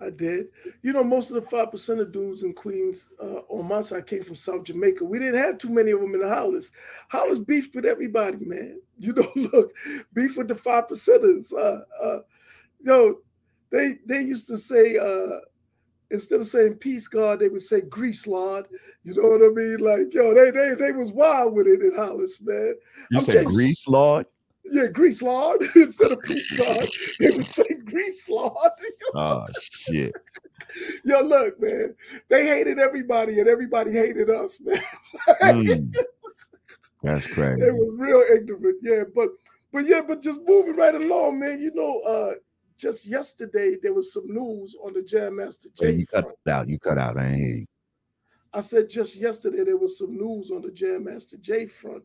[0.00, 0.48] I did.
[0.82, 4.06] You know, most of the five percent of dudes in Queens uh, on my side
[4.06, 5.04] came from South Jamaica.
[5.04, 6.72] We didn't have too many of them in the Hollis.
[7.08, 8.80] Hollis beefed with everybody, man.
[8.98, 9.72] You know, look,
[10.12, 11.52] beef with the five percenters.
[11.52, 12.18] Uh, uh,
[12.80, 13.20] yo,
[13.72, 15.40] they they used to say uh,
[16.10, 18.68] instead of saying peace God, they would say grease lord.
[19.02, 19.78] You know what I mean?
[19.78, 22.74] Like, yo, they they they was wild with it in Hollis, man.
[23.10, 24.26] You I'm said Grease Lord?
[24.64, 28.70] Yeah, grease lord instead of peace God, they would say grease lord.
[29.14, 30.14] Oh shit.
[31.04, 31.94] Yo, look, man,
[32.28, 34.78] they hated everybody and everybody hated us, man.
[35.42, 35.94] Mm.
[37.02, 37.62] That's crazy.
[37.62, 39.02] They was real ignorant, yeah.
[39.14, 39.28] But
[39.72, 41.60] but yeah, but just moving right along, man.
[41.60, 42.32] You know, uh
[42.82, 46.36] just yesterday there was some news on the Jam Master Hey, J you cut front.
[46.44, 46.68] it out.
[46.68, 47.16] You cut out.
[47.16, 47.66] I ain't hear you.
[48.52, 52.02] I said just yesterday there was some news on the Jam Master Jay front.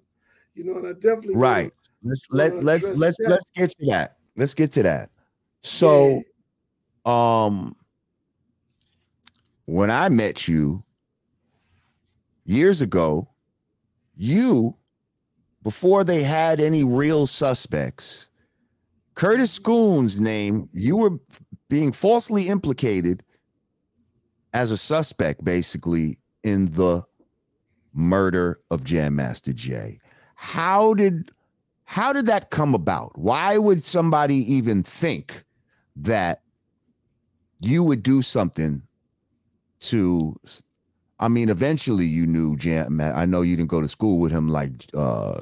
[0.54, 1.72] You know, and I definitely right.
[2.04, 4.18] Let's let let's let's let's get to that.
[4.36, 5.10] Let's get to that.
[5.64, 6.24] So,
[7.06, 7.46] yeah.
[7.46, 7.76] um,
[9.66, 10.84] when I met you
[12.46, 13.28] years ago,
[14.16, 14.76] you
[15.64, 18.30] before they had any real suspects,
[19.18, 21.18] Curtis Scoon's name, you were
[21.70, 23.24] being falsely implicated
[24.54, 27.02] as a suspect, basically, in the
[27.96, 30.00] murder of Jam Master Jay.
[30.36, 31.32] How did
[31.86, 33.18] how did that come about?
[33.18, 35.44] Why would somebody even think
[35.96, 36.44] that
[37.60, 38.84] you would do something
[39.80, 40.40] to
[41.20, 43.02] I mean, eventually you knew Jam.
[43.02, 45.42] I know you didn't go to school with him like uh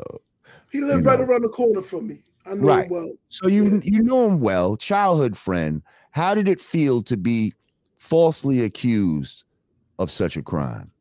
[0.71, 1.26] he lived right know.
[1.26, 2.21] around the corner from me.
[2.46, 2.86] I know right.
[2.86, 3.12] him well.
[3.30, 3.80] So you yeah.
[3.84, 5.82] you know him well, childhood friend.
[6.12, 7.54] How did it feel to be
[7.98, 9.43] falsely accused
[10.00, 10.91] of such a crime?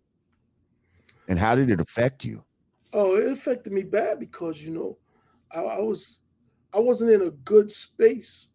[1.29, 2.45] And how did it affect you?
[2.93, 4.99] Oh, it affected me bad because you know,
[5.55, 6.21] I, I was
[6.73, 8.49] I wasn't in a good space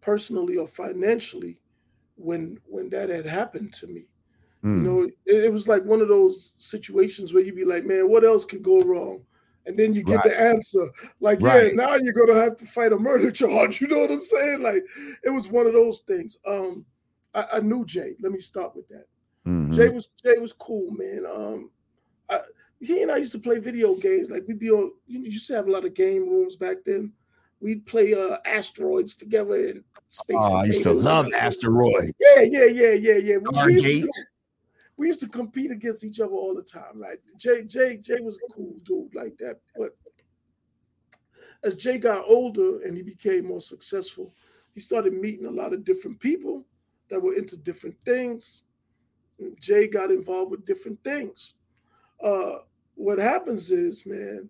[0.00, 1.60] personally or financially
[2.16, 4.06] when when that had happened to me.
[4.64, 4.64] Mm.
[4.64, 4.84] You hmm.
[4.84, 8.24] know, it, it, was like one of those situations where you'd be like, man, what
[8.24, 9.24] else could go wrong?
[9.66, 10.24] And then you get right.
[10.24, 10.88] the answer,
[11.20, 11.68] like, right.
[11.68, 13.80] yeah, now you're gonna have to fight a murder charge.
[13.80, 14.62] You know what I'm saying?
[14.62, 14.84] Like,
[15.22, 16.36] it was one of those things.
[16.46, 16.84] Um,
[17.34, 18.14] I, I knew Jay.
[18.20, 19.06] Let me start with that.
[19.46, 19.72] Mm-hmm.
[19.72, 21.24] Jay was Jay was cool, man.
[21.32, 21.70] Um,
[22.28, 22.40] I,
[22.80, 24.30] he and I used to play video games.
[24.30, 24.92] Like we'd be on.
[25.06, 27.12] You used to have a lot of game rooms back then.
[27.60, 30.36] We'd play uh asteroids together in space.
[30.38, 32.12] Oh, I used to love asteroids.
[32.18, 33.38] Yeah, yeah, yeah, yeah, yeah.
[33.38, 34.10] To,
[35.02, 37.18] we used to compete against each other all the time, right?
[37.36, 39.58] Jay, Jay, Jay was a cool dude like that.
[39.76, 39.96] But
[41.64, 44.32] as Jay got older and he became more successful,
[44.76, 46.64] he started meeting a lot of different people
[47.10, 48.62] that were into different things.
[49.60, 51.54] Jay got involved with different things.
[52.22, 52.58] Uh,
[52.94, 54.48] what happens is, man,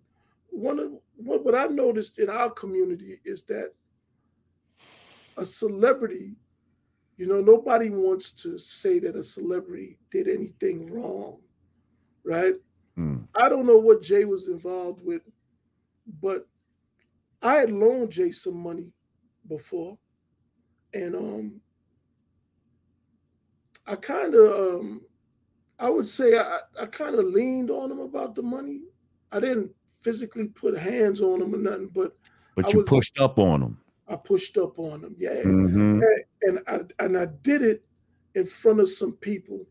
[0.51, 3.73] one of what, what I noticed in our community is that
[5.35, 6.35] a celebrity,
[7.23, 11.37] you know, nobody wants to say that a celebrity did anything wrong,
[12.25, 12.55] right?
[12.97, 13.29] Mm.
[13.33, 15.21] I don't know what Jay was involved with,
[16.21, 16.45] but
[17.41, 18.91] I had loaned Jay some money
[19.47, 19.97] before,
[20.93, 21.61] and um,
[23.87, 25.01] I kind of, um,
[25.79, 28.81] I would say I, I kind of leaned on him about the money.
[29.31, 29.71] I didn't
[30.01, 32.17] physically put hands on him or nothing, but
[32.57, 33.77] but I you was, pushed up on him.
[34.07, 36.01] I pushed up on him, yeah, mm-hmm.
[36.01, 37.83] and, and I and I did it
[38.35, 39.65] in front of some people,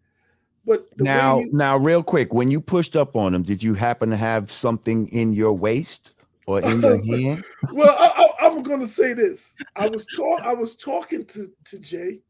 [0.65, 4.11] But now, you, now, real quick, when you pushed up on him, did you happen
[4.11, 6.13] to have something in your waist
[6.47, 7.45] or in your hand?
[7.73, 9.55] well, I, am going to say this.
[9.75, 12.21] I was talk, I was talking to to Jay,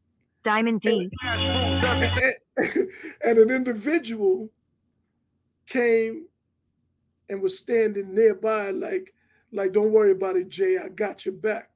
[0.43, 1.09] Diamond D.
[1.23, 2.11] And,
[3.23, 4.49] and an individual
[5.67, 6.25] came
[7.29, 9.13] and was standing nearby, like,
[9.51, 10.77] like, don't worry about it, Jay.
[10.77, 11.69] I got your back.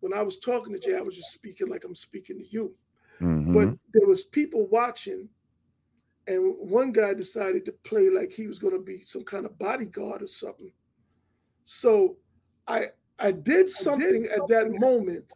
[0.00, 2.74] When I was talking to Jay, I was just speaking like I'm speaking to you.
[3.20, 3.52] Mm-hmm.
[3.52, 5.28] But there was people watching,
[6.34, 9.58] and one guy decided to play like he was going to be some kind of
[9.58, 10.72] bodyguard or something.
[11.64, 12.16] So
[12.66, 12.86] I
[13.18, 15.32] I did something, I did something at that moment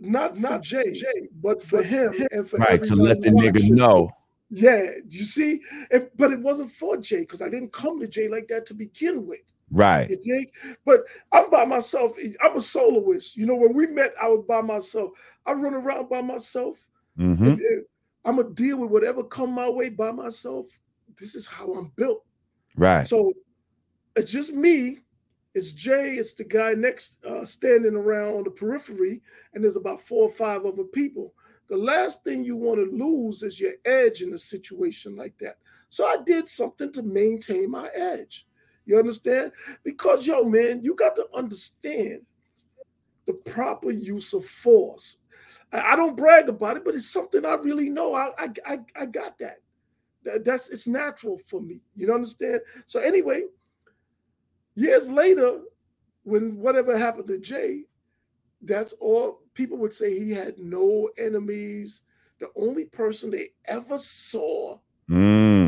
[0.00, 3.30] not not Jay, Jay but for but him, him and for right to let the
[3.30, 4.10] nigga know.
[4.50, 8.28] Yeah, you see, if, but it wasn't for Jay because I didn't come to Jay
[8.28, 9.42] like that to begin with.
[9.70, 10.08] Right.
[10.08, 10.52] You dig?
[10.84, 12.16] But I'm by myself.
[12.40, 13.36] I'm a soloist.
[13.36, 15.12] You know, when we met, I was by myself.
[15.46, 16.86] I run around by myself.
[17.18, 17.44] Mm-hmm.
[17.44, 17.84] If, if,
[18.24, 20.66] I'm gonna deal with whatever come my way by myself.
[21.18, 22.24] This is how I'm built.
[22.76, 23.06] Right.
[23.06, 23.32] So
[24.16, 25.04] it's just me
[25.54, 29.22] it's Jay, it's the guy next uh, standing around on the periphery,
[29.54, 31.32] and there's about four or five other people.
[31.68, 35.54] The last thing you want to lose is your edge in a situation like that.
[35.88, 38.48] So I did something to maintain my edge.
[38.84, 39.52] You understand?
[39.84, 42.22] Because, yo, man, you got to understand
[43.26, 45.18] the proper use of force.
[45.74, 48.14] I, don't brag about it, but it's something I really know.
[48.14, 49.58] I, I, I, I got that.
[50.24, 50.44] that.
[50.44, 51.82] That's it's natural for me.
[51.94, 52.60] You understand?
[52.86, 53.42] So anyway,
[54.74, 55.60] Years later,
[56.24, 57.84] when whatever happened to Jay,
[58.62, 62.02] that's all people would say he had no enemies.
[62.40, 65.63] The only person they ever saw mm.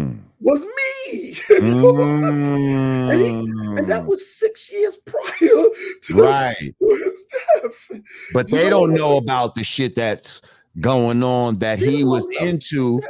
[0.46, 1.34] Was me.
[1.34, 3.10] mm.
[3.12, 5.64] and, he, and, that was six years prior
[6.02, 6.56] to, right.
[6.80, 7.24] to his
[7.62, 8.00] death.
[8.32, 10.40] But they don't know about the shit that's
[10.80, 13.00] going on that he was into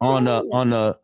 [0.00, 0.96] on a on a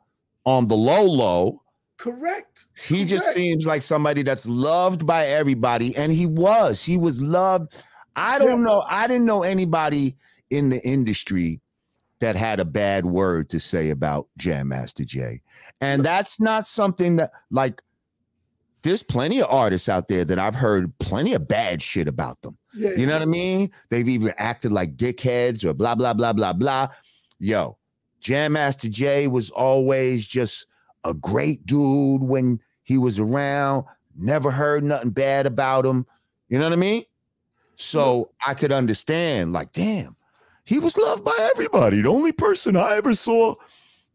[0.44, 1.62] on the low low.
[1.96, 2.66] Correct.
[2.76, 3.10] He Correct.
[3.10, 6.84] just seems like somebody that's loved by everybody, and he was.
[6.84, 7.84] He was loved.
[8.16, 8.64] I don't Yeah.
[8.64, 8.84] know.
[8.88, 10.16] I didn't know anybody
[10.50, 11.60] in the industry
[12.20, 15.42] that had a bad word to say about Jam Master Jay,
[15.80, 17.82] and that's not something that like.
[18.82, 22.56] There's plenty of artists out there that I've heard plenty of bad shit about them.
[22.72, 22.92] Yeah.
[22.92, 23.70] You know what I mean?
[23.90, 26.88] They've even acted like dickheads or blah blah blah blah blah.
[27.40, 27.76] Yo,
[28.20, 30.66] Jam Master Jay was always just
[31.02, 33.84] a great dude when he was around.
[34.16, 36.06] Never heard nothing bad about him.
[36.48, 37.02] You know what I mean?
[37.74, 40.16] So I could understand, like, damn,
[40.68, 42.02] he was loved by everybody.
[42.02, 43.54] The only person I ever saw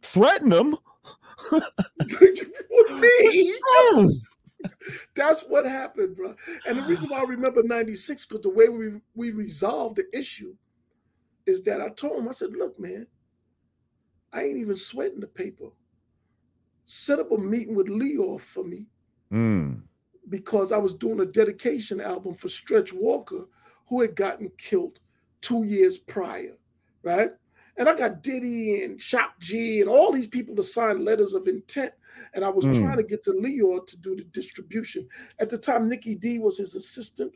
[0.04, 0.78] threaten him
[1.52, 1.64] was
[5.16, 6.36] That's what happened, bro.
[6.68, 10.56] And the reason why I remember 96, because the way we, we resolved the issue
[11.48, 13.08] is that I told him, I said, look, man,
[14.32, 15.70] I ain't even sweating the paper.
[16.86, 18.86] Set up a meeting with Lyor for me
[19.32, 19.82] Mm,
[20.30, 23.46] because I was doing a dedication album for Stretch Walker,
[23.88, 25.00] who had gotten killed
[25.44, 26.58] two years prior,
[27.04, 27.30] right?
[27.78, 31.48] And I got Diddy and Shop G and all these people to sign letters of
[31.48, 31.94] intent.
[32.34, 32.82] And I was Mm.
[32.82, 35.08] trying to get to Lyor to do the distribution.
[35.40, 37.34] At the time, Nikki D was his assistant.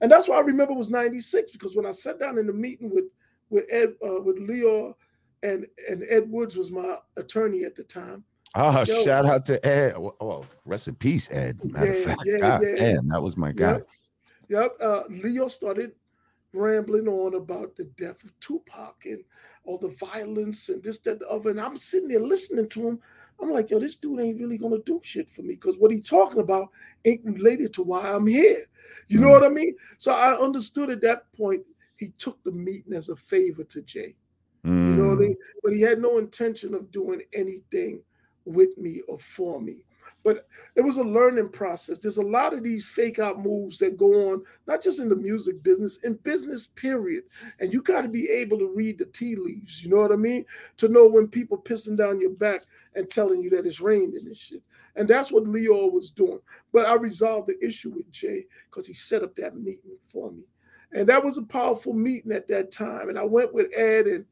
[0.00, 2.52] And that's why I remember it was 96, because when I sat down in the
[2.52, 3.04] meeting with
[3.50, 4.94] with Ed, uh, with Lyor
[5.42, 8.24] and, and Ed Woods was my attorney at the time.
[8.54, 9.02] Ah, Yo.
[9.02, 9.92] shout out to Ed.
[9.94, 11.58] Oh, rest in peace, Ed.
[11.62, 12.74] Matter of fact, yeah, God yeah.
[12.76, 13.72] damn, that was my guy.
[13.72, 13.86] Yep.
[14.48, 14.76] Yep.
[14.80, 15.92] Uh, Lyor started
[16.52, 19.24] rambling on about the death of Tupac and
[19.64, 21.50] all the violence and this, that, the other.
[21.50, 23.00] And I'm sitting there listening to him.
[23.40, 26.00] I'm like, yo, this dude ain't really gonna do shit for me because what he
[26.00, 26.68] talking about
[27.04, 28.64] ain't related to why I'm here.
[29.08, 29.32] You know Mm.
[29.32, 29.74] what I mean?
[29.98, 31.62] So I understood at that point
[31.96, 34.14] he took the meeting as a favor to Jay.
[34.64, 35.20] You know what I Mm.
[35.20, 35.36] mean?
[35.62, 38.02] But he had no intention of doing anything
[38.44, 39.84] with me or for me.
[40.24, 40.46] But
[40.76, 41.98] it was a learning process.
[41.98, 45.16] There's a lot of these fake out moves that go on, not just in the
[45.16, 47.24] music business, in business, period.
[47.58, 50.16] And you got to be able to read the tea leaves, you know what I
[50.16, 50.44] mean?
[50.78, 52.62] To know when people pissing down your back
[52.94, 54.62] and telling you that it's raining and shit.
[54.94, 56.40] And that's what Lyor was doing.
[56.72, 60.46] But I resolved the issue with Jay because he set up that meeting for me.
[60.92, 63.08] And that was a powerful meeting at that time.
[63.08, 64.26] And I went with Ed and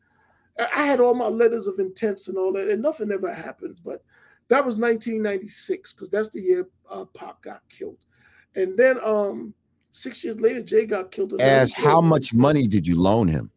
[0.75, 3.79] I had all my letters of intents and all that, and nothing ever happened.
[3.85, 4.05] But
[4.51, 7.99] that was 1996 because that's the year uh, Pac got killed.
[8.57, 9.55] And then um
[9.91, 11.33] six years later, Jay got killed.
[11.41, 11.67] year.
[11.77, 13.51] how much money did you loan him?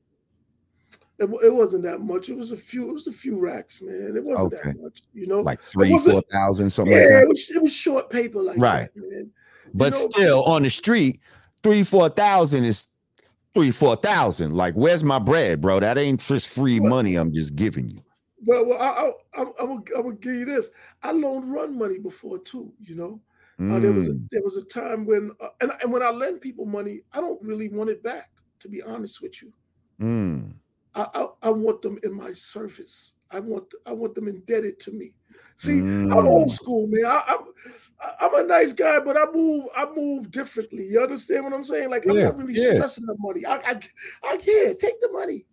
[1.20, 2.30] It, it wasn't that much.
[2.30, 2.90] It was a few.
[2.90, 4.14] It was a few racks, man.
[4.16, 4.72] It wasn't Okay.
[4.72, 5.42] that much, you know.
[5.42, 8.90] Like three, four thousand, something yeah, like it was it was short paper like Right.
[8.94, 9.30] that, man.
[9.74, 11.20] But know- still, on the street,
[11.62, 12.88] three, four thousand is
[13.54, 14.54] three, four thousand.
[14.54, 15.80] Like, where's my bread, bro?
[15.80, 17.16] That ain't just free money.
[17.16, 18.02] I'm just giving you.
[18.46, 20.70] But well, I, I, I'm, I'm, gonna- I'm gonna give you this.
[21.02, 23.22] I loaned Run money before too, you know.
[23.70, 26.10] Uh, there was a, Mm, there was a time when uh, and, and when I
[26.10, 28.30] lend people money, I don't really want it back.
[28.60, 29.54] To be honest with you,
[30.02, 30.54] mm.
[30.96, 33.14] I I, I want them in my service.
[33.32, 35.14] I want I want them indebted to me.
[35.58, 35.80] See,
[36.12, 36.28] I'm Mm.
[36.28, 37.06] old school, man.
[37.06, 37.46] I, I'm
[38.20, 40.88] I'm a nice guy, but I move I move differently.
[40.88, 41.90] You understand what I'm saying?
[41.90, 42.74] Like I'm not really yeah.
[42.74, 43.46] stressing the money.
[43.46, 43.80] I I
[44.24, 45.46] I yeah, take the money,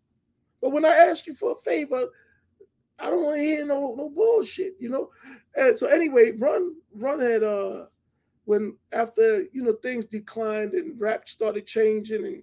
[0.60, 2.06] but when I ask you for a favor,
[3.00, 4.74] I don't want to hear no no bullshit.
[4.78, 5.10] You know.
[5.56, 7.86] And so anyway, Run Run had uh
[8.44, 12.42] when after you know things declined and rap started changing and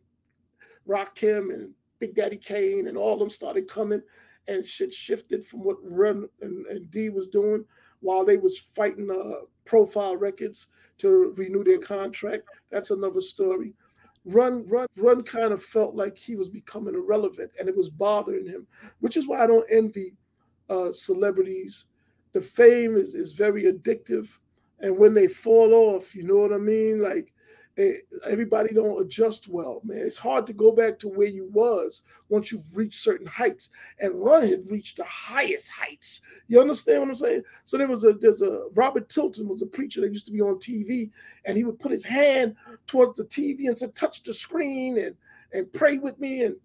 [0.87, 4.01] Rakim and Big Daddy Kane and all them started coming
[4.47, 7.65] and shit shifted from what Run and, and D was doing
[7.99, 10.67] while they was fighting uh profile records
[10.99, 12.43] to renew their contract.
[12.71, 13.73] That's another story.
[14.25, 18.45] Run, Run, Run kind of felt like he was becoming irrelevant and it was bothering
[18.45, 18.67] him,
[18.99, 20.13] which is why I don't envy
[20.70, 21.86] uh celebrities.
[22.34, 24.38] The fame is, is very addictive.
[24.80, 27.01] And when they fall off, you know what I mean?
[27.01, 27.34] Like
[27.78, 27.93] eh,
[28.26, 29.99] everybody don't adjust well, man.
[29.99, 33.70] It's hard to go back to where you was once you've reached certain heights.
[33.99, 36.22] And Run had reached the highest heights.
[36.47, 37.43] You understand what I'm saying?
[37.63, 40.41] So there was a there's a Robert Tilton was a preacher that used to be
[40.41, 41.09] on TV,
[41.45, 42.55] and he would put his hand
[42.86, 45.15] towards the TV and said, touch the screen and
[45.53, 46.43] and pray with me.
[46.43, 46.55] And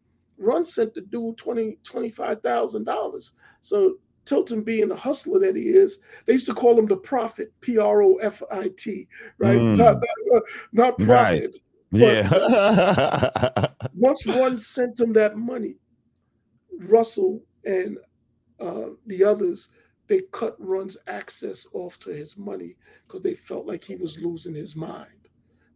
[0.42, 3.30] Run sent the dude 20 $25,000.
[3.60, 7.52] So Tilton being the hustler that he is, they used to call him the prophet,
[7.60, 9.58] P R O F I T, right?
[9.58, 9.76] Mm.
[9.76, 11.56] Not, not, not Right.
[11.90, 13.66] Yeah.
[13.94, 15.76] Once Run sent him that money,
[16.78, 17.98] Russell and
[18.60, 19.68] uh, the others,
[20.06, 22.76] they cut Run's access off to his money
[23.06, 25.28] because they felt like he was losing his mind,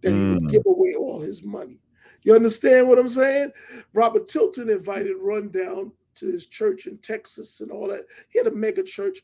[0.03, 0.51] that he would Mm.
[0.51, 1.81] give away all his money.
[2.27, 3.53] You understand what I'm saying?
[3.95, 8.05] Robert Tilton invited Run down to his church in Texas and all that.
[8.31, 9.21] He had a mega church,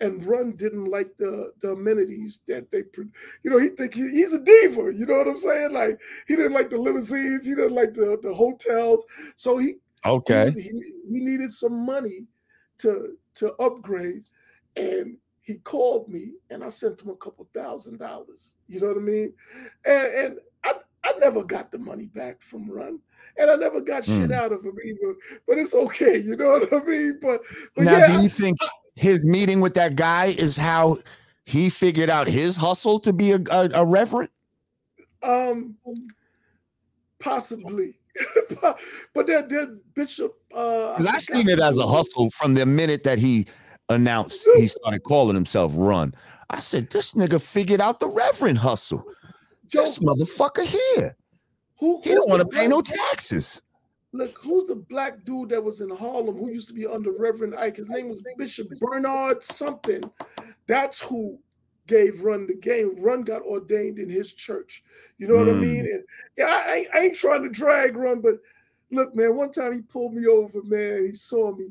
[0.00, 2.84] and Run didn't like the, the amenities that they,
[3.42, 4.94] you know, he think he, he's a diva.
[4.94, 5.74] You know what I'm saying?
[5.74, 9.04] Like he didn't like the limousines, he didn't like the, the hotels.
[9.36, 9.74] So he
[10.06, 12.24] okay, he, he, he needed some money
[12.78, 14.24] to to upgrade,
[14.76, 18.54] and he called me, and I sent him a couple thousand dollars.
[18.68, 19.34] You know what I mean?
[19.84, 20.38] And and
[21.08, 23.00] I I never got the money back from Run
[23.38, 24.16] and I never got mm.
[24.16, 25.14] shit out of him either.
[25.46, 27.18] But it's okay, you know what I mean?
[27.20, 27.42] But,
[27.76, 28.58] but now, yeah, do you think
[28.94, 30.98] his meeting with that guy is how
[31.46, 34.30] he figured out his hustle to be a, a, a reverend?
[35.22, 35.76] Um,
[37.20, 37.94] possibly.
[39.14, 43.20] but that that bishop uh I seen it as a hustle from the minute that
[43.20, 43.46] he
[43.88, 46.12] announced he started calling himself run.
[46.50, 49.04] I said, this nigga figured out the reverend hustle.
[49.70, 51.16] This motherfucker here.
[51.78, 53.62] Who, he don't want to pay no taxes.
[54.12, 57.54] Look, who's the black dude that was in Harlem who used to be under Reverend
[57.54, 57.76] Ike?
[57.76, 60.02] His name was Bishop Bernard something.
[60.66, 61.38] That's who
[61.86, 62.96] gave Run the game.
[62.96, 64.82] Run got ordained in his church.
[65.18, 65.46] You know mm.
[65.46, 65.80] what I mean?
[65.80, 65.92] Hmm.
[65.92, 66.04] And
[66.36, 68.34] yeah, I, I, ain't trying to drag Run, but
[68.90, 71.06] look, man, one time he pulled me over, man.
[71.06, 71.68] He saw me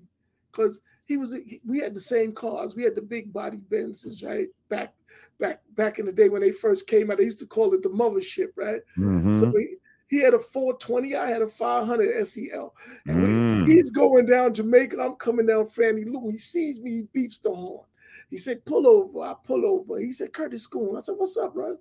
[0.51, 1.35] because he was
[1.65, 2.75] we had the same cars.
[2.75, 4.47] We had the big body Benzes, right?
[4.69, 4.93] Back
[5.39, 7.83] back back in the day when they first came out, they used to call it
[7.83, 8.81] the mothership, right?
[8.97, 9.39] Mm-hmm.
[9.39, 9.77] So we,
[10.07, 11.15] he had a 420.
[11.15, 12.73] I had a 500 SEL.
[13.07, 13.67] And mm.
[13.67, 15.01] he's going down Jamaica.
[15.01, 16.29] I'm coming down Fannie Lou.
[16.31, 17.05] He sees me.
[17.13, 17.85] He beeps the horn.
[18.29, 19.99] He said, "Pull over." I pull over.
[19.99, 21.77] He said, "Curtis Scoon." I said, "What's up, bro?"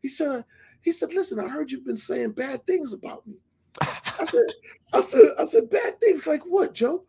[0.00, 0.44] He said,
[0.80, 3.34] "He said, listen, I heard you've been saying bad things about me."
[3.80, 4.46] I said,
[4.92, 7.04] "I said, I said bad things like what, Joe?"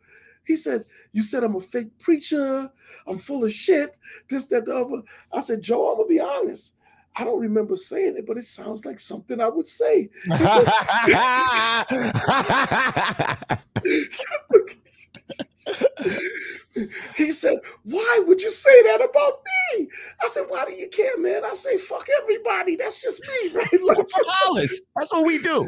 [0.46, 2.70] He said, You said I'm a fake preacher.
[3.08, 3.98] I'm full of shit.
[4.30, 5.02] This, that, the other.
[5.32, 6.76] I said, Joe, I'm going to be honest.
[7.16, 10.10] I don't remember saying it, but it sounds like something I would say.
[17.16, 19.42] He said, Why would you say that about
[19.78, 19.88] me?
[20.22, 21.46] I said, Why do you care, man?
[21.46, 22.76] I say, Fuck everybody.
[22.76, 23.84] That's just me, right?
[23.84, 23.98] Like,
[24.96, 25.66] That's what we do.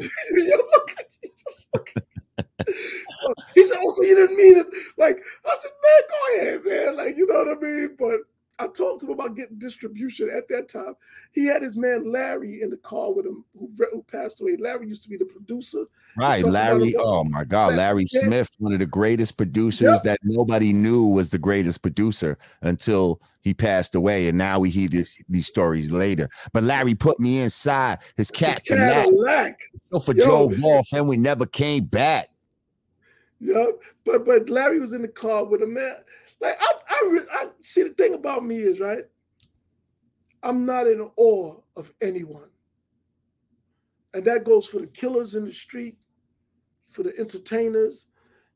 [3.54, 4.66] He said, "Oh, so you didn't mean it?"
[4.96, 6.96] Like I said, "Man, go ahead, man.
[6.96, 8.20] Like you know what I mean." But
[8.58, 10.94] I talked to him about getting distribution at that time.
[11.32, 14.56] He had his man Larry in the car with him, who, who passed away.
[14.58, 15.84] Larry used to be the producer.
[16.16, 16.96] Right, Larry.
[16.96, 18.22] Oh my God, Larry yeah.
[18.22, 20.02] Smith, one of the greatest producers yep.
[20.04, 24.88] that nobody knew was the greatest producer until he passed away, and now we hear
[24.88, 26.28] this, these stories later.
[26.54, 29.58] But Larry put me inside his Cadillac.
[30.02, 30.24] For Yo.
[30.24, 32.30] Joe Wolf, and we never came back.
[33.40, 35.94] Yep, but but Larry was in the car with a man.
[36.40, 39.04] Like I, I, I see the thing about me is right.
[40.42, 42.48] I'm not in awe of anyone,
[44.14, 45.96] and that goes for the killers in the street,
[46.86, 48.06] for the entertainers.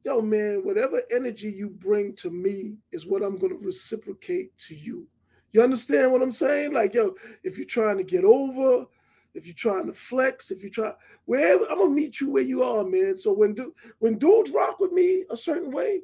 [0.02, 4.74] Yo, man, whatever energy you bring to me is what I'm going to reciprocate to
[4.74, 5.06] you.
[5.52, 6.72] You understand what I'm saying?
[6.72, 8.86] Like, yo, if you're trying to get over,
[9.34, 10.92] if you're trying to flex, if you try
[11.26, 13.16] wherever I'm gonna meet you where you are, man.
[13.16, 16.02] So when du- when dudes rock with me a certain way,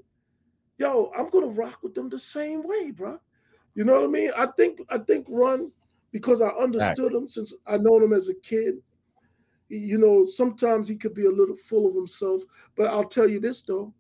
[0.79, 3.19] yo, I'm gonna rock with them the same way, bro.
[3.75, 4.31] You know what I mean?
[4.37, 5.73] I think I think Run
[6.13, 8.83] because I understood him since I known him as a kid.
[9.69, 12.43] You know, sometimes he could be a little full of himself,
[12.77, 13.93] but I'll tell you this though,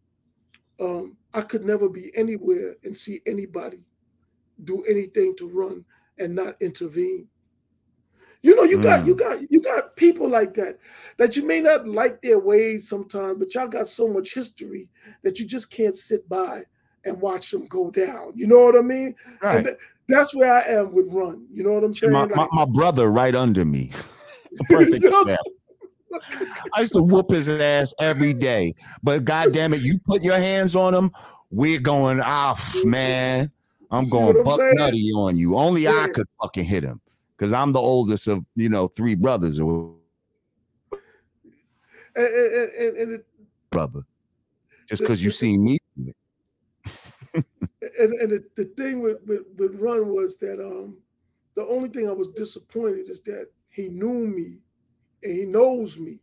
[0.81, 3.85] um, I could never be anywhere and see anybody
[4.64, 5.85] do anything to Run
[6.18, 7.29] and not intervene.
[8.47, 9.09] You know, you got mm.
[9.09, 10.78] you got you got people like that
[11.16, 14.88] that you may not like their ways sometimes, but y'all got so much history
[15.24, 16.62] that you just can't sit by
[17.05, 18.34] and watch them go down.
[18.36, 19.16] You know what I mean?
[19.42, 19.64] Right.
[19.64, 19.76] Th-
[20.07, 21.44] that's where I am with Run.
[21.53, 22.12] You know what I'm saying?
[22.12, 23.90] My, like, my, my brother right under me.
[24.68, 25.05] Perfect?
[26.72, 28.76] I used to whoop his ass every day.
[29.03, 31.11] But god damn it, you put your hands on him,
[31.51, 33.51] we're going off, man.
[33.90, 34.76] I'm going buck saying?
[34.76, 35.57] nutty on you.
[35.57, 36.05] Only yeah.
[36.05, 37.01] I could fucking hit him
[37.37, 39.95] because I'm the oldest of you know three brothers or
[42.14, 43.26] and, and, and, and it,
[43.70, 44.01] brother.
[44.89, 45.78] Just because you seen me.
[47.34, 50.99] and and the, the thing with, with with Run was that um
[51.55, 54.59] the only thing I was disappointed is that he knew me
[55.22, 56.20] and he knows me.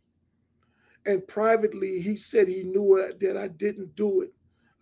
[1.06, 4.32] And privately, he said he knew that I didn't do it.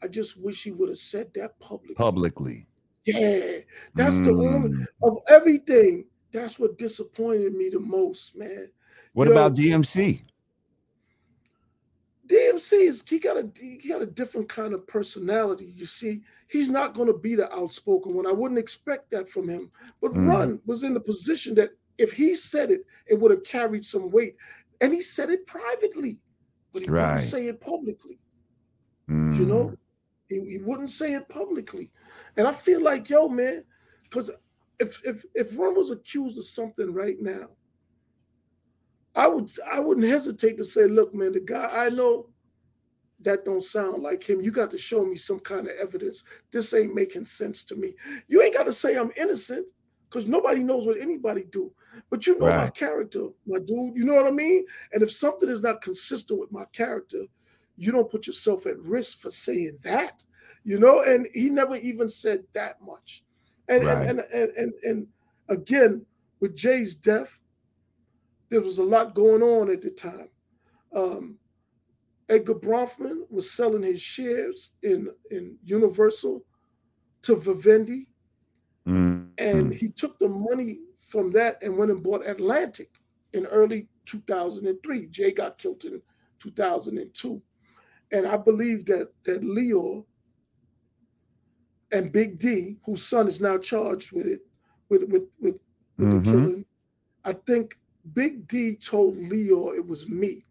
[0.02, 1.96] I just wish he would have said that publicly.
[1.96, 2.66] Publicly.
[3.04, 3.58] Yeah,
[3.94, 4.24] that's mm.
[4.24, 8.68] the only of everything that's what disappointed me the most, man.
[9.12, 10.22] What you about know, DMC?
[12.26, 15.66] DMC is he got a he got a different kind of personality.
[15.76, 18.26] You see, he's not going to be the outspoken one.
[18.26, 19.70] I wouldn't expect that from him.
[20.00, 20.26] But mm.
[20.26, 24.10] Run was in the position that if he said it, it would have carried some
[24.10, 24.36] weight.
[24.80, 26.20] And he said it privately,
[26.72, 27.02] but he Right.
[27.02, 28.18] wouldn't say it publicly.
[29.08, 29.48] You Mm.
[29.48, 29.74] know,
[30.28, 31.90] he, he wouldn't say it publicly.
[32.36, 33.64] And I feel like, yo, man,
[34.04, 34.30] because
[34.78, 37.48] if if if one was accused of something right now,
[39.14, 42.28] I would I wouldn't hesitate to say, look, man, the guy I know
[43.20, 44.40] that don't sound like him.
[44.40, 46.24] You got to show me some kind of evidence.
[46.50, 47.94] This ain't making sense to me.
[48.28, 49.66] You ain't got to say I'm innocent
[50.08, 51.72] because nobody knows what anybody do.
[52.10, 53.96] But you know my character, my dude.
[53.96, 54.64] You know what I mean?
[54.92, 57.24] And if something is not consistent with my character,
[57.76, 60.24] you don't put yourself at risk for saying that.
[60.64, 63.24] You know, and he never even said that much.
[63.68, 64.08] And Right.
[64.08, 65.06] and, and and and
[65.48, 66.04] again,
[66.40, 67.38] with Jay's death,
[68.48, 70.28] there was a lot going on at the time.
[70.94, 71.38] Um,
[72.28, 76.44] Edgar Bronfman was selling his shares in, in Universal
[77.22, 78.08] to Vivendi,
[78.86, 79.30] Mm.
[79.38, 82.90] and he took the money from that and went and bought Atlantic
[83.32, 85.06] in early 2003.
[85.06, 86.02] Jay got killed in
[86.40, 87.40] 2002.
[88.10, 90.04] And I believe that that Lyor
[91.92, 94.40] and Big D, whose son is now charged with it,
[94.88, 95.56] with with with,
[95.98, 96.24] with Mhm.
[96.24, 96.64] the killing,
[97.24, 97.78] I think
[98.14, 100.44] Big D told Lyor it was me.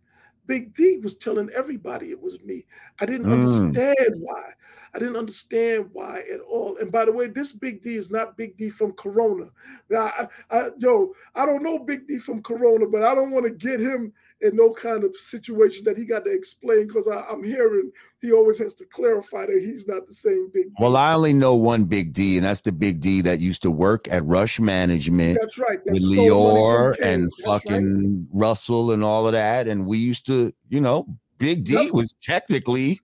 [0.47, 2.65] Big D was telling everybody it was me.
[2.99, 3.31] I didn't Mm.
[3.31, 4.53] understand why.
[4.93, 6.77] I didn't understand why at all.
[6.77, 9.49] And by the way, this Big D is not Big D from Corona.
[9.89, 13.45] Now, I, I, yo, I don't know Big D from Corona, but I don't want
[13.45, 17.43] to get him in no kind of situation that he got to explain because I'm
[17.43, 17.91] hearing
[18.21, 20.73] he always has to clarify that he's not the same Big D.
[20.79, 23.71] Well, I only know one big D, and that's the big D that used to
[23.71, 25.83] work at Rush Management That's right.
[25.85, 27.61] that with stole money from Lyor and That's right.
[27.63, 29.67] fucking Russell and all of that.
[29.67, 31.07] And we used to, you know,
[31.39, 31.93] Big D Yep.
[31.93, 32.99] was technically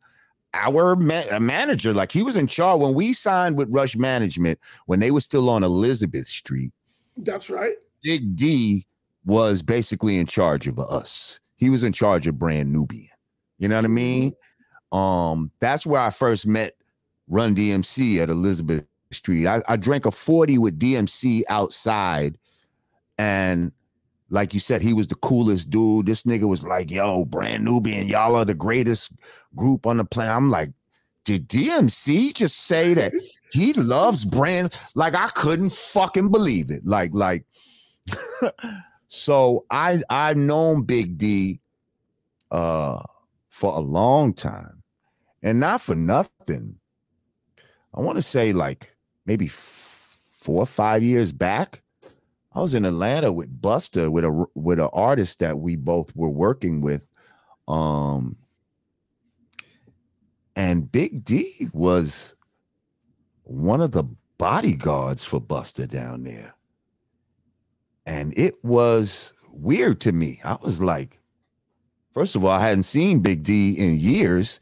[0.53, 1.93] our ma- a manager.
[1.93, 5.49] Like he was in charge when we signed with Rush Management when they were still
[5.49, 6.72] on Elizabeth Street.
[7.18, 7.74] That's right.
[8.03, 8.86] Big D
[9.26, 11.39] was basically in charge of us.
[11.55, 13.09] He was in charge of Brand Nubian.
[13.57, 14.30] You know what I mean?
[14.32, 14.36] Mm-hmm.
[14.91, 16.75] Um, that's where I first met
[17.27, 19.47] Run DMC at Elizabeth Street.
[19.47, 22.38] I, I drank a 40 with DMC outside,
[23.17, 23.71] and
[24.29, 26.05] like you said, he was the coolest dude.
[26.05, 29.11] This nigga was like, yo, Brand Nubian, y'all are the greatest
[29.55, 30.35] group on the planet.
[30.35, 30.71] I'm like,
[31.23, 33.13] did DMC just say that
[33.51, 34.77] he loves brand?
[34.95, 36.85] Like, I couldn't fucking believe it.
[36.85, 37.45] Like, like,
[39.07, 41.59] so I I've known Big D
[42.51, 43.01] uh
[43.49, 44.76] for a long time,
[45.43, 46.79] and not for nothing.
[47.93, 51.81] I want to say like maybe four or five years back,
[52.53, 56.29] I was in Atlanta with Buster with a with an artist that we both were
[56.29, 57.05] working with,
[57.68, 58.38] um,
[60.55, 62.34] and Big D was
[63.43, 64.03] one of the
[64.38, 66.53] bodyguards for Buster down there.
[68.05, 70.39] And it was weird to me.
[70.43, 71.19] I was like,
[72.14, 74.59] first of all, I hadn't seen Big D in years,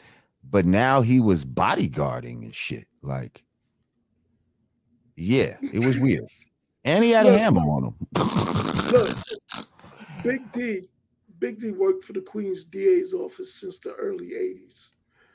[0.55, 2.87] but now he was bodyguarding and shit.
[3.01, 3.43] Like,
[5.17, 6.23] yeah, it was weird.
[6.85, 7.95] And he had a hammer on him.
[8.93, 9.17] Look,
[10.23, 10.87] Big D,
[11.39, 14.91] Big D worked for the Queen's DA's office since the early 80s.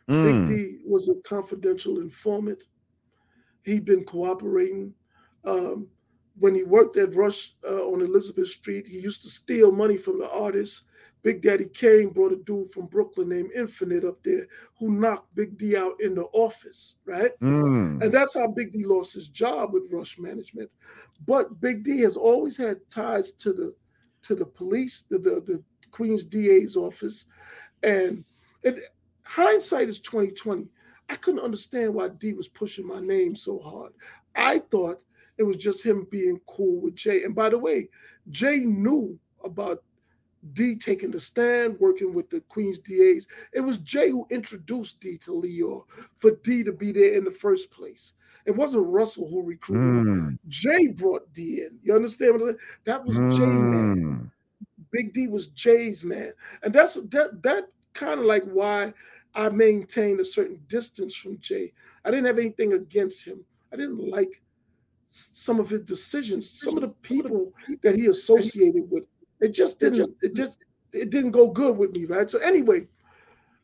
[0.09, 2.63] Mm, Big D was a confidential informant.
[3.65, 4.95] He'd been cooperating.
[5.45, 5.89] Um,
[6.39, 10.19] when he worked at Rush uh, on Elizabeth Street, he used to steal money from
[10.19, 10.85] the artists.
[11.23, 14.47] Big Daddy Kane brought a dude from Brooklyn named Infinite up there
[14.79, 17.33] who knocked Big D out in the office, right?
[17.41, 20.71] mm, And that's how Big D lost his job with Rush Management.
[21.27, 23.75] But Big D has always had ties to the
[24.23, 27.27] to the police, the the, the Queen's DA's office,
[27.83, 28.25] and
[28.63, 28.81] it,
[29.25, 30.69] hindsight is twenty twenty.
[31.09, 33.93] I couldn't understand why D was pushing my name so hard.
[34.37, 35.03] I thought
[35.39, 37.25] it was just him being cool with Jay.
[37.25, 37.89] And by the way,
[38.31, 39.83] Jay knew about
[40.53, 43.27] D taking the stand, working with the Queen's DAs.
[43.53, 45.85] It was Jay who introduced D to Lyor
[46.17, 48.15] for D to be there in the first place.
[48.47, 50.07] It wasn't Russell who recruited him.
[50.07, 51.79] mm, Jay brought D in.
[51.83, 52.59] You understand what I'm saying?
[52.85, 53.97] That was Jay, man.
[53.97, 54.31] mm.
[54.91, 56.33] Big D was Jay's man.
[56.63, 58.93] And that's that that kind of like why
[59.35, 61.73] I maintained a certain distance from Jay.
[62.05, 63.45] I didn't have anything against him.
[63.73, 64.43] I didn't like
[65.09, 67.53] some of his decisions, some of the people
[67.83, 69.05] that he associated with.
[69.41, 70.59] It just didn't it just
[70.93, 72.29] it didn't go good with me, right?
[72.29, 72.87] So anyway,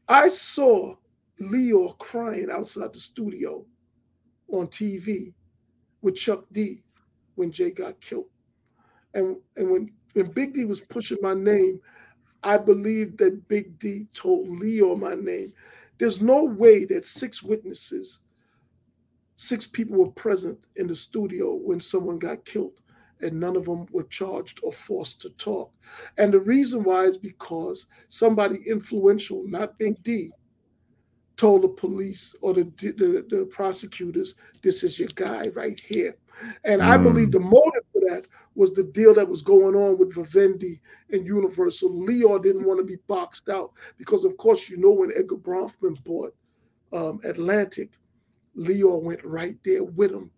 [0.09, 0.97] I saw
[1.40, 3.65] Lyor crying outside the studio
[4.48, 5.32] on TV
[6.03, 6.82] with Chuck D
[7.35, 8.27] when Jay got killed.
[9.15, 11.81] And and when when Big D was pushing my name,
[12.43, 15.53] I believe that Big D told Lyor my name.
[15.98, 18.20] There's no way that six witnesses,
[19.36, 22.81] six people were present in the studio when someone got killed.
[23.21, 25.73] And none of them were charged or forced to talk.
[26.19, 30.33] And the reason why is because somebody influential, not Big D,
[31.37, 36.17] told the police or the, the, the prosecutors, this is your guy right here.
[36.65, 36.87] And mm.
[36.87, 40.81] I believe the motive for that was the deal that was going on with Vivendi
[41.11, 41.91] and Universal.
[41.91, 46.03] Lyor didn't want to be boxed out because, of course, you know, when Edgar Bronfman
[46.05, 46.35] bought
[46.93, 47.91] um, Atlantic,
[48.57, 50.31] Lyor went right there with him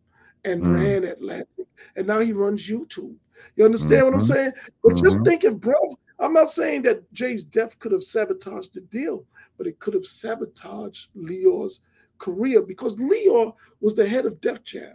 [0.49, 0.75] and mm.
[0.75, 1.66] ran Atlantic.
[1.97, 3.15] And now he runs YouTube.
[3.57, 4.05] You understand mm-hmm.
[4.07, 4.33] what I'm mm-hmm.
[4.33, 4.53] saying?
[4.83, 5.05] But mm-hmm.
[5.05, 5.75] just think if bro,
[6.19, 9.25] I'm not saying that Jay's death could have sabotaged the deal,
[9.57, 11.81] but it could have sabotaged Lyor's
[12.19, 14.95] career because Lyor was the head of Def Jam,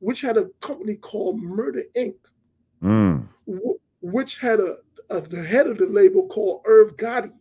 [0.00, 2.16] which had a company called Murder Inc.,
[2.82, 3.26] mm.
[4.00, 4.76] which had a,
[5.10, 7.32] a, the head of the label called Irv Gotti,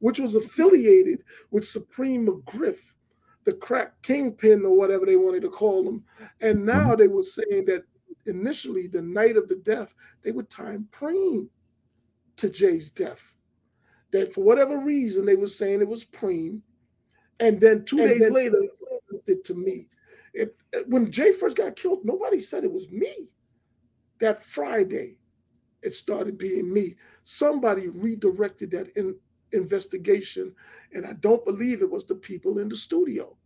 [0.00, 2.93] which was affiliated with Supreme McGriff,
[3.44, 6.04] the crack kingpin or whatever they wanted to call him.
[6.40, 7.00] And now mm-hmm.
[7.00, 7.84] they were saying that
[8.26, 11.48] initially, the night of the death, they would time Preem
[12.36, 13.34] to Jay's death.
[14.12, 16.60] That for whatever reason, they were saying it was Preem.
[17.40, 18.62] And then two and days then, later,
[19.26, 19.88] it to me.
[20.32, 20.56] It,
[20.86, 23.28] when Jay first got killed, nobody said it was me.
[24.20, 25.18] That Friday,
[25.82, 26.96] it started being me.
[27.24, 29.16] Somebody redirected that in,
[29.54, 30.54] investigation,
[30.92, 33.36] and I don't believe it was the people in the studio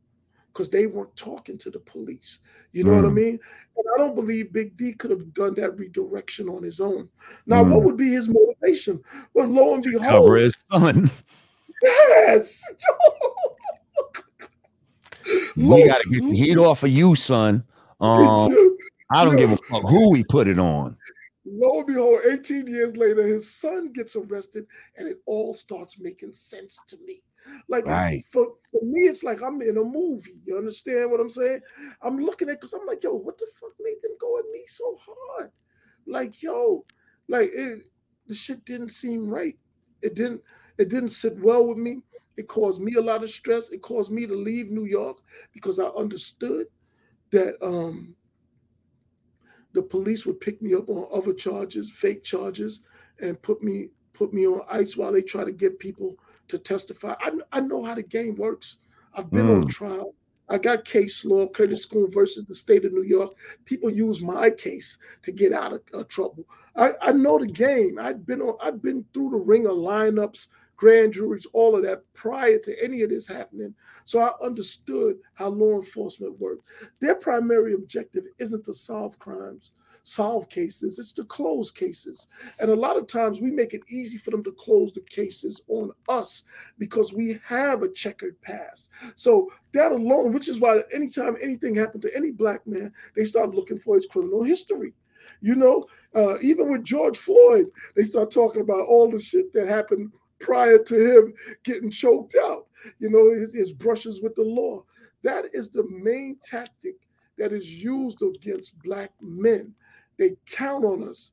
[0.52, 2.40] because they weren't talking to the police.
[2.72, 3.02] You know mm.
[3.02, 3.14] what I mm.
[3.14, 3.38] mean?
[3.76, 7.08] And I don't believe Big D could have done that redirection on his own.
[7.46, 7.70] Now, mm.
[7.70, 9.00] what would be his motivation?
[9.34, 11.10] Well, lo and behold, cover his son.
[11.82, 12.62] Yes.
[15.56, 17.64] we got to get the heat off of you, son.
[18.00, 18.76] Um,
[19.10, 20.96] I don't give a fuck who we put it on.
[21.50, 24.66] Lo and behold, 18 years later, his son gets arrested,
[24.96, 27.22] and it all starts making sense to me.
[27.68, 28.24] Like right.
[28.30, 30.40] for, for me, it's like I'm in a movie.
[30.44, 31.60] You understand what I'm saying?
[32.02, 34.64] I'm looking at because I'm like, yo, what the fuck made them go at me
[34.66, 35.50] so hard?
[36.06, 36.84] Like, yo,
[37.28, 37.88] like it,
[38.26, 39.56] the shit didn't seem right.
[40.02, 40.42] It didn't.
[40.78, 42.02] It didn't sit well with me.
[42.36, 43.70] It caused me a lot of stress.
[43.70, 45.18] It caused me to leave New York
[45.52, 46.66] because I understood
[47.32, 48.14] that um,
[49.72, 52.80] the police would pick me up on other charges, fake charges,
[53.20, 56.16] and put me put me on ice while they try to get people
[56.48, 57.14] to testify.
[57.20, 58.78] I, I know how the game works.
[59.14, 59.62] I've been mm.
[59.62, 60.14] on trial.
[60.50, 63.34] I got case law, Curtis Scoon versus the state of New York.
[63.66, 66.46] People use my case to get out of uh, trouble.
[66.74, 67.98] I, I know the game.
[68.00, 68.56] I've been on.
[68.62, 70.48] I've been through the ring of lineups,
[70.78, 73.74] grand juries, all of that prior to any of this happening.
[74.06, 76.64] So I understood how law enforcement works.
[77.00, 79.72] Their primary objective isn't to solve crimes
[80.08, 82.26] solve cases, it's to close cases.
[82.60, 85.60] And a lot of times we make it easy for them to close the cases
[85.68, 86.44] on us
[86.78, 88.88] because we have a checkered past.
[89.16, 93.54] So that alone, which is why anytime anything happened to any black man, they start
[93.54, 94.94] looking for his criminal history.
[95.40, 95.82] You know,
[96.14, 100.10] uh, even with George Floyd, they start talking about all the shit that happened
[100.40, 101.34] prior to him
[101.64, 102.66] getting choked out.
[102.98, 104.84] You know, his, his brushes with the law.
[105.22, 106.96] That is the main tactic
[107.38, 109.74] that is used against black men.
[110.18, 111.32] They count on us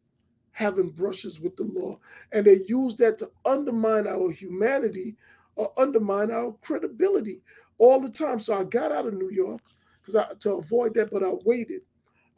[0.52, 2.00] having brushes with the law,
[2.32, 5.16] and they use that to undermine our humanity
[5.56, 7.42] or undermine our credibility
[7.78, 8.40] all the time.
[8.40, 9.62] So I got out of New York
[10.02, 11.82] because I to avoid that, but I waited.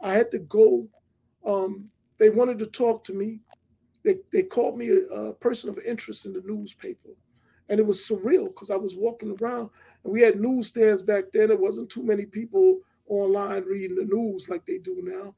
[0.01, 0.87] I had to go.
[1.45, 3.39] Um, they wanted to talk to me.
[4.07, 7.09] They they called me a, a person of interest in the newspaper,
[7.69, 9.69] and it was surreal because I was walking around
[10.03, 11.49] and we had newsstands back then.
[11.49, 15.35] There wasn't too many people online reading the news like they do now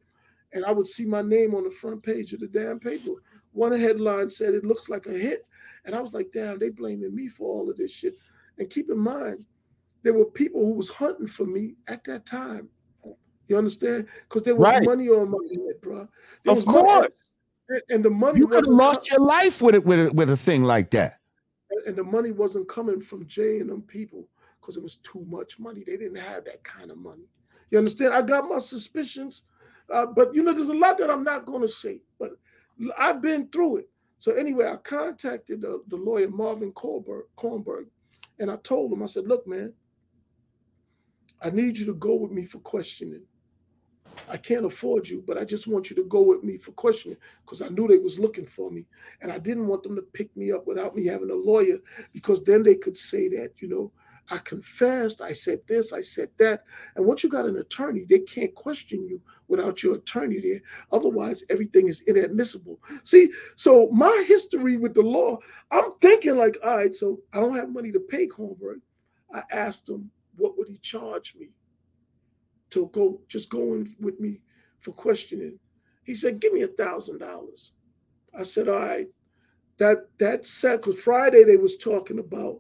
[0.54, 3.12] and I would see my name on the front page of the damn paper.
[3.54, 5.46] One headline said it looks like a hit,
[5.86, 8.16] and I was like, damn, they blaming me for all of this shit.
[8.58, 9.46] And keep in mind,
[10.04, 12.70] there were people who was hunting for me at that time.
[13.48, 14.08] You understand?
[14.28, 14.84] Because there was right.
[14.84, 16.08] money on my head, bro.
[16.44, 17.08] There of course.
[17.90, 20.38] And the money you could have lost your life with it with a, with a
[20.38, 21.20] thing like that.
[21.86, 24.28] And the money wasn't coming from Jay and them people
[24.60, 25.84] because it was too much money.
[25.86, 27.30] They didn't have that kind of money.
[27.70, 28.14] You understand?
[28.14, 29.44] I got my suspicions
[29.92, 32.32] uh, but you know, there's a lot that I'm not going to say, but
[32.98, 33.90] I've been through it.
[34.20, 37.86] So anyway, I contacted the, the lawyer Marvin Kornberg, Kornberg,
[38.40, 39.74] and I told him, I said, "Look, man,
[41.42, 43.24] I need you to go with me for questioning.
[44.30, 47.18] I can't afford you, but I just want you to go with me for questioning
[47.44, 48.86] because I knew they was looking for me,
[49.22, 51.78] and I didn't want them to pick me up without me having a lawyer
[52.14, 53.92] because then they could say that, you know,
[54.32, 56.64] I confessed, I said this, I said that.
[56.96, 60.62] And once you got an attorney, they can't question you without your attorney there.
[60.92, 62.80] Otherwise, everything is inadmissible.
[63.04, 65.40] See, so my history with the law,
[65.72, 68.82] I'm thinking like, all right, so I don't have money to pay Kornberg.
[69.34, 71.50] I asked him, what would he charge me
[72.72, 74.42] to go just going with me
[74.80, 75.60] for questioning?
[76.04, 77.72] He said, "Give me a thousand dollars."
[78.38, 79.08] I said, "All right."
[79.78, 82.60] That that said, because Friday they was talking about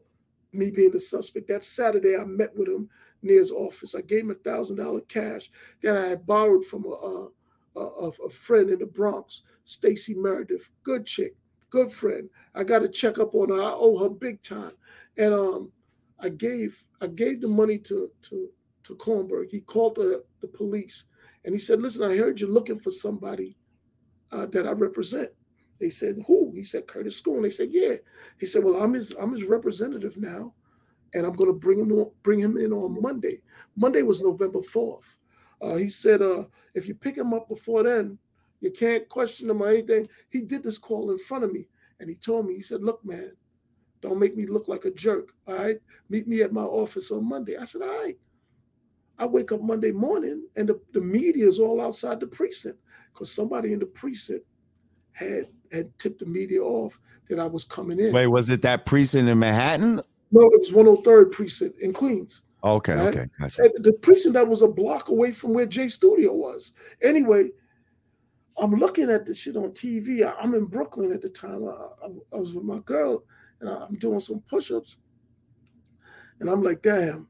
[0.53, 1.48] me being the suspect.
[1.48, 2.90] That Saturday I met with him
[3.22, 3.95] near his office.
[3.95, 7.27] I gave him a thousand dollar cash that I had borrowed from a,
[7.76, 11.36] a, a, a friend in the Bronx, Stacy Meredith, good chick,
[11.69, 12.30] good friend.
[12.56, 13.61] I got to check up on her.
[13.61, 14.73] I owe her big time,
[15.18, 15.72] and um,
[16.19, 18.49] I gave I gave the money to to
[18.90, 19.49] to Kornberg.
[19.49, 21.06] He called the the police
[21.45, 23.57] and he said, "Listen, I heard you're looking for somebody
[24.32, 25.30] uh, that I represent."
[25.80, 27.95] They said, "Who?" He said, "Curtis Scoon." They said, "Yeah."
[28.40, 30.53] He said, "Well, I'm his I'm his representative now."
[31.14, 33.41] and I'm going to bring him on, bring him in on Monday.
[33.76, 35.16] Monday was November 4th.
[35.61, 36.44] Uh, he said, uh,
[36.74, 38.18] if you pick him up before then,
[38.61, 40.07] you can't question him or anything.
[40.30, 41.68] He did this call in front of me,
[41.99, 43.32] and he told me, he said, look, man,
[44.02, 45.30] don't make me look like a jerk.
[45.48, 45.78] All right,
[46.10, 47.57] meet me at my office on Monday.
[47.57, 48.18] I said, all right.
[49.20, 52.80] I wake up Monday morning, and the, the media is all outside the precinct
[53.14, 54.46] because somebody in the precinct
[55.12, 58.14] had had tipped the media off that I was coming in.
[58.14, 60.02] Wait, was it that precinct in Manhattan
[60.32, 62.44] no, it was 103rd precinct in Queens.
[62.64, 63.08] Okay, right?
[63.08, 63.70] okay, gotcha.
[63.78, 66.74] the precinct that was a block away from where Jay Studio was.
[67.02, 67.50] Anyway,
[68.58, 70.24] I'm looking at the shit on TV.
[70.24, 71.66] I, am in Brooklyn at the time.
[71.68, 73.24] I, I, I was with my girl,
[73.62, 74.98] and I, I'm doing some push-ups,
[76.41, 77.28] and I'm like, damn,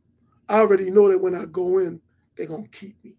[0.50, 2.02] I already know that when I go in,
[2.36, 3.14] they're gonna keep me,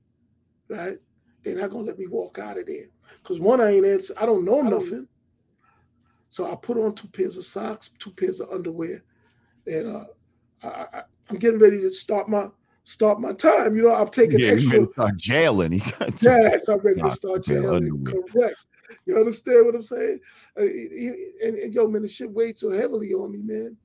[0.69, 0.99] right?
[1.43, 2.87] They're not gonna let me walk out of there.
[3.23, 5.07] Cause one, I ain't answer, I don't know nothing.
[6.29, 9.03] So I put on two pairs of socks, two pairs of underwear,
[9.67, 10.05] and uh,
[10.63, 12.49] I, am getting ready to start my
[12.85, 13.77] start my time.
[13.77, 14.87] You know, I'm taking yeah, extra.
[14.93, 15.75] start jailing.
[16.21, 18.05] yes, I'm ready to start jailing.
[18.05, 18.57] Correct.
[19.07, 20.19] You understand what I'm saying?
[20.59, 23.77] Uh, and, and, yo, man, the shit weighed so heavily on me, man.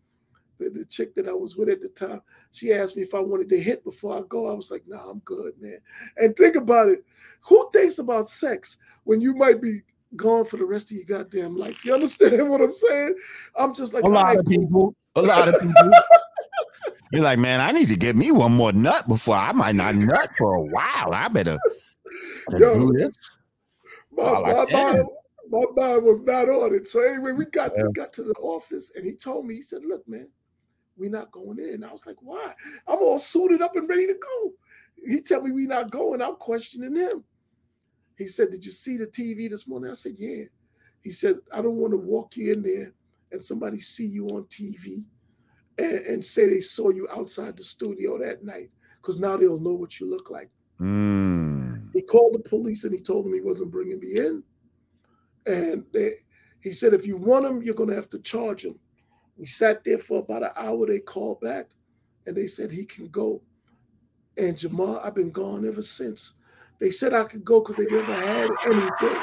[0.58, 2.22] The, the, chick that I was with at the time,
[2.52, 4.50] she asked me if I wanted to hit before I go.
[4.50, 5.80] I was like, nah, I'm good, man.
[6.18, 7.04] And think about it.
[7.42, 9.82] Who thinks about sex when you might be
[10.16, 11.84] gone for the rest of your goddamn life?
[11.84, 13.16] You understand what I'm saying?
[13.56, 14.96] I'm just like a lot of people.
[15.16, 15.92] A lot of people.
[17.12, 19.96] You're like, man, I need to get me one more nut before I might not
[19.96, 21.14] nut for a while.
[21.14, 21.58] I better,
[22.58, 23.16] Yo, do this.
[24.12, 25.08] My, my, mind,
[25.50, 26.88] my mind was not on it.
[26.88, 27.84] So anyway, we got yeah.
[27.84, 30.28] we got to the office and he told me, he said, Look, man,
[30.98, 31.84] we're not going in.
[31.84, 32.54] I was like, why?
[32.88, 34.54] I'm all suited up and ready to go.
[35.08, 36.22] He tell me we not going.
[36.22, 37.24] I'm questioning him.
[38.18, 39.92] He said, Did you see the TV this morning?
[39.92, 40.46] I said, Yeah.
[41.02, 42.92] He said, I don't want to walk you in there
[43.32, 45.04] and somebody see you on TV
[45.78, 49.74] and, and say they saw you outside the studio that night because now they'll know
[49.74, 50.50] what you look like.
[50.82, 51.90] Mm.
[51.94, 54.44] He called the police and he told them he wasn't bringing me in.
[55.46, 56.14] And they,
[56.62, 58.80] he said, if you want him, you're going to have to charge him.
[59.38, 60.86] We sat there for about an hour.
[60.88, 61.68] They called back
[62.26, 63.42] and they said he can go.
[64.38, 66.34] And Jamar, I've been gone ever since.
[66.80, 69.22] They said I could go because they never had anything.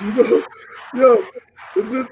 [0.00, 0.44] You know,
[1.74, 2.06] yo,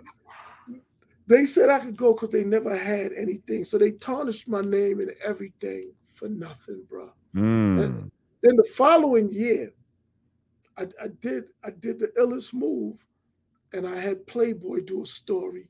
[1.27, 3.65] they said I could go because they never had anything.
[3.65, 7.11] So they tarnished my name and everything for nothing, bro.
[7.35, 8.11] Mm.
[8.43, 9.73] then the following year,
[10.77, 13.07] I, I, did I did the illest move,
[13.73, 15.69] and I had Playboy do a story,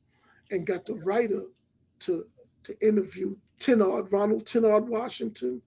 [0.52, 1.42] and got the writer
[2.00, 2.26] to
[2.62, 5.60] to interview Tennard, Ronald Tenard Washington,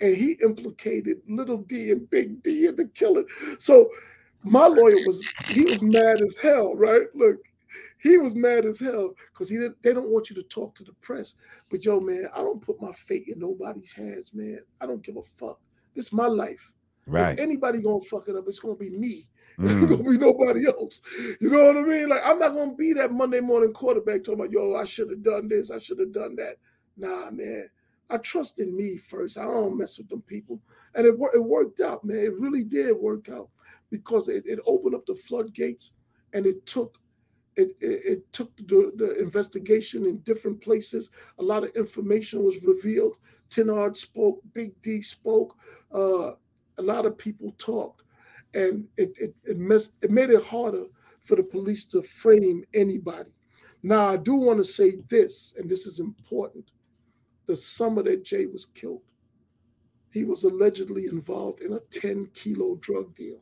[0.00, 3.26] and he implicated Little D and Big D in the killing.
[3.58, 3.90] So
[4.44, 7.06] my lawyer was he was mad as hell, right?
[7.14, 7.38] Look,
[7.98, 10.84] he was mad as hell because he didn't, they don't want you to talk to
[10.84, 11.34] the press.
[11.68, 14.60] But yo, man, I don't put my fate in nobody's hands, man.
[14.80, 15.58] I don't give a fuck.
[15.94, 16.72] This is my life.
[17.06, 17.32] Right.
[17.32, 19.28] If anybody gonna fuck it up, it's gonna be me.
[19.58, 19.88] Mm.
[19.88, 21.02] Gonna be nobody else.
[21.40, 22.08] You know what I mean?
[22.08, 25.22] Like I'm not gonna be that Monday morning quarterback talking about, yo, I should have
[25.22, 26.56] done this, I should have done that.
[26.96, 27.68] Nah, man.
[28.10, 29.36] I trust in me first.
[29.36, 30.60] I don't mess with them people.
[30.94, 32.18] And it, it worked out, man.
[32.18, 33.48] It really did work out
[33.90, 35.92] because it, it opened up the floodgates
[36.32, 36.98] and it took
[37.56, 41.10] it, it, it, took the, the, investigation in different places.
[41.40, 43.18] A lot of information was revealed.
[43.50, 45.56] Tennard spoke, Big D spoke,
[45.92, 46.32] uh,
[46.78, 48.04] a lot of people talked,
[48.54, 50.84] and it it it, messed, it made it harder
[51.22, 53.34] for the police to frame anybody.
[53.82, 56.70] Now I do want to say this, and this is important:
[57.46, 59.02] the summer that Jay was killed,
[60.12, 63.40] he was allegedly involved in a 10 kilo drug deal.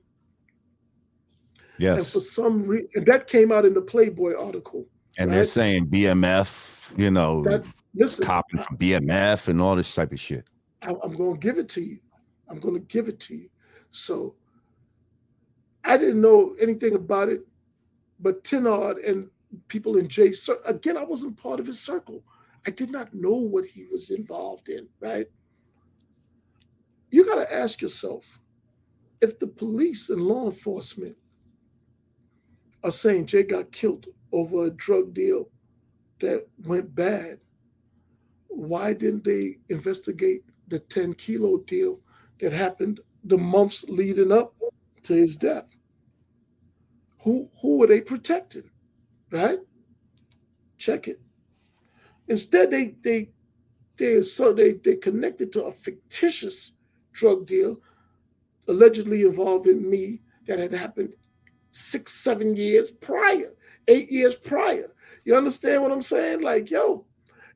[1.78, 1.98] Yes.
[1.98, 4.86] And for some reason, that came out in the Playboy article.
[5.18, 5.36] And right?
[5.36, 7.64] they're saying BMF, you know, that,
[7.94, 10.44] listen, copying from BMF and all this type of shit.
[10.82, 11.98] I, I'm going to give it to you.
[12.48, 13.48] I'm going to give it to you.
[13.90, 14.34] So
[15.86, 17.42] I didn't know anything about it,
[18.20, 19.30] but Tennard and
[19.68, 20.32] people in Jay,
[20.66, 22.24] again, I wasn't part of his circle.
[22.66, 25.26] I did not know what he was involved in, right?
[27.10, 28.40] You got to ask yourself
[29.20, 31.16] if the police and law enforcement
[32.82, 35.48] are saying Jay got killed over a drug deal
[36.18, 37.38] that went bad,
[38.48, 42.00] why didn't they investigate the 10 kilo deal
[42.40, 44.54] that happened the months leading up
[45.02, 45.75] to his death?
[47.26, 48.70] Who who were they protecting?
[49.32, 49.58] Right?
[50.78, 51.20] Check it.
[52.28, 53.30] Instead, they they
[53.96, 56.70] they so they they connected to a fictitious
[57.12, 57.80] drug deal
[58.68, 61.16] allegedly involving me that had happened
[61.72, 63.52] six, seven years prior,
[63.88, 64.92] eight years prior.
[65.24, 66.42] You understand what I'm saying?
[66.42, 67.06] Like, yo,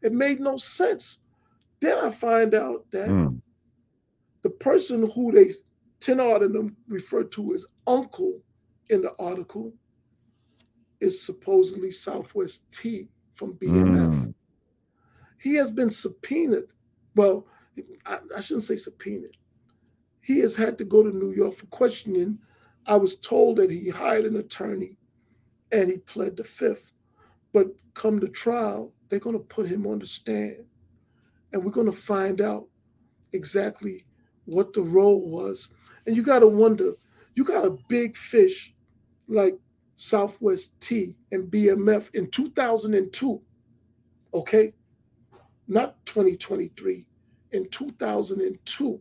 [0.03, 1.19] it made no sense.
[1.79, 3.41] Then I find out that mm.
[4.43, 5.51] the person who they
[6.01, 8.41] Tenard and them referred to as uncle
[8.91, 9.73] in the article
[11.01, 14.13] is supposedly Southwest T from BMF.
[14.13, 14.35] Mm.
[15.39, 16.73] He has been subpoenaed.
[17.15, 17.47] Well,
[18.05, 19.37] I, I shouldn't say subpoenaed.
[20.21, 22.39] He has had to go to New York for questioning.
[22.87, 24.99] I was told that he hired an attorney
[25.73, 26.93] and he pled the fifth.
[27.53, 30.65] But come to trial, they're going to put him on the stand
[31.53, 32.69] and we're going to find out
[33.33, 34.05] exactly
[34.45, 35.71] what the role was.
[36.07, 36.93] And you got to wonder
[37.35, 38.75] you got a big fish
[39.31, 39.59] like
[39.97, 43.41] Southwest T and BMF in 2002,
[44.35, 44.73] okay?
[45.69, 47.07] Not 2023,
[47.53, 49.01] in 2002.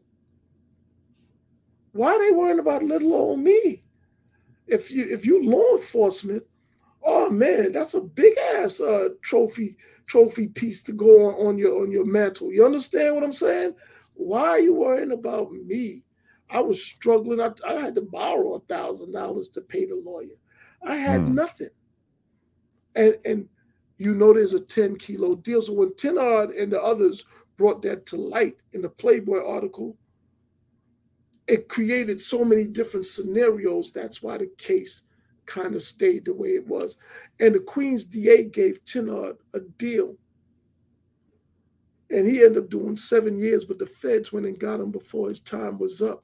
[1.93, 3.84] Why are they worrying about little old me?
[4.68, 6.43] If you if you law enforcement,
[7.03, 11.81] oh man, that's a big ass uh, trophy trophy piece to go on, on your
[11.81, 12.51] on your mantle.
[12.51, 13.73] You understand what I'm saying?
[14.14, 16.03] Why are you worrying about me?
[16.50, 17.40] I was struggling.
[17.42, 20.38] I, I had to borrow a thousand dollars to pay the lawyer.
[20.84, 21.36] I had hmm.
[21.36, 21.70] nothing.
[22.96, 23.48] And and
[23.98, 25.62] you know there's a 10 kilo deal.
[25.62, 27.26] So when Tenard and the others
[27.58, 29.98] brought that to light in the Playboy article,
[31.48, 33.92] it created so many different scenarios.
[33.92, 35.04] That's why the case
[35.46, 36.96] kind of stayed the way it was.
[37.40, 40.16] And the Queen's DA gave Tenard a deal.
[42.12, 45.28] And he ended up doing seven years, but the feds went and got him before
[45.28, 46.24] his time was up.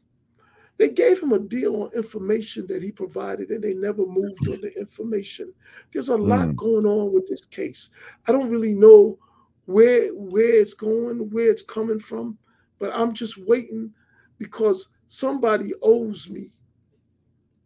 [0.77, 4.59] They gave him a deal on information that he provided, and they never moved on
[4.61, 5.53] the information.
[5.93, 6.55] There's a lot mm.
[6.55, 7.91] going on with this case.
[8.27, 9.17] I don't really know
[9.65, 12.37] where where it's going, where it's coming from,
[12.77, 13.93] but I'm just waiting
[14.37, 16.51] because somebody owes me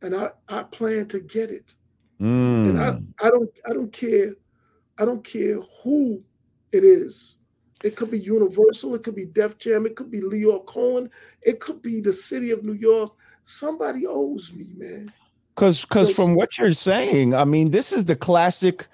[0.02, 1.74] and I, I plan to get it.
[2.22, 2.70] Mm.
[2.70, 3.06] And I, hmm.
[3.22, 4.34] I don't I don't care
[4.98, 6.22] I don't care who
[6.72, 7.38] it is.
[7.84, 11.10] It could be Universal, it could be Def Jam, it could be Lyor Cohen,
[11.42, 13.14] it could be the city of New York.
[13.44, 15.12] Somebody owes me, man.
[15.56, 18.88] Cause because from what you're saying, I mean, this is the classic,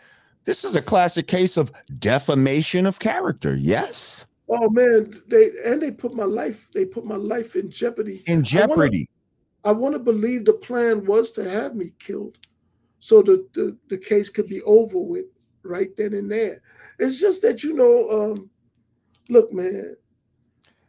[0.46, 3.56] this is a classic case of defamation of character.
[3.56, 4.28] Yes.
[4.48, 8.24] Oh man, they and they put my life, they put my life in jeopardy.
[8.28, 9.08] In jeopardy.
[9.64, 12.38] I want to believe the plan was to have me killed
[13.06, 15.26] so the, the, the case could be over with
[15.62, 16.64] right then and there.
[16.98, 18.50] It's just that, you know, um,
[19.30, 19.96] look, man,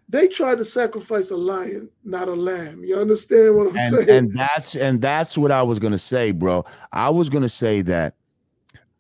[0.09, 2.85] they tried to sacrifice a lion, not a lamb.
[2.85, 4.11] You understand what I'm and, saying?
[4.11, 6.65] And that's and that's what I was gonna say, bro.
[6.93, 8.15] I was gonna say that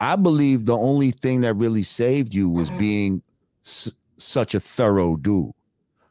[0.00, 3.22] I believe the only thing that really saved you was being
[3.64, 5.52] s- such a thorough dude.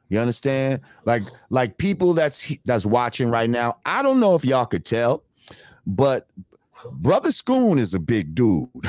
[0.10, 0.82] You understand?
[1.04, 3.78] Like like people that's that's watching right now.
[3.86, 5.24] I don't know if y'all could tell,
[5.86, 6.28] but
[6.92, 8.70] Brother Scoon is a big dude.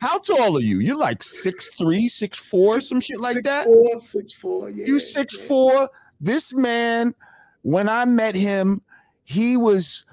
[0.00, 0.80] How tall are you?
[0.80, 3.64] You're like six three, six four, some shit like six, that.
[3.64, 4.70] Four, six four.
[4.70, 5.44] Yeah, you six yeah.
[5.46, 5.90] four.
[6.20, 7.14] This man,
[7.62, 8.82] when I met him,
[9.24, 10.04] he was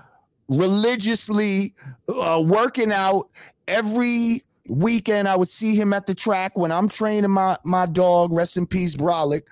[0.48, 1.73] religiously
[2.10, 3.30] uh, working out
[3.68, 8.32] every weekend I would see him at the track when I'm training my my dog.
[8.32, 9.44] Rest in peace, Brolic.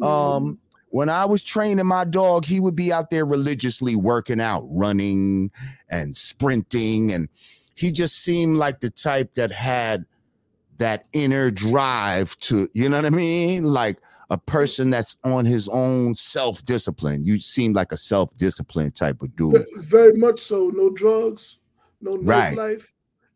[0.00, 0.52] Um, mm-hmm.
[0.94, 5.50] When I was training my dog, he would be out there religiously working out, running
[5.88, 7.28] and sprinting, and
[7.74, 10.04] he just seemed like the type that had
[10.78, 13.98] that inner drive to, you know what I mean, like
[14.30, 17.24] a person that's on his own self discipline.
[17.24, 19.64] You seem like a self discipline type of dude.
[19.78, 20.68] Very much so.
[20.68, 21.58] No drugs,
[22.00, 22.56] no nightlife.
[22.56, 22.82] Right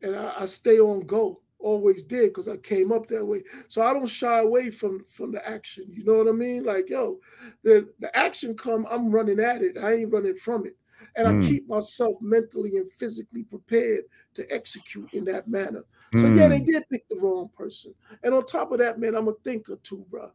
[0.03, 1.41] and I, I stay on go.
[1.61, 3.43] Always did because I came up that way.
[3.67, 5.87] So I don't shy away from from the action.
[5.91, 6.65] You know what I mean?
[6.65, 7.19] Like yo,
[7.65, 9.77] the the action come, I'm running at it.
[9.77, 10.77] I ain't running from it,
[11.17, 11.45] and mm.
[11.45, 14.05] I keep myself mentally and physically prepared
[14.35, 15.85] to execute in that manner.
[16.17, 16.39] So mm.
[16.39, 17.93] yeah, they did pick the wrong person.
[18.23, 20.31] And on top of that, man, I'm a thinker too, bro.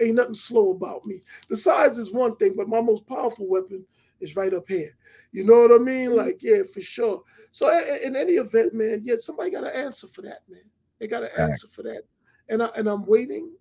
[0.00, 1.22] Ain't nothing slow about me.
[1.48, 3.84] The size is one thing, but my most powerful weapon
[4.20, 4.96] is right up here.
[5.32, 6.10] You know what I mean?
[6.10, 6.18] Mm-hmm.
[6.18, 7.22] Like, yeah, for sure.
[7.50, 7.70] So
[8.02, 10.62] in any event, man, yeah, somebody got to answer for that, man.
[10.98, 12.02] They got to answer for that.
[12.48, 13.52] And I and I'm waiting.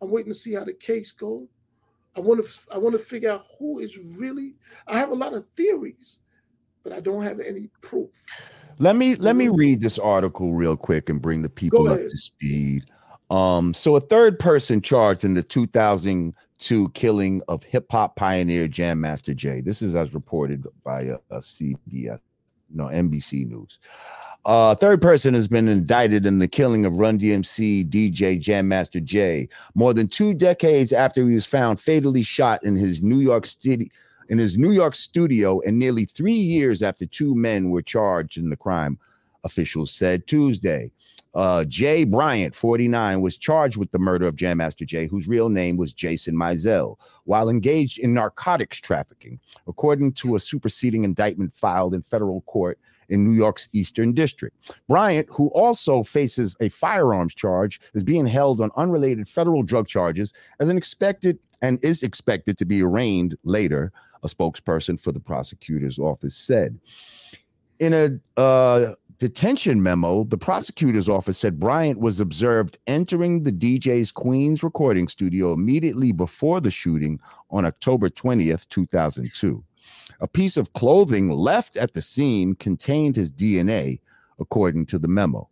[0.00, 1.48] I'm waiting to see how the case go.
[2.16, 4.54] I want to I want to figure out who is really.
[4.86, 6.20] I have a lot of theories,
[6.82, 8.10] but I don't have any proof.
[8.78, 12.16] Let me let me read this article real quick and bring the people up to
[12.16, 12.84] speed.
[13.30, 19.00] Um, so a third person charged in the 2002 killing of hip hop pioneer Jam
[19.00, 19.60] Master Jay.
[19.60, 22.20] This is as reported by a, a CBS,
[22.70, 23.78] no NBC News.
[24.44, 29.00] Uh, third person has been indicted in the killing of Run DMC DJ Jam Master
[29.00, 29.48] Jay.
[29.74, 33.90] More than two decades after he was found fatally shot in his New York City
[34.28, 38.50] in his New York studio, and nearly three years after two men were charged in
[38.50, 38.98] the crime,
[39.44, 40.90] officials said Tuesday.
[41.36, 45.50] Uh, Jay Bryant, 49, was charged with the murder of Jam Master Jay, whose real
[45.50, 49.38] name was Jason Mizell, while engaged in narcotics trafficking,
[49.68, 52.78] according to a superseding indictment filed in federal court
[53.10, 54.56] in New York's Eastern District.
[54.88, 60.32] Bryant, who also faces a firearms charge, is being held on unrelated federal drug charges
[60.58, 63.92] as an expected and is expected to be arraigned later,
[64.22, 66.78] a spokesperson for the prosecutor's office said.
[67.78, 74.12] In a uh, detention memo, the prosecutor's office said Bryant was observed entering the DJ's
[74.12, 77.18] Queens recording studio immediately before the shooting
[77.50, 79.64] on October 20th, 2002.
[80.20, 84.00] A piece of clothing left at the scene contained his DNA,
[84.38, 85.48] according to the memo.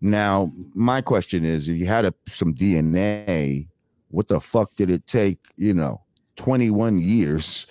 [0.00, 3.68] Now, my question is if you had a, some DNA,
[4.08, 6.02] what the fuck did it take, you know,
[6.36, 7.66] 21 years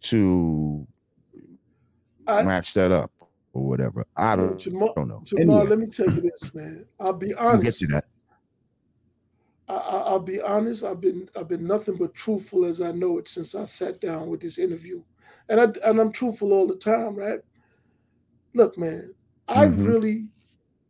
[0.00, 0.86] to
[2.26, 3.11] I, match that up
[3.52, 4.06] or whatever?
[4.16, 5.22] I don't, Jamar, don't know.
[5.24, 5.66] Jamar, anyway.
[5.66, 6.86] let me tell you this, man.
[7.00, 7.54] I'll be honest.
[7.54, 8.04] I'll get you that.
[9.68, 10.84] I, will be honest.
[10.84, 14.28] I've been I've been nothing but truthful as I know it since I sat down
[14.28, 15.02] with this interview
[15.48, 17.40] and I and I'm truthful all the time, right?
[18.54, 19.14] Look, man,
[19.48, 19.84] I mm-hmm.
[19.84, 20.26] really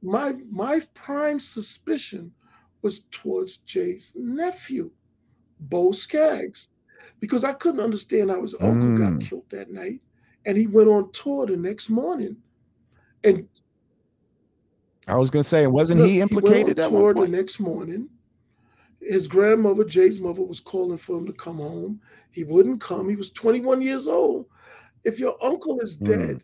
[0.03, 2.33] my my prime suspicion
[2.83, 4.91] was towards Jay's nephew,
[5.61, 6.69] Bo Skaggs,
[7.21, 8.99] because I couldn't understand how his uncle mm.
[8.99, 10.01] got killed that night,
[10.47, 12.37] and he went on tour the next morning,
[13.25, 13.49] and
[15.09, 18.09] I was gonna say, wasn't look, he implicated he went on tour the next morning?
[19.01, 22.01] His grandmother, Jay's mother, was calling for him to come home.
[22.31, 23.09] He wouldn't come.
[23.09, 24.47] He was 21 years old.
[25.05, 26.07] If your uncle is mm.
[26.07, 26.43] dead mm.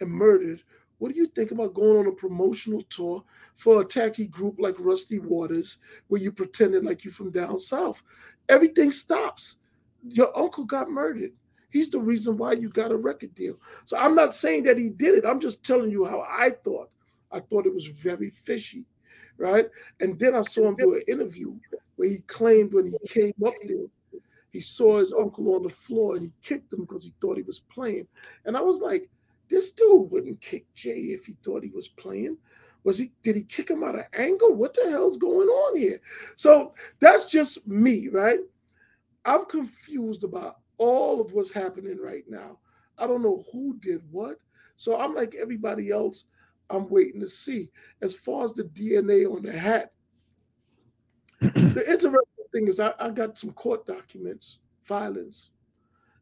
[0.00, 0.62] and murdered,
[0.98, 3.24] what do you think about going on a promotional tour
[3.56, 5.78] for a tacky group like Rusty Waters,
[6.08, 8.02] where you pretended like you're from down south?
[8.48, 9.56] Everything stops.
[10.08, 11.32] Your uncle got murdered.
[11.76, 13.58] He's the reason why you got a record deal.
[13.84, 15.26] So I'm not saying that he did it.
[15.26, 16.90] I'm just telling you how I thought.
[17.30, 18.84] I thought it was very fishy,
[19.36, 19.68] right?
[20.00, 21.54] And then I saw him do an interview
[21.96, 23.86] where he claimed when he came up there
[24.56, 27.42] he saw his uncle on the floor and he kicked him because he thought he
[27.42, 28.08] was playing.
[28.46, 29.10] And I was like,
[29.50, 32.38] this dude wouldn't kick Jay if he thought he was playing.
[32.82, 34.50] Was he did he kick him out of anger?
[34.50, 36.00] What the hell's going on here?
[36.36, 38.38] So that's just me, right?
[39.26, 42.58] I'm confused about all of what's happening right now.
[42.98, 44.38] I don't know who did what.
[44.76, 46.24] So I'm like everybody else,
[46.70, 47.70] I'm waiting to see.
[48.02, 49.92] As far as the DNA on the hat,
[51.40, 55.50] the interesting thing is I, I got some court documents, filings,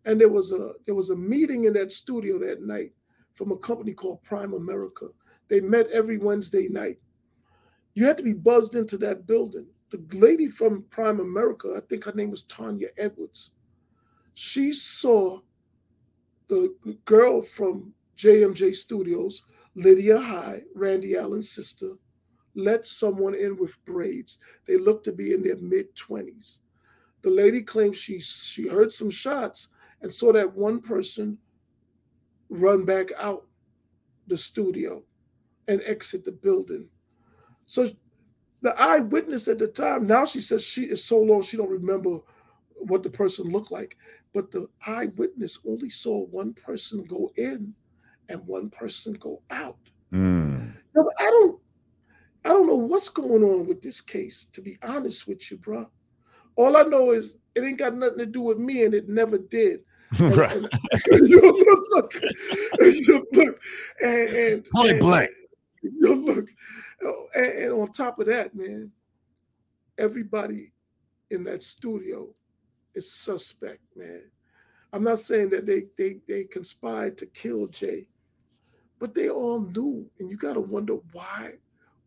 [0.04, 2.92] and there was a there was a meeting in that studio that night
[3.34, 5.06] from a company called Prime America.
[5.48, 6.98] They met every Wednesday night.
[7.94, 9.66] You had to be buzzed into that building.
[9.90, 13.52] The lady from Prime America, I think her name was Tanya Edwards,
[14.34, 15.40] she saw
[16.48, 16.74] the
[17.04, 19.42] girl from JMJ Studios,
[19.74, 21.92] Lydia High, Randy Allen's sister,
[22.54, 24.38] let someone in with braids.
[24.66, 26.58] They looked to be in their mid 20s.
[27.22, 29.68] The lady claims she she heard some shots
[30.02, 31.38] and saw that one person
[32.48, 33.46] run back out
[34.26, 35.02] the studio
[35.66, 36.88] and exit the building.
[37.66, 37.90] So
[38.60, 42.18] the eyewitness at the time, now she says she is so long she don't remember
[42.74, 43.96] what the person looked like.
[44.34, 47.72] But the eyewitness only saw one person go in
[48.28, 49.78] and one person go out.
[50.12, 50.74] Mm.
[50.94, 51.60] No, I don't
[52.44, 55.88] I don't know what's going on with this case, to be honest with you, bro.
[56.56, 59.38] All I know is it ain't got nothing to do with me, and it never
[59.38, 59.80] did.
[60.20, 60.52] And, right.
[60.52, 60.68] And,
[61.10, 62.14] you look,
[62.78, 63.60] you look,
[64.00, 65.30] and, and point and, blank.
[65.82, 66.48] You look,
[67.34, 68.92] and, and on top of that, man,
[69.98, 70.72] everybody
[71.30, 72.28] in that studio
[72.94, 74.22] is suspect, man.
[74.92, 78.06] I'm not saying that they they they conspired to kill Jay,
[78.98, 81.54] but they all knew, and you got to wonder why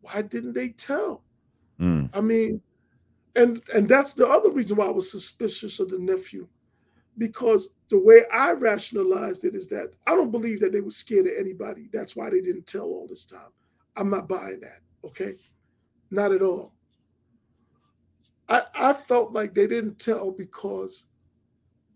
[0.00, 1.22] why didn't they tell?
[1.80, 2.10] Mm.
[2.14, 2.60] I mean,
[3.36, 6.48] and and that's the other reason why I was suspicious of the nephew,
[7.18, 11.26] because the way I rationalized it is that I don't believe that they were scared
[11.26, 11.88] of anybody.
[11.92, 13.52] That's why they didn't tell all this time.
[13.96, 14.80] I'm not buying that.
[15.04, 15.34] Okay,
[16.10, 16.72] not at all.
[18.48, 21.04] I I felt like they didn't tell because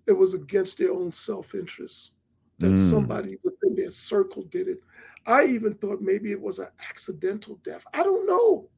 [0.06, 2.12] it was against their own self-interest
[2.60, 2.78] that Mm.
[2.78, 4.80] somebody within their circle did it.
[5.26, 7.84] I even thought maybe it was an accidental death.
[7.94, 8.68] I don't know.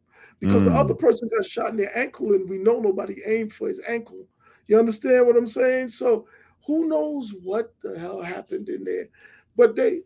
[0.41, 0.79] Because the Mm.
[0.81, 4.27] other person got shot in their ankle and we know nobody aimed for his ankle.
[4.67, 5.89] You understand what I'm saying?
[5.91, 6.29] So
[6.67, 9.09] who knows what the hell happened in there?
[9.57, 10.03] But they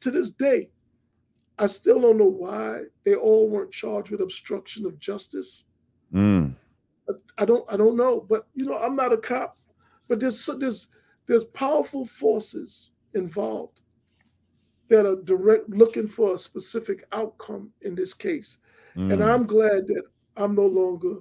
[0.00, 0.70] to this day,
[1.58, 5.64] I still don't know why they all weren't charged with obstruction of justice.
[6.12, 6.51] Mm.
[7.38, 9.58] I don't I don't know, but you know I'm not a cop,
[10.08, 10.88] but there's there's
[11.26, 13.82] there's powerful forces involved
[14.88, 18.58] that are direct looking for a specific outcome in this case,
[18.94, 19.24] and Mm.
[19.34, 20.02] I'm glad that
[20.36, 21.20] I'm no longer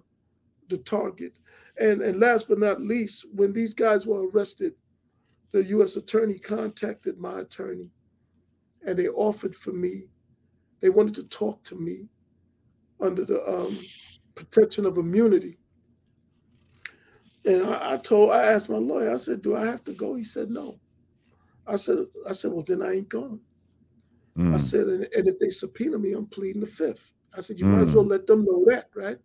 [0.69, 1.37] the target.
[1.79, 4.73] And and last but not least, when these guys were arrested,
[5.51, 5.95] the U.S.
[5.95, 7.91] attorney contacted my attorney,
[8.85, 10.07] and they offered for me.
[10.81, 12.09] They wanted to talk to me
[12.99, 13.77] under the um,
[14.35, 15.57] protection of immunity.
[17.45, 20.15] And I, I told, I asked my lawyer, I said, "Do I have to go?"
[20.15, 20.79] He said, "No."
[21.67, 23.41] I said, "I said, well, then I ain't going."
[24.51, 24.57] I Mm.
[24.57, 27.11] said, and, and if they subpoena me, I'm pleading the fifth.
[27.33, 28.09] I said, you might as well Mm.
[28.09, 29.17] let them know that, right?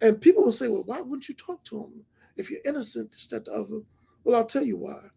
[0.00, 2.06] And people will say, well, why wouldn't you talk to them
[2.36, 3.12] if you're innocent?
[3.12, 3.80] This, that, the other.
[4.24, 5.10] Well, I'll tell you why.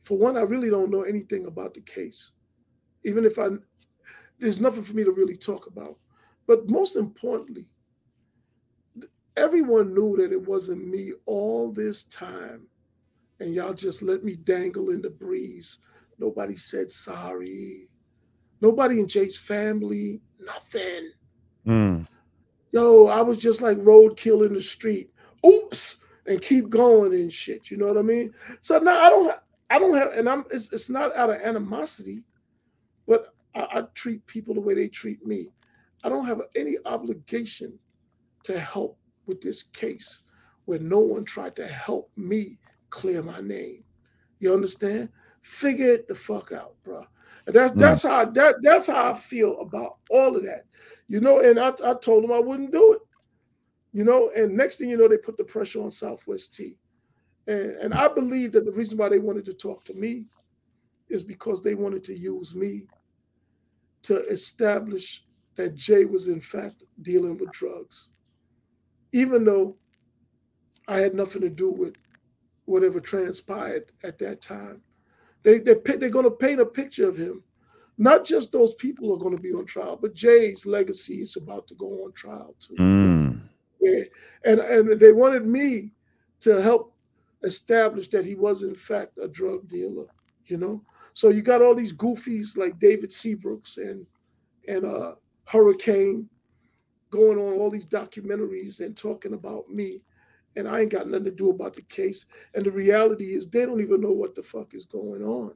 [0.00, 2.32] For one, I really don't know anything about the case,
[3.04, 3.48] even if I
[4.38, 5.98] there's nothing for me to really talk about.
[6.46, 7.68] But most importantly,
[9.40, 12.66] everyone knew that it wasn't me all this time,
[13.40, 15.78] and y'all just let me dangle in the breeze.
[16.18, 17.88] Nobody said sorry.
[18.60, 21.10] Nobody in Jay's family, nothing.
[21.66, 22.06] Mm.
[22.72, 25.10] Yo, I was just like roadkill in the street.
[25.44, 25.96] Oops,
[26.26, 27.70] and keep going and shit.
[27.70, 28.34] You know what I mean?
[28.60, 29.34] So now I don't,
[29.70, 30.44] I don't have, and I'm.
[30.50, 32.22] It's, it's not out of animosity,
[33.08, 35.48] but I, I treat people the way they treat me.
[36.04, 37.78] I don't have any obligation
[38.44, 40.22] to help with this case
[40.64, 42.58] where no one tried to help me
[42.90, 43.84] clear my name.
[44.38, 45.08] You understand?
[45.42, 47.04] Figure it the fuck out, bro.
[47.46, 47.78] And that's Mm.
[47.78, 50.64] that's how that that's how I feel about all of that.
[51.08, 53.00] You know, and I, I told them I wouldn't do it.
[53.92, 56.76] You know, and next thing you know, they put the pressure on Southwest T.
[57.46, 60.26] And and I believe that the reason why they wanted to talk to me
[61.08, 62.86] is because they wanted to use me
[64.02, 65.24] to establish
[65.56, 68.08] that Jay was in fact dealing with drugs.
[69.12, 69.76] Even though
[70.88, 71.94] I had nothing to do with
[72.64, 74.80] whatever transpired at that time.
[75.42, 77.42] They, they, they're going to paint a picture of him.
[77.98, 81.66] Not just those people are going to be on trial, but Jay's legacy is about
[81.68, 82.74] to go on trial too.
[82.74, 83.40] Mm.
[83.80, 84.04] Yeah.
[84.44, 85.92] And, and they wanted me
[86.40, 86.94] to help
[87.42, 90.06] establish that he was, in fact, a drug dealer,
[90.46, 90.82] you know?
[91.12, 94.06] So you got all these goofies like David Seabrooks and,
[94.68, 95.14] and uh,
[95.44, 96.28] Hurricane
[97.10, 100.02] going on all these documentaries and talking about me
[100.56, 102.26] and I ain't got nothing to do about the case.
[102.54, 105.54] And the reality is, they don't even know what the fuck is going on.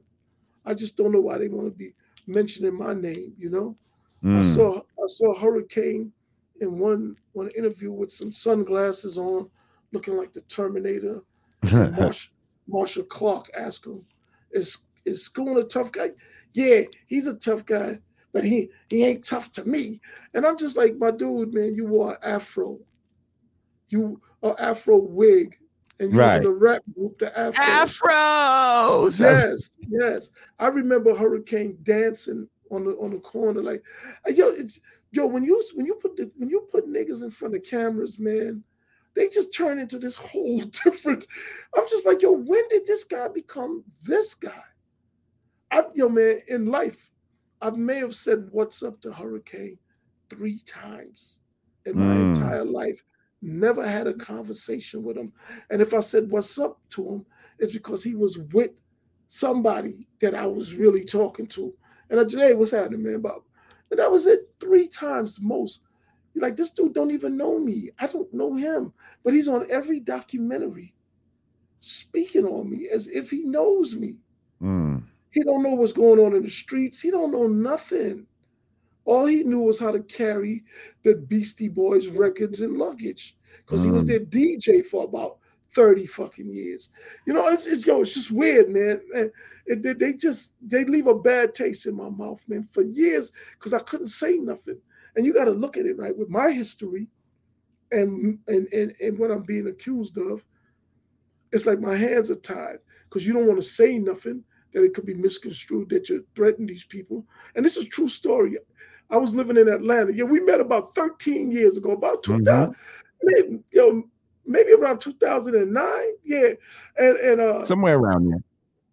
[0.65, 1.93] I just don't know why they want to be
[2.27, 3.35] mentioning my name.
[3.37, 3.77] You know,
[4.33, 4.53] I Mm.
[4.53, 6.13] saw I saw Hurricane
[6.61, 9.49] in one one interview with some sunglasses on,
[9.91, 11.21] looking like the Terminator.
[12.67, 14.05] Marshall Clark asked him,
[14.51, 16.11] "Is is Scoon a tough guy?"
[16.53, 17.99] Yeah, he's a tough guy,
[18.35, 20.01] but he he ain't tough to me.
[20.33, 22.77] And I'm just like, my dude, man, you wore afro,
[23.87, 25.57] you a afro wig,
[26.01, 27.63] and you was in the rap group, the Afro.
[27.63, 29.19] Afros.
[29.21, 30.31] Yes, yes.
[30.59, 33.81] I remember Hurricane dancing on the on the corner, like,
[34.27, 34.81] uh, yo, it's
[35.11, 35.25] yo.
[35.27, 38.61] When you when you put the when you put niggas in front of cameras, man,
[39.13, 41.25] they just turn into this whole different.
[41.73, 44.51] I'm just like, yo, when did this guy become this guy?
[45.71, 47.09] I, yo, man, in life,
[47.61, 49.77] I may have said what's up to Hurricane
[50.29, 51.39] three times
[51.85, 52.35] in my Mm.
[52.35, 53.03] entire life.
[53.41, 55.31] Never had a conversation with him.
[55.69, 57.25] And if I said what's up to him,
[57.59, 58.71] it's because he was with
[59.27, 61.73] somebody that I was really talking to.
[62.09, 63.21] And I just, hey, what's happening, man?
[63.21, 63.43] Bob?
[63.89, 65.81] And that was it three times most.
[66.35, 67.91] Like this dude don't even know me.
[67.99, 70.93] I don't know him, but he's on every documentary
[71.79, 74.15] speaking on me as if he knows me.
[74.61, 74.94] Mm.
[75.35, 77.01] He don't know what's going on in the streets.
[77.01, 78.25] He don't know nothing.
[79.03, 80.63] All he knew was how to carry
[81.03, 84.07] the Beastie Boys records and luggage because he was Mm.
[84.07, 85.39] their DJ for about
[85.71, 86.89] 30 fucking years.
[87.27, 89.01] You know, it's, it's yo, it's just weird, man.
[89.13, 89.29] And
[89.65, 93.33] it, they, they just they leave a bad taste in my mouth, man, for years
[93.59, 94.79] because I couldn't say nothing.
[95.17, 97.09] And you got to look at it right with my history
[97.91, 100.45] and, and and and what I'm being accused of.
[101.51, 102.79] It's like my hands are tied
[103.09, 104.43] because you don't want to say nothing
[104.75, 107.25] that it could be misconstrued that you're threatening these people.
[107.55, 108.57] And this is a true story.
[109.09, 110.13] I was living in Atlanta.
[110.13, 112.75] Yeah, we met about 13 years ago, about 2000.
[113.23, 114.03] Man, yo,
[114.45, 115.85] maybe around 2009.
[116.25, 116.49] Yeah,
[116.97, 118.43] and and uh, somewhere around there.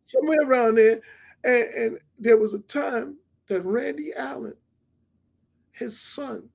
[0.04, 1.00] Somewhere around there,
[1.42, 3.16] and, and there was a time
[3.48, 4.54] that Randy Allen,
[5.72, 6.48] his son,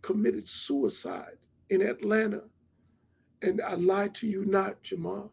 [0.00, 1.38] committed suicide
[1.70, 2.42] in Atlanta.
[3.42, 5.28] And I lied to you not, Jamar.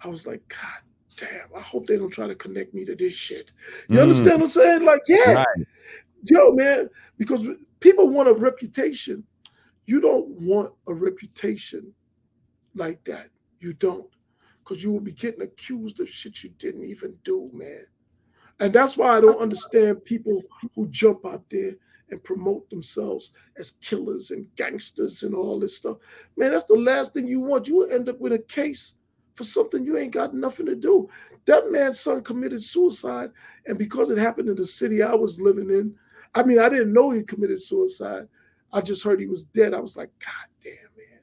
[0.00, 0.87] I was like, God
[1.18, 3.52] damn, I hope they don't try to connect me to this shit.
[3.88, 4.02] You mm.
[4.02, 4.84] understand what I'm saying?
[4.84, 5.32] Like, yeah.
[5.34, 5.66] Right.
[6.24, 7.46] Yo, man, because
[7.80, 9.24] people want a reputation.
[9.86, 11.92] You don't want a reputation
[12.74, 13.28] like that.
[13.60, 14.08] You don't.
[14.60, 17.86] Because you will be getting accused of shit you didn't even do, man.
[18.60, 20.42] And that's why I don't understand people
[20.74, 21.74] who jump out there
[22.10, 25.98] and promote themselves as killers and gangsters and all this stuff.
[26.36, 27.68] Man, that's the last thing you want.
[27.68, 28.94] You will end up with a case
[29.38, 31.08] for something you ain't got nothing to do.
[31.46, 33.30] That man's son committed suicide,
[33.66, 35.94] and because it happened in the city I was living in,
[36.34, 38.26] I mean, I didn't know he committed suicide.
[38.72, 39.72] I just heard he was dead.
[39.72, 41.20] I was like, God damn, man.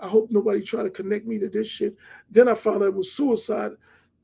[0.00, 1.96] I hope nobody try to connect me to this shit.
[2.30, 3.72] Then I found out it was suicide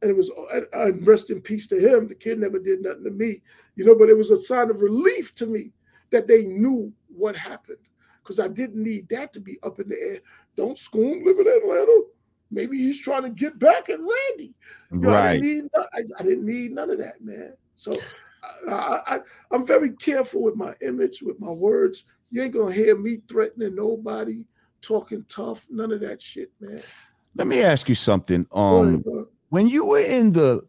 [0.03, 0.31] and it was
[0.75, 2.09] and rest in peace to him.
[2.09, 3.41] The kid never did nothing to me,
[3.77, 3.95] you know.
[3.95, 5.73] But it was a sign of relief to me
[6.11, 7.79] that they knew what happened
[8.23, 10.21] because I didn't need that to be up in the air.
[10.57, 12.03] Don't Scoon live in Atlanta?
[12.51, 14.55] Maybe he's trying to get back at Randy.
[14.91, 15.31] You know, right.
[15.31, 17.53] I didn't, need, I, I didn't need none of that, man.
[17.75, 17.97] So
[18.69, 19.21] I,
[19.51, 22.05] I, am very careful with my image, with my words.
[22.31, 24.45] You ain't gonna hear me threatening nobody,
[24.81, 26.81] talking tough, none of that shit, man.
[27.37, 28.47] Let me ask you something.
[28.53, 30.63] Um, ahead, when you were in the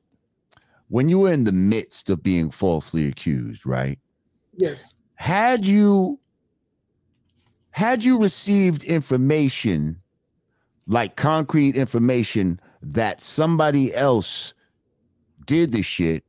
[0.89, 3.99] when you were in the midst of being falsely accused, right?
[4.53, 4.93] Yes.
[5.15, 6.19] Had you
[7.71, 10.01] had you received information
[10.89, 14.53] like concrete information that somebody else
[15.45, 16.25] did the shit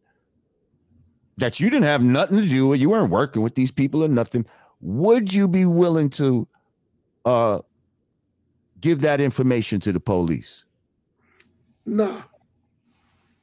[1.38, 4.08] that you didn't have nothing to do with, you weren't working with these people or
[4.08, 4.44] nothing,
[4.80, 6.46] would you be willing to
[7.24, 7.58] uh
[8.80, 10.64] give that information to the police?
[11.86, 12.22] Nah.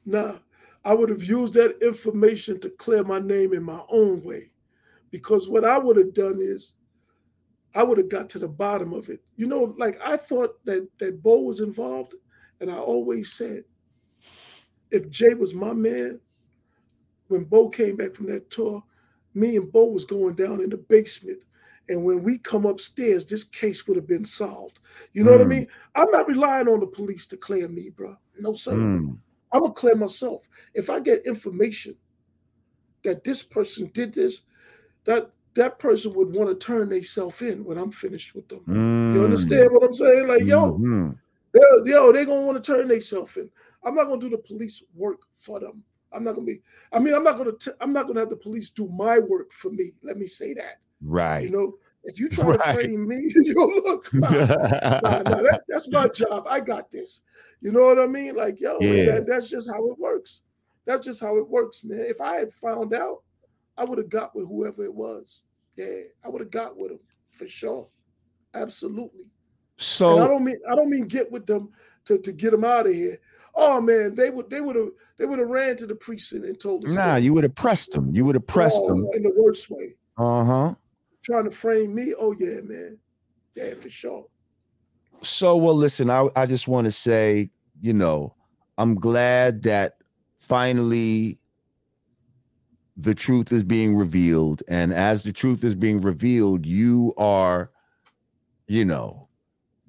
[0.06, 0.38] Nah.
[0.84, 4.50] I would have used that information to clear my name in my own way.
[5.10, 6.74] Because what I would have done is
[7.78, 9.20] I would have got to the bottom of it.
[9.36, 12.16] You know, like I thought that that Bo was involved,
[12.60, 13.62] and I always said,
[14.90, 16.18] if Jay was my man,
[17.28, 18.82] when Bo came back from that tour,
[19.32, 21.38] me and Bo was going down in the basement.
[21.88, 24.80] And when we come upstairs, this case would have been solved.
[25.12, 25.38] You know mm.
[25.38, 25.50] what I mm.
[25.50, 25.66] mean?
[25.94, 28.16] I'm not relying on the police to clear me, bro.
[28.40, 28.72] No, sir.
[28.72, 29.18] Mm.
[29.52, 30.48] I'm gonna clear myself.
[30.74, 31.94] If I get information
[33.04, 34.42] that this person did this,
[35.04, 38.60] that that person would want to turn themselves in when I'm finished with them.
[38.68, 39.14] Mm.
[39.14, 40.28] You understand what I'm saying?
[40.28, 41.10] Like, yo, mm-hmm.
[41.84, 43.50] yo, they're gonna want to turn themselves in.
[43.82, 45.82] I'm not gonna do the police work for them.
[46.12, 46.62] I'm not gonna be.
[46.92, 47.52] I mean, I'm not gonna.
[47.52, 49.92] T- I'm not gonna have the police do my work for me.
[50.00, 50.76] Let me say that.
[51.02, 51.40] Right.
[51.40, 51.74] You know,
[52.04, 52.58] if you try right.
[52.60, 54.08] to frame me, you look.
[54.12, 56.46] Nah, nah, nah, that, that's my job.
[56.48, 57.22] I got this.
[57.60, 58.36] You know what I mean?
[58.36, 59.06] Like, yo, yeah.
[59.06, 60.42] that, that's just how it works.
[60.86, 62.06] That's just how it works, man.
[62.08, 63.22] If I had found out,
[63.76, 65.42] I would have got with whoever it was.
[65.78, 66.98] Yeah, I would have got with them
[67.30, 67.88] for sure.
[68.52, 69.26] Absolutely.
[69.76, 71.70] So and I don't mean I don't mean get with them
[72.06, 73.20] to, to get them out of here.
[73.54, 74.88] Oh man, they would they would have
[75.18, 76.92] they would have ran to the precinct and told us.
[76.92, 78.12] Nah, you would have pressed them.
[78.12, 79.94] You would have pressed oh, them in the worst way.
[80.16, 80.74] Uh huh.
[81.22, 82.12] Trying to frame me.
[82.18, 82.98] Oh yeah, man.
[83.54, 84.26] Yeah, for sure.
[85.22, 86.10] So well, listen.
[86.10, 87.50] I I just want to say,
[87.80, 88.34] you know,
[88.78, 89.98] I'm glad that
[90.40, 91.38] finally
[92.98, 97.70] the truth is being revealed and as the truth is being revealed you are
[98.66, 99.28] you know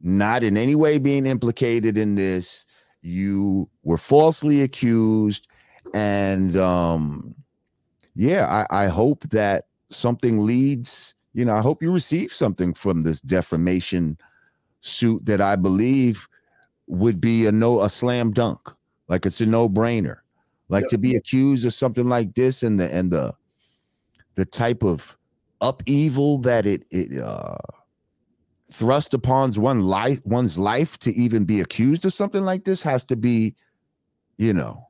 [0.02, 2.66] not in any way being implicated in this.
[3.02, 5.48] You were falsely accused
[5.94, 7.34] and um
[8.14, 13.02] yeah i i hope that something leads you know i hope you receive something from
[13.02, 14.16] this defamation
[14.82, 16.28] suit that i believe
[16.86, 18.60] would be a no a slam dunk
[19.08, 20.18] like it's a no-brainer
[20.70, 23.34] like to be accused of something like this and the and the
[24.36, 25.18] the type of
[25.62, 27.58] upheaval that it it uh
[28.72, 33.04] thrust upon one life one's life to even be accused of something like this has
[33.04, 33.56] to be
[34.38, 34.86] you know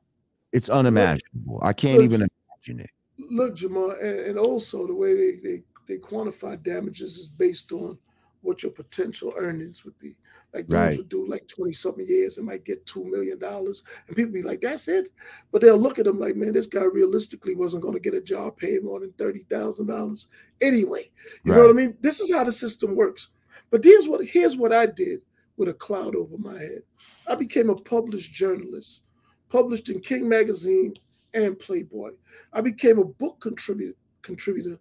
[0.52, 1.60] it's unimaginable.
[1.62, 2.28] I can't look, even
[2.66, 2.90] imagine it.
[3.30, 7.98] look jamar and, and also the way they, they they quantify damages is based on
[8.42, 10.16] what your potential earnings would be
[10.54, 10.96] like dudes right.
[10.96, 13.38] would do like 20 something years and might get $2 million.
[13.42, 15.10] And people be like, that's it.
[15.52, 18.20] But they'll look at him like, man, this guy realistically wasn't going to get a
[18.20, 20.26] job paying more than $30,000
[20.60, 21.02] anyway.
[21.44, 21.58] You right.
[21.58, 21.96] know what I mean?
[22.00, 23.28] This is how the system works.
[23.70, 25.20] But here's what here's what I did
[25.56, 26.82] with a cloud over my head.
[27.28, 29.02] I became a published journalist,
[29.48, 30.94] published in King Magazine
[31.34, 32.10] and Playboy.
[32.52, 34.78] I became a book contributor contributor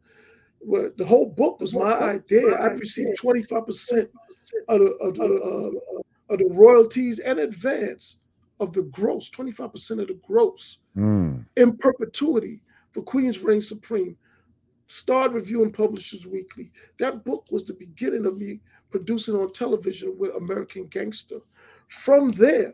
[0.62, 2.54] well, the whole book was my idea.
[2.56, 4.08] I received 25%
[4.68, 8.18] of the, of the, uh, of the royalties and advance
[8.60, 11.46] of the gross, 25% of the gross Mm.
[11.56, 12.62] in perpetuity
[12.92, 14.18] for Queen's Reign Supreme.
[14.88, 16.72] Starred Review and Publishers Weekly.
[16.98, 18.60] That book was the beginning of me
[18.90, 21.38] producing on television with American Gangster.
[21.90, 22.74] From there,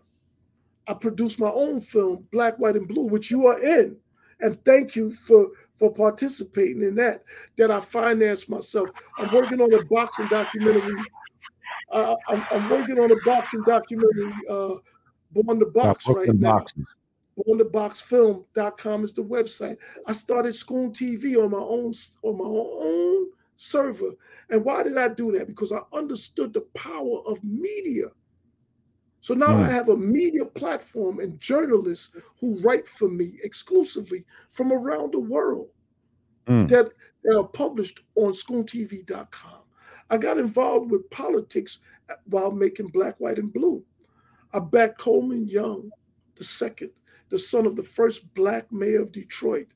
[0.87, 3.97] I produced my own film, Black, White, and Blue, which you are in.
[4.39, 7.23] And thank you for for participating in that.
[7.57, 8.89] That I financed myself.
[9.17, 11.01] I'm working on a boxing documentary.
[11.91, 14.75] Uh, I'm, I'm working on a boxing documentary, uh,
[15.31, 16.83] Born the Box, right now boxes.
[17.47, 19.77] ontheboxfilm.com is the website.
[20.07, 21.93] I started Scoon TV on my own
[22.23, 23.27] on my own
[23.57, 24.11] server.
[24.49, 25.47] And why did I do that?
[25.47, 28.07] Because I understood the power of media.
[29.25, 29.63] So now Mm.
[29.63, 35.19] I have a media platform and journalists who write for me exclusively from around the
[35.19, 35.69] world
[36.45, 36.69] Mm.
[36.69, 36.93] that,
[37.23, 39.63] that are published on scoontv.com.
[40.11, 41.79] I got involved with politics
[42.25, 43.83] while making Black, White, and Blue.
[44.53, 45.89] I backed Coleman Young,
[46.35, 46.91] the second,
[47.29, 49.69] the son of the first black mayor of Detroit.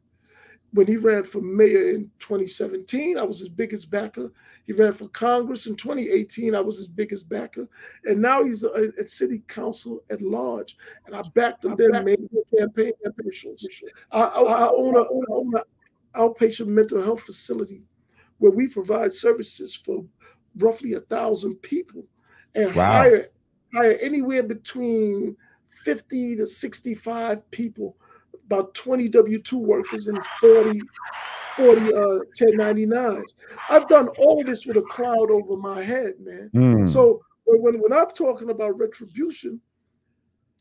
[0.73, 4.31] When he ran for mayor in 2017, I was his biggest backer.
[4.67, 7.67] He ran for Congress in 2018, I was his biggest backer.
[8.05, 10.77] And now he's a- at city council at large.
[11.07, 13.65] And I backed him then, made him campaign officials.
[14.11, 15.63] I, I, I own a, I own a
[16.19, 17.81] outpatient mental health facility
[18.37, 20.05] where we provide services for
[20.57, 22.03] roughly a thousand people
[22.55, 22.91] and Wow.
[23.03, 23.27] hire
[23.73, 25.35] hire anywhere between
[25.69, 27.95] 50 to 65 people,
[28.49, 30.81] about 20 W2 workers and 40,
[31.55, 33.33] 40 uh, 1099s.
[33.69, 36.49] I've done all this with a cloud over my head, man.
[36.55, 36.89] Mm.
[36.89, 39.61] So when, when I'm talking about retribution,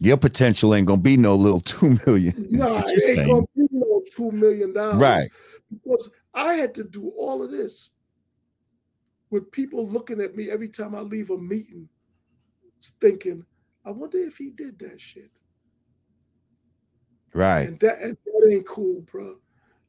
[0.01, 2.35] Your potential ain't gonna be no little two million.
[2.51, 3.27] nah, it ain't saying.
[3.27, 4.97] gonna be no two million dollars.
[4.97, 5.31] Right.
[5.73, 7.90] Because I had to do all of this
[9.31, 11.89] with people looking at me every time I leave a meeting,
[13.01, 13.44] thinking,
[13.85, 15.31] I wonder if he did that shit.
[17.35, 17.67] Right.
[17.67, 19.39] And that and that ain't cool, bro.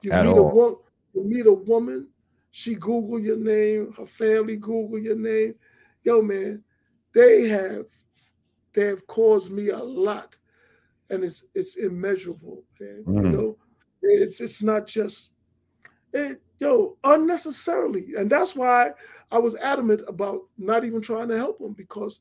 [0.02, 0.54] You At meet a all.
[0.54, 0.80] woman,
[1.14, 2.10] you meet a woman,
[2.52, 5.56] she Google your name, her family Google your name.
[6.04, 6.64] Yo, man,
[7.14, 7.88] they have
[8.74, 10.38] they have caused me a lot,
[11.10, 13.08] and it's it's immeasurable, man.
[13.22, 13.32] You Mm.
[13.32, 13.58] know,
[14.02, 15.32] it's it's not just
[16.14, 18.16] it, yo, unnecessarily.
[18.18, 18.94] And that's why
[19.32, 22.20] I was adamant about not even trying to help them because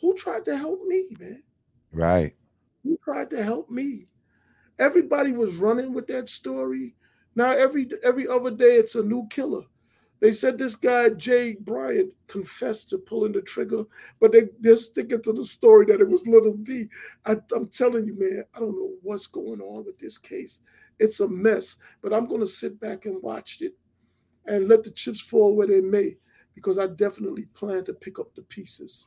[0.00, 1.42] who tried to help me, man?
[1.92, 2.34] Right.
[2.84, 4.09] Who tried to help me?
[4.80, 6.96] Everybody was running with that story.
[7.36, 9.62] Now every every other day it's a new killer.
[10.20, 13.84] They said this guy Jay Bryant confessed to pulling the trigger,
[14.20, 16.88] but they they're sticking to the story that it was Little D.
[17.24, 20.60] I, I'm telling you, man, I don't know what's going on with this case.
[20.98, 23.74] It's a mess, but I'm going to sit back and watch it
[24.46, 26.16] and let the chips fall where they may,
[26.54, 29.06] because I definitely plan to pick up the pieces.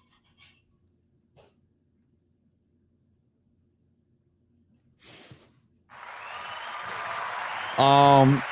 [7.77, 8.43] Um,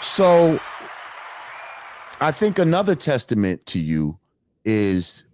[0.00, 0.60] so
[2.20, 4.18] I think another testament to you
[4.64, 5.24] is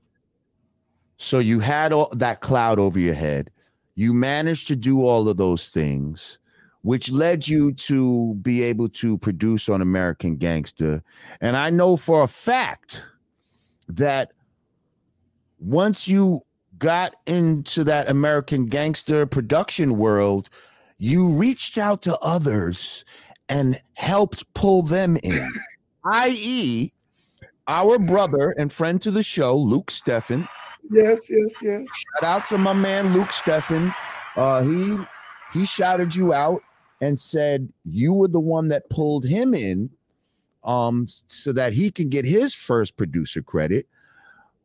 [1.16, 3.51] so you had all that cloud over your head.
[3.95, 6.39] You managed to do all of those things,
[6.82, 11.03] which led you to be able to produce on American Gangster.
[11.43, 13.07] And I know for a fact
[13.89, 14.32] that
[15.59, 16.43] once you
[16.78, 20.49] got into that American Gangster production world,
[21.01, 23.07] you reached out to others
[23.49, 25.51] and helped pull them in,
[26.13, 26.93] i.e.,
[27.67, 30.47] our brother and friend to the show, Luke Steffen.
[30.91, 31.87] Yes, yes, yes.
[31.89, 33.95] Shout out to my man Luke Steffen.
[34.37, 34.97] Uh, he
[35.53, 36.63] he shouted you out
[37.01, 39.89] and said you were the one that pulled him in,
[40.65, 43.87] um, so that he can get his first producer credit.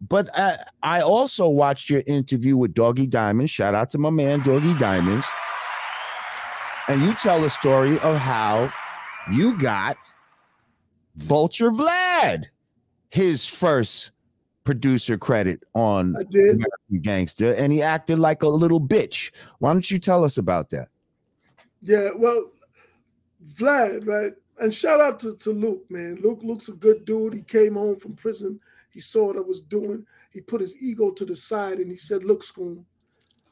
[0.01, 3.51] But I, I also watched your interview with Doggy Diamonds.
[3.51, 5.25] Shout out to my man Doggy Diamonds.
[6.87, 8.71] And you tell a story of how
[9.31, 9.97] you got
[11.15, 12.45] Vulture Vlad
[13.09, 14.11] his first
[14.65, 16.15] producer credit on.
[16.33, 19.31] American Gangster, and he acted like a little bitch.
[19.59, 20.89] Why don't you tell us about that?
[21.81, 22.51] Yeah, well,
[23.53, 24.33] Vlad, right?
[24.59, 26.19] And shout out to, to Luke, man.
[26.21, 27.33] Luke Luke's a good dude.
[27.33, 28.59] He came home from prison.
[28.91, 30.05] He saw what I was doing.
[30.31, 32.85] He put his ego to the side and he said, Look, Scoon,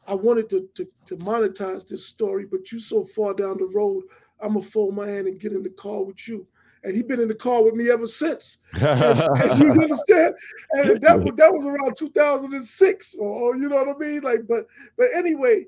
[0.08, 4.04] I wanted to, to, to monetize this story, but you so far down the road,
[4.42, 6.46] I'm gonna fold my hand and get in the car with you.
[6.84, 8.58] And he been in the car with me ever since.
[8.74, 10.36] And- and you understand?
[10.72, 14.22] And that was that was around 2006, or, or you know what I mean?
[14.22, 14.68] Like, but
[14.98, 15.66] but anyway,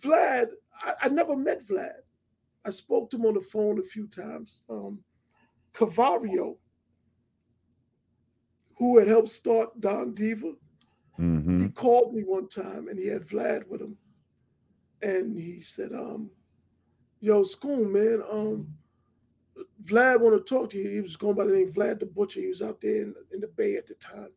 [0.00, 0.48] Vlad,
[0.82, 1.92] I, I never met Vlad.
[2.64, 4.62] I spoke to him on the phone a few times.
[4.70, 5.00] Um,
[5.74, 6.56] Cavario,
[8.76, 10.52] who had helped start Don Diva,
[11.18, 11.64] Mm-hmm.
[11.64, 13.96] He called me one time and he had Vlad with him.
[15.02, 16.30] And he said, um,
[17.20, 18.68] yo, Scoon, man, um,
[19.84, 20.88] Vlad want to talk to you.
[20.88, 22.40] He was going by the name Vlad the Butcher.
[22.40, 24.30] He was out there in, in the Bay at the time.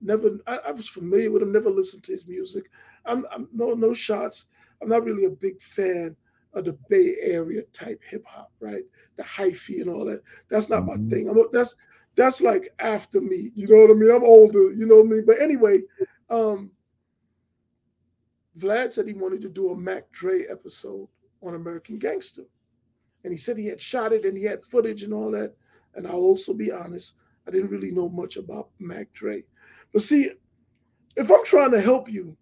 [0.00, 1.52] Never, I, I, was familiar with him.
[1.52, 2.70] Never listened to his music.
[3.06, 4.46] I'm, I'm no, no shots.
[4.80, 6.16] I'm not really a big fan
[6.54, 8.82] of the Bay Area type hip hop, right?
[9.16, 10.22] The hyphy and all that.
[10.48, 11.04] That's not mm-hmm.
[11.04, 11.28] my thing.
[11.28, 11.76] I'm, that's
[12.14, 13.52] that's like after me.
[13.54, 14.10] You know what I mean?
[14.10, 14.72] I'm older.
[14.72, 15.24] You know what I mean?
[15.26, 15.80] But anyway,
[16.30, 16.70] um,
[18.58, 21.08] Vlad said he wanted to do a Mac Dre episode
[21.42, 22.44] on American Gangster.
[23.24, 25.54] And he said he had shot it and he had footage and all that.
[25.94, 27.14] And I'll also be honest,
[27.46, 29.44] I didn't really know much about Mac Dre.
[29.92, 30.30] But see,
[31.16, 32.36] if I'm trying to help you,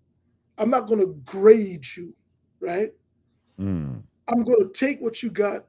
[0.58, 2.14] I'm not going to grade you,
[2.60, 2.92] right?
[3.58, 4.02] Mm.
[4.28, 5.64] I'm going to take what you got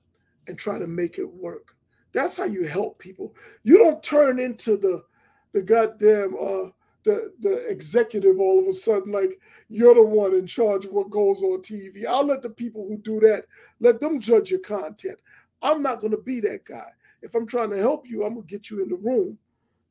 [0.47, 1.75] and try to make it work.
[2.13, 3.35] That's how you help people.
[3.63, 5.03] You don't turn into the
[5.53, 6.69] the goddamn uh
[7.03, 11.10] the the executive all of a sudden like you're the one in charge of what
[11.10, 12.06] goes on TV.
[12.06, 13.45] I'll let the people who do that
[13.80, 15.18] let them judge your content.
[15.61, 16.88] I'm not going to be that guy.
[17.22, 19.38] If I'm trying to help you, I'm going to get you in the room.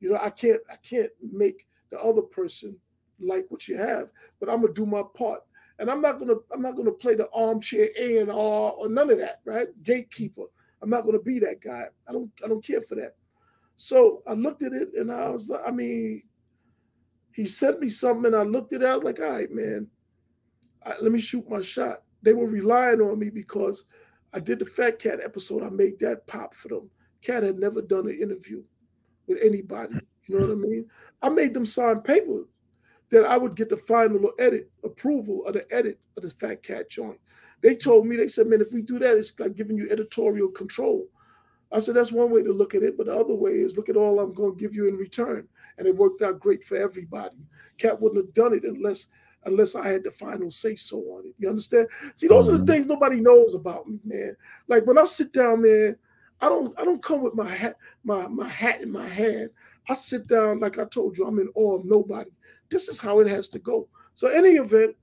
[0.01, 2.77] You know, I can't I can't make the other person
[3.19, 5.41] like what you have, but I'm going to do my part.
[5.79, 8.73] And I'm not going to I'm not going to play the armchair A and R
[8.73, 9.69] or none of that, right?
[9.83, 10.45] Gatekeeper.
[10.83, 11.87] I'm not going to be that guy.
[12.09, 13.15] I don't I don't care for that.
[13.77, 16.23] So I looked at it and I was like, I mean,
[17.41, 18.87] he sent me something and I looked at it.
[18.87, 19.87] I was like, all right, man,
[20.85, 22.03] I, let me shoot my shot.
[22.21, 23.87] They were relying on me because
[24.35, 25.63] I did the Fat Cat episode.
[25.63, 26.91] I made that pop for them.
[27.23, 28.63] Cat had never done an interview
[29.27, 29.95] with anybody.
[30.27, 30.87] You know what I mean?
[31.23, 32.45] I made them sign paper
[33.09, 36.91] that I would get the final edit approval of the edit of the Fat Cat
[36.91, 37.19] joint.
[37.63, 40.49] They told me, they said, man, if we do that, it's like giving you editorial
[40.49, 41.07] control.
[41.73, 42.99] I said, that's one way to look at it.
[42.99, 45.49] But the other way is look at all I'm going to give you in return
[45.81, 47.39] and it worked out great for everybody.
[47.79, 49.09] Cat wouldn't have done it unless
[49.47, 51.35] unless I had the final say so on it.
[51.39, 51.89] You understand?
[52.15, 52.55] See, those mm-hmm.
[52.55, 52.73] are the mm-hmm.
[52.73, 54.37] things nobody knows about me, man.
[54.69, 55.97] Like when I sit down, man,
[56.43, 59.51] I don't I don't come with my hat my my hat in my hand.
[59.89, 62.31] I sit down like I told you, I'm in awe of nobody.
[62.69, 63.89] This is how it has to go.
[64.15, 64.95] So any event,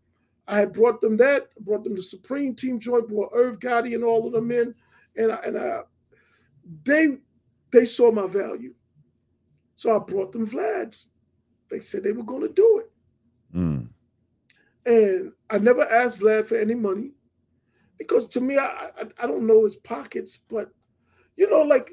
[0.48, 4.04] I had brought them that, brought them the Supreme Team joint, brought Irv Gotti and
[4.04, 4.76] all of them in,
[5.18, 5.82] and I, and I,
[6.84, 7.18] they
[7.72, 8.74] they saw my value.
[9.78, 11.06] So I brought them Vlads.
[11.70, 12.92] They said they were going to do it.
[13.56, 13.90] Mm.
[14.86, 17.12] And I never asked Vlad for any money
[17.98, 20.72] because to me, I, I, I don't know his pockets, but
[21.36, 21.92] you know, like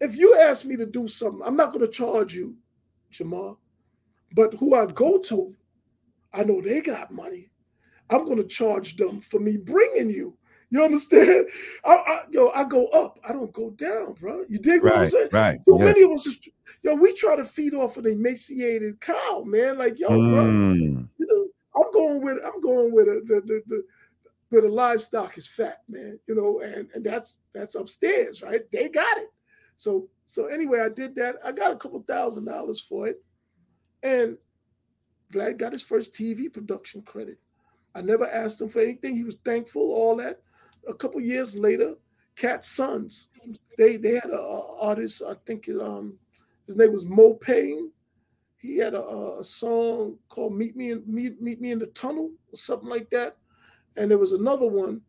[0.00, 2.54] if you ask me to do something, I'm not going to charge you,
[3.12, 3.56] Jamar.
[4.32, 5.54] But who I go to,
[6.32, 7.50] I know they got money.
[8.10, 10.36] I'm going to charge them for me bringing you.
[10.70, 11.46] You understand?
[11.84, 13.18] I, I, yo, I go up.
[13.26, 14.44] I don't go down, bro.
[14.48, 15.28] You dig right, what I'm saying?
[15.32, 15.58] Right.
[15.68, 15.84] So yeah.
[15.84, 16.38] many of us,
[16.82, 19.78] yo, we try to feed off an emaciated cow, man.
[19.78, 20.30] Like, yo, mm.
[20.30, 21.46] bro, you know,
[21.76, 23.84] I'm going with, I'm going with a, the, the, the,
[24.48, 26.18] where the livestock is fat, man.
[26.26, 28.62] You know, and and that's that's upstairs, right?
[28.70, 29.32] They got it.
[29.76, 31.36] So so anyway, I did that.
[31.44, 33.22] I got a couple thousand dollars for it,
[34.02, 34.38] and
[35.32, 37.38] Vlad got his first TV production credit.
[37.94, 39.14] I never asked him for anything.
[39.14, 40.40] He was thankful, all that
[40.88, 41.94] a couple years later,
[42.36, 43.28] Cat Sons,
[43.78, 45.22] they they had a, a, artist.
[45.26, 46.18] I think um
[46.66, 47.90] his name was Mo Payne.
[48.56, 52.30] He had a, a song called "Meet Me in Meet, Meet Me in the Tunnel"
[52.52, 53.36] or something like that.
[53.96, 55.00] And there was another one.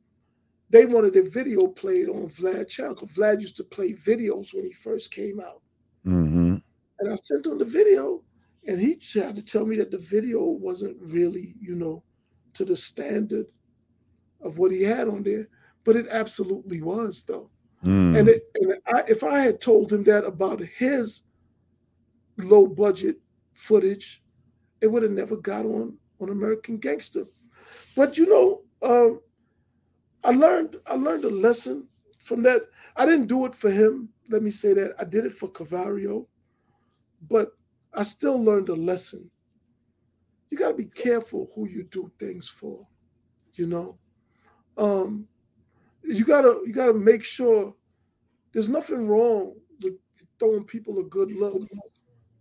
[0.70, 4.66] They wanted a video played on Vlad channel because Vlad used to play videos when
[4.66, 5.62] he first came out.
[6.06, 6.58] Mm-hmm.
[7.00, 8.24] And I sent him the video,
[8.68, 12.04] and he tried to tell me that the video wasn't really, you know,
[12.54, 13.46] to the standard
[14.42, 15.48] of what he had on there
[15.86, 17.50] but it absolutely was though.
[17.86, 18.18] Mm.
[18.18, 21.22] And, it, and I, if I had told him that about his
[22.38, 23.18] low budget
[23.54, 24.24] footage,
[24.82, 27.26] it would have never got on on American Gangster.
[27.96, 29.22] But you know, um,
[30.24, 31.88] I learned I learned a lesson
[32.20, 32.62] from that.
[32.96, 34.10] I didn't do it for him.
[34.30, 36.26] Let me say that I did it for Cavario,
[37.30, 37.52] but
[37.94, 39.30] I still learned a lesson.
[40.50, 42.88] You got to be careful who you do things for.
[43.54, 43.98] You know,
[44.78, 45.28] um,
[46.06, 47.74] you gotta you gotta make sure
[48.52, 49.94] there's nothing wrong with
[50.40, 51.68] throwing people a good look,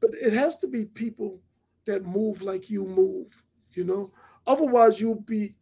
[0.00, 1.40] but it has to be people
[1.86, 3.42] that move like you move.
[3.72, 4.12] You know,
[4.46, 5.54] otherwise you'll be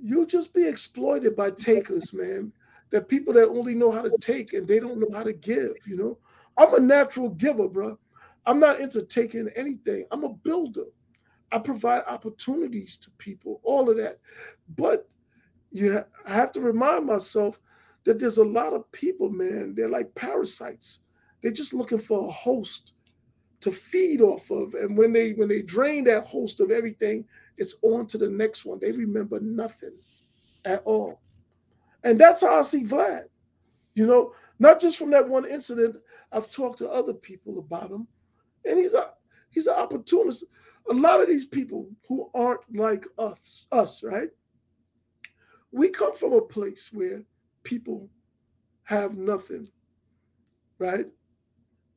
[0.00, 2.52] you'll just be exploited by takers, man.
[2.90, 5.74] That people that only know how to take and they don't know how to give.
[5.86, 6.18] You know,
[6.58, 7.98] I'm a natural giver, bro.
[8.44, 10.04] I'm not into taking anything.
[10.10, 10.84] I'm a builder.
[11.52, 14.18] I provide opportunities to people, all of that.
[14.76, 15.08] But
[15.72, 17.60] you ha- I have to remind myself
[18.04, 19.74] that there's a lot of people, man.
[19.74, 21.00] They're like parasites.
[21.40, 22.92] They're just looking for a host
[23.60, 24.74] to feed off of.
[24.74, 27.24] And when they when they drain that host of everything,
[27.56, 28.78] it's on to the next one.
[28.80, 29.94] They remember nothing
[30.64, 31.20] at all.
[32.04, 33.24] And that's how I see Vlad.
[33.94, 35.96] You know, not just from that one incident.
[36.32, 38.06] I've talked to other people about him,
[38.64, 39.10] and he's a
[39.50, 40.44] he's an opportunist.
[40.90, 44.30] A lot of these people who aren't like us, us, right?
[45.72, 47.22] We come from a place where
[47.64, 48.08] people
[48.84, 49.68] have nothing,
[50.78, 51.06] right?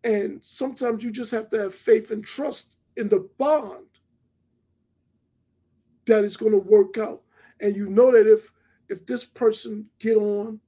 [0.03, 3.85] And sometimes you just have to have faith and trust in the bond
[6.05, 7.23] that it's going to work out.
[7.59, 8.51] And you know that if
[8.87, 10.59] if this person get on,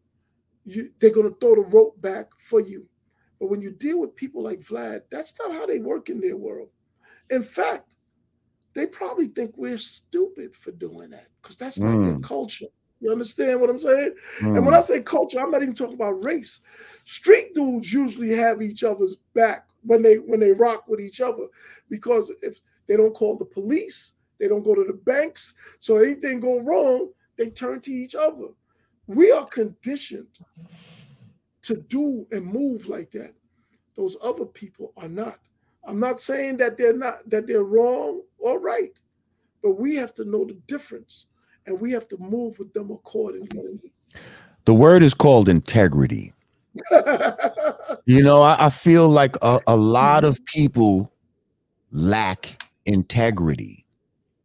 [0.65, 2.87] you, they're going to throw the rope back for you.
[3.39, 6.37] But when you deal with people like Vlad, that's not how they work in their
[6.37, 6.69] world.
[7.29, 7.93] In fact,
[8.73, 12.05] they probably think we're stupid for doing that because that's not mm.
[12.05, 12.67] their culture.
[12.99, 14.13] You understand what I'm saying?
[14.39, 14.57] Mm.
[14.57, 16.61] And when I say culture, I'm not even talking about race.
[17.05, 21.45] Street dudes usually have each other's back when they when they rock with each other
[21.89, 25.53] because if they don't call the police, they don't go to the banks.
[25.79, 28.47] So anything go wrong, they turn to each other.
[29.07, 30.27] We are conditioned
[31.63, 33.33] to do and move like that.
[33.95, 35.39] Those other people are not.
[35.85, 38.93] I'm not saying that they're not that they're wrong or right,
[39.61, 41.27] but we have to know the difference
[41.67, 43.79] and we have to move with them accordingly.
[44.65, 46.33] The word is called integrity.
[48.05, 51.11] you know, I, I feel like a, a, lot of people
[51.91, 53.85] lack integrity,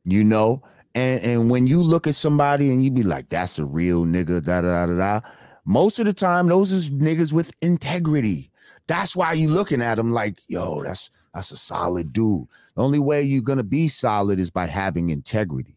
[0.05, 0.63] you know,
[0.95, 4.43] and, and when you look at somebody and you be like, that's a real nigga,
[4.43, 5.21] da da da da,
[5.65, 8.51] most of the time, those is niggas with integrity.
[8.87, 12.47] That's why you looking at them like, yo, that's that's a solid dude.
[12.75, 15.77] The only way you're gonna be solid is by having integrity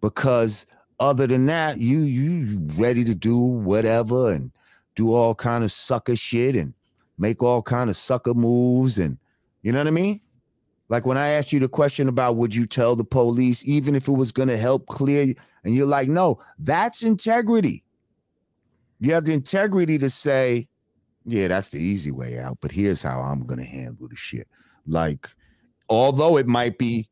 [0.00, 0.66] because
[0.98, 4.52] other than that, you you ready to do whatever and
[4.94, 6.74] do all kind of sucker shit and
[7.18, 9.18] make all kind of sucker moves and
[9.62, 10.20] you know what I mean?
[10.88, 14.08] Like when I asked you the question about would you tell the police even if
[14.08, 17.84] it was going to help clear you and you're like no, that's integrity.
[19.00, 20.68] You have the integrity to say
[21.24, 24.48] yeah, that's the easy way out, but here's how I'm going to handle the shit.
[24.86, 25.28] Like
[25.88, 27.08] although it might be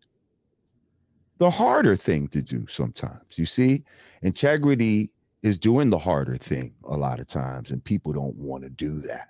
[1.39, 3.37] the harder thing to do sometimes.
[3.37, 3.85] You see,
[4.23, 5.11] integrity
[5.43, 8.99] is doing the harder thing a lot of times, and people don't want to do
[9.01, 9.29] that.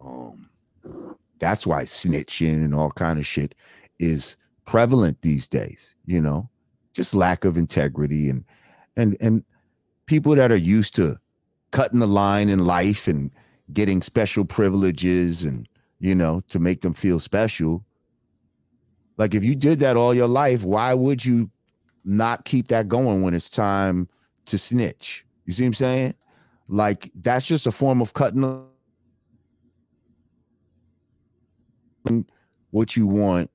[0.00, 0.48] Um,
[1.38, 3.54] that's why snitching and all kind of shit
[3.98, 5.94] is prevalent these days.
[6.06, 6.48] You know,
[6.94, 8.44] just lack of integrity and
[8.96, 9.44] and and
[10.06, 11.18] people that are used to
[11.70, 13.30] cutting the line in life and
[13.72, 15.68] getting special privileges and
[16.00, 17.84] you know to make them feel special
[19.18, 21.50] like if you did that all your life, why would you
[22.04, 24.08] not keep that going when it's time
[24.46, 25.26] to snitch?
[25.44, 26.14] You see what I'm saying?
[26.68, 28.66] Like that's just a form of cutting
[32.70, 33.50] what you want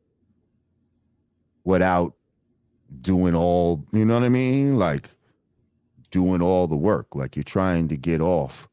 [1.63, 2.13] without
[2.99, 4.77] doing all, you know what I mean?
[4.77, 5.09] Like
[6.11, 8.67] doing all the work, like you're trying to get off.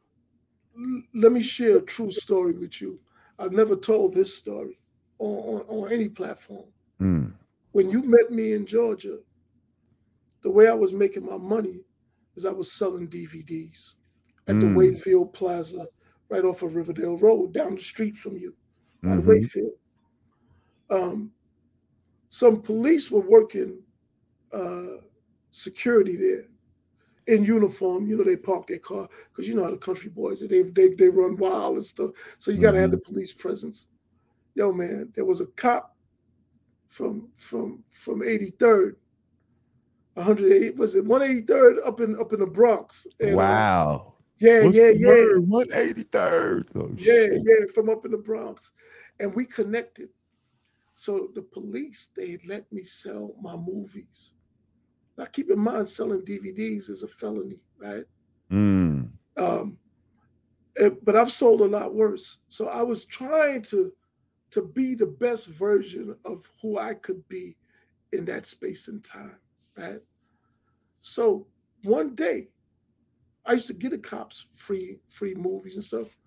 [1.14, 2.98] Let me share a true story with you.
[3.38, 4.78] I've never told this story
[5.18, 6.64] on, on, on any platform.
[7.00, 7.32] Mm.
[7.72, 9.18] When you met me in Georgia,
[10.42, 11.80] the way I was making my money
[12.36, 13.94] is I was selling DVDs
[14.46, 14.60] at mm.
[14.60, 15.86] the Wayfield Plaza,
[16.28, 18.54] right off of Riverdale Road, down the street from you,
[19.04, 19.18] mm-hmm.
[19.18, 19.72] at Wayfield.
[20.90, 21.30] Um,
[22.28, 23.78] some police were working
[24.52, 24.98] uh,
[25.50, 26.44] security there
[27.26, 28.06] in uniform.
[28.06, 30.88] You know, they park their car because you know how the country boys they they
[30.88, 32.10] they run wild and stuff.
[32.38, 32.82] So you got to mm-hmm.
[32.82, 33.86] have the police presence.
[34.54, 35.96] Yo, man, there was a cop
[36.90, 38.96] from from from 83rd
[40.14, 43.06] 108 was it 183rd up in up in the Bronx.
[43.20, 44.06] And, uh, wow.
[44.06, 45.12] Uh, yeah, What's yeah, yeah.
[45.36, 46.64] 183rd.
[46.74, 48.72] Oh, yeah, yeah, from up in the Bronx.
[49.18, 50.08] And we connected.
[50.94, 54.32] So the police, they let me sell my movies.
[55.16, 58.04] Now keep in mind, selling DVDs is a felony, right?
[58.50, 59.10] Mm.
[59.36, 59.78] Um,
[60.76, 62.38] it, but I've sold a lot worse.
[62.48, 63.92] So I was trying to
[64.50, 67.56] to be the best version of who I could be
[68.12, 69.38] in that space and time,
[69.76, 70.00] right?
[71.00, 71.46] So
[71.82, 72.48] one day,
[73.46, 76.18] I used to get a cops free free movies and stuff.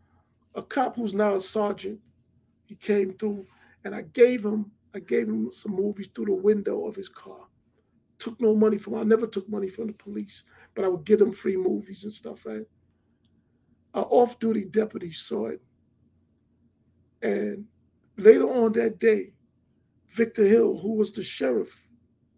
[0.55, 1.99] A cop who's now a sergeant,
[2.65, 3.45] he came through,
[3.83, 7.47] and I gave him I gave him some movies through the window of his car.
[8.19, 10.43] Took no money from I never took money from the police,
[10.75, 12.65] but I would get him free movies and stuff, right?
[13.95, 15.61] A off-duty deputy saw it,
[17.21, 17.65] and
[18.17, 19.33] Later on that day,
[20.09, 21.87] Victor Hill, who was the sheriff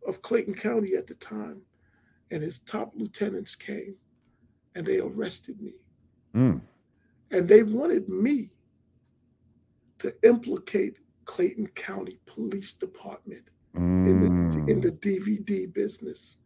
[0.07, 1.61] of Clayton County at the time,
[2.31, 3.95] and his top lieutenants came
[4.75, 5.73] and they arrested me.
[6.33, 6.61] Mm.
[7.31, 8.51] And they wanted me
[9.99, 14.07] to implicate Clayton County Police Department Mm.
[14.07, 16.37] in the in the DVD business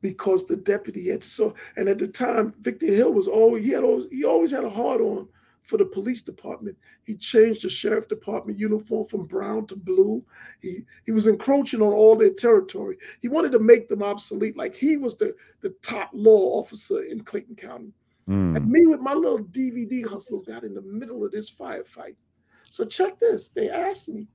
[0.00, 3.84] because the deputy had so and at the time Victor Hill was always he had
[3.84, 5.28] always he always had a hard on
[5.70, 6.76] for the police department.
[7.04, 10.22] He changed the sheriff department uniform from brown to blue.
[10.60, 12.98] He he was encroaching on all their territory.
[13.22, 17.22] He wanted to make them obsolete, like he was the the top law officer in
[17.22, 17.92] Clayton County.
[18.28, 18.56] Mm.
[18.56, 22.16] And me with my little DVD hustle got in the middle of this firefight.
[22.68, 23.48] So check this.
[23.48, 24.28] They asked me.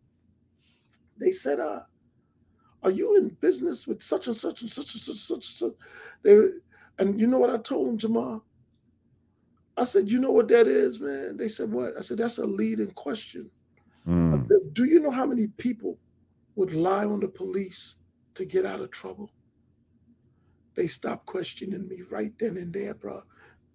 [1.18, 1.82] They said, uh,
[2.84, 5.44] are you in business with such and such and such and such and such and
[5.44, 5.74] such?
[6.24, 6.50] They,
[7.00, 8.42] and you know what I told them, Jamar?
[9.78, 11.38] I said, you know what that is, man?
[11.38, 11.98] They said, what?
[11.98, 13.50] I said, that's a leading question.
[14.08, 14.48] I Mm.
[14.48, 15.98] said, do you know how many people
[16.56, 17.96] would lie on the police
[18.36, 19.32] to get out of trouble?
[20.76, 23.24] They stopped questioning me right then and there, bro.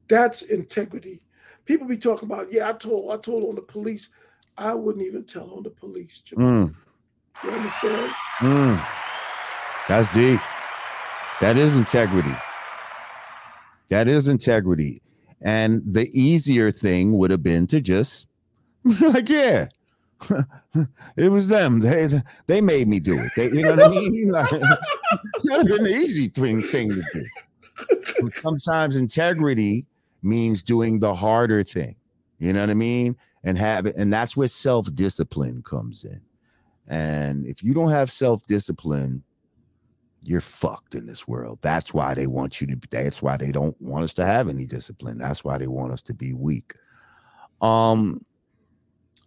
[0.08, 1.22] That's integrity.
[1.64, 4.10] People be talking about, yeah, I told, I told on the police.
[4.56, 6.22] I wouldn't even tell on the police.
[6.32, 6.74] Mm.
[7.42, 8.12] You understand?
[8.38, 8.86] Mm.
[9.88, 10.40] That's deep.
[11.40, 12.34] That is integrity.
[13.88, 15.02] That is integrity.
[15.42, 18.28] And the easier thing would have been to just
[18.84, 19.68] like, yeah,
[21.16, 21.80] it was them.
[21.80, 22.08] They
[22.46, 23.32] they made me do it.
[23.36, 24.30] They, you know what I mean?
[24.30, 24.78] Like, that
[25.44, 27.24] would have been the easy thing, thing to do.
[28.20, 29.86] But sometimes integrity
[30.22, 31.96] means doing the harder thing.
[32.38, 33.16] You know what I mean?
[33.44, 36.20] And have it, and that's where self-discipline comes in.
[36.86, 39.24] And if you don't have self-discipline,
[40.22, 41.58] you're fucked in this world.
[41.62, 44.66] That's why they want you to that's why they don't want us to have any
[44.66, 45.18] discipline.
[45.18, 46.74] That's why they want us to be weak.
[47.60, 48.24] Um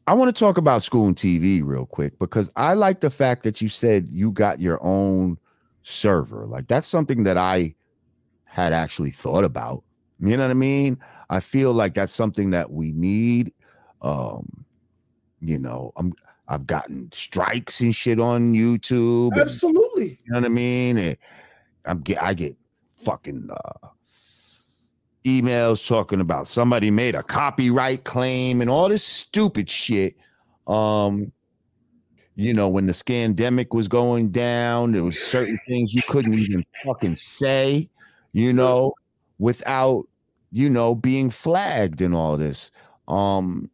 [0.05, 3.43] I want to talk about school and TV real quick because I like the fact
[3.43, 5.37] that you said you got your own
[5.83, 6.45] server.
[6.45, 7.73] Like that's something that I
[8.43, 9.83] had actually thought about.
[10.19, 10.99] You know what I mean?
[11.29, 13.53] I feel like that's something that we need.
[14.01, 14.65] Um,
[15.39, 16.13] you know, I'm
[16.47, 19.31] I've gotten strikes and shit on YouTube.
[19.31, 20.19] and- Absolutely.
[20.25, 20.97] you know what I mean?
[20.97, 21.17] And
[21.85, 22.55] I'm get I get
[22.97, 23.87] fucking uh,
[25.25, 30.15] emails talking about somebody made a copyright claim and all this stupid shit.
[30.67, 31.31] Um,
[32.35, 36.65] you know, when the scandemic was going down, there was certain things you couldn't even
[36.83, 37.89] fucking say,
[38.33, 38.93] you know,
[39.39, 40.05] without
[40.51, 42.71] you know being flagged and all this.
[43.07, 43.69] Um,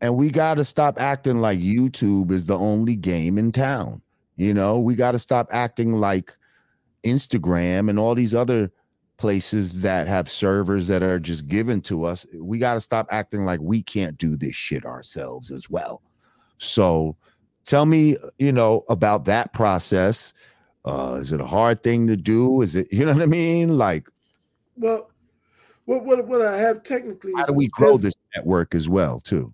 [0.00, 4.02] and we got to stop acting like YouTube is the only game in town.
[4.36, 6.36] You know, we got to stop acting like
[7.04, 8.70] Instagram and all these other
[9.16, 12.24] places that have servers that are just given to us.
[12.32, 16.02] We got to stop acting like we can't do this shit ourselves as well.
[16.58, 17.16] So
[17.64, 20.32] tell me, you know, about that process.
[20.84, 22.62] Uh, is it a hard thing to do?
[22.62, 23.76] Is it, you know what I mean?
[23.76, 24.08] Like,
[24.76, 25.10] Well,
[25.84, 29.52] what what what I have technically how do we grow this network as well, too?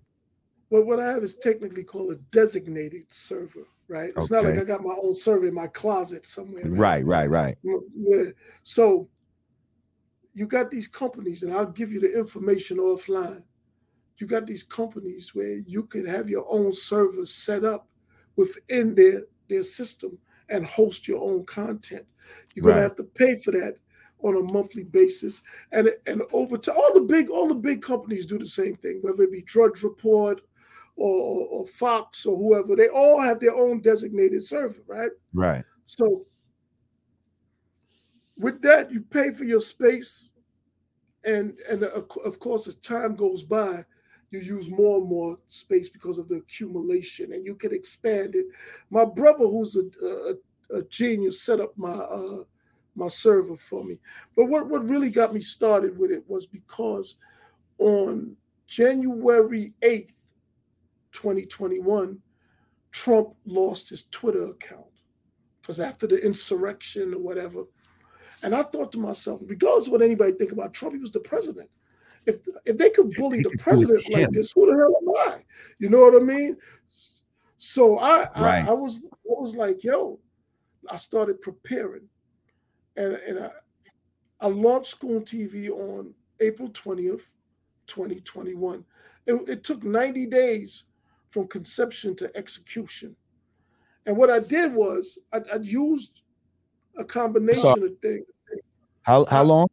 [0.69, 4.11] What what I have is technically called a designated server, right?
[4.15, 6.63] It's not like I got my own server in my closet somewhere.
[6.65, 7.57] Right, right, right.
[7.63, 8.25] Yeah.
[8.63, 9.07] So
[10.33, 13.43] you got these companies, and I'll give you the information offline.
[14.17, 17.87] You got these companies where you can have your own server set up
[18.35, 20.17] within their their system
[20.49, 22.05] and host your own content.
[22.55, 22.81] You're gonna Right.
[22.83, 23.77] have to pay for that
[24.19, 28.25] on a monthly basis, and and over to all the big all the big companies
[28.25, 30.41] do the same thing, whether it be Drudge Report
[30.95, 32.75] or, or, Fox or whoever.
[32.75, 35.11] They all have their own designated server, right?
[35.33, 35.63] Right.
[35.85, 36.25] So
[38.37, 40.29] with that, you pay for your space,
[41.23, 43.85] and and of of course, as time goes by,
[44.31, 48.47] you use more and more space because of the accumulation, and you can expand it.
[48.89, 52.43] My brother, who's a a, a genius, set up my uh,
[52.95, 53.97] my server for me.
[54.35, 57.17] But what what really got me started with it was because
[57.77, 58.35] on
[58.67, 60.13] January eighth,
[61.15, 62.19] twenty twenty one,
[62.91, 64.85] Trump lost his Twitter account
[65.61, 67.63] because after the insurrection or whatever.
[68.43, 71.21] And I thought to myself, regardless of what anybody think about Trump, he was the
[71.21, 71.69] president.
[72.25, 75.43] If if they could bully the president like this, who the hell am I?
[75.79, 76.57] You know what I mean?
[77.57, 78.65] So I Right.
[78.65, 80.19] I, I was I was like, yo,
[80.89, 82.07] I started preparing,
[82.97, 83.51] and and I
[84.41, 87.31] I launched Scoon TV on April twentieth,
[87.87, 88.85] twenty twenty one.
[89.25, 90.83] It, it took ninety days
[91.35, 93.13] from conception to execution.
[94.05, 96.21] And what I did was I, I used
[96.97, 98.25] a combination of things.
[99.01, 99.67] How how long?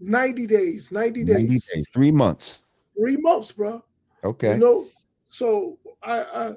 [0.00, 2.64] 90 days, 90 days, 90 days, three months.
[2.98, 3.84] three months, bro.
[4.24, 4.54] Okay.
[4.54, 4.86] You know,
[5.28, 6.56] so I, I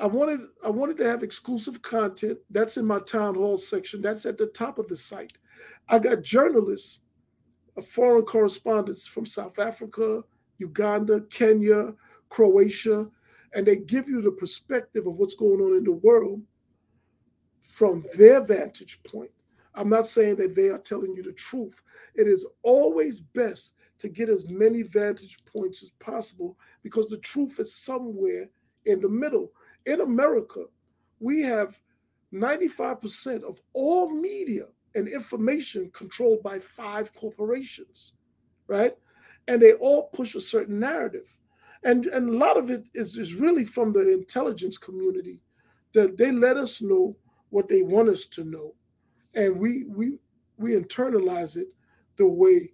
[0.00, 2.38] I wanted I wanted to have exclusive content.
[2.50, 4.02] That's in my town hall section.
[4.02, 5.38] That's at the top of the site.
[5.88, 7.00] I got journalists,
[7.78, 10.22] uh, foreign correspondents from South Africa,
[10.58, 11.94] Uganda, Kenya,
[12.28, 13.10] Croatia,
[13.54, 16.42] and they give you the perspective of what's going on in the world
[17.62, 19.30] from their vantage point.
[19.74, 21.82] I'm not saying that they are telling you the truth.
[22.14, 27.60] It is always best to get as many vantage points as possible because the truth
[27.60, 28.48] is somewhere
[28.86, 29.52] in the middle.
[29.84, 30.64] In America,
[31.20, 31.80] we have
[32.32, 38.14] 95% of all media and information controlled by five corporations,
[38.66, 38.96] right?
[39.48, 41.28] And they all push a certain narrative.
[41.86, 45.40] And, and a lot of it is, is really from the intelligence community
[45.94, 47.16] that they let us know
[47.50, 48.74] what they want us to know.
[49.34, 50.18] And we we
[50.58, 51.68] we internalize it
[52.16, 52.72] the way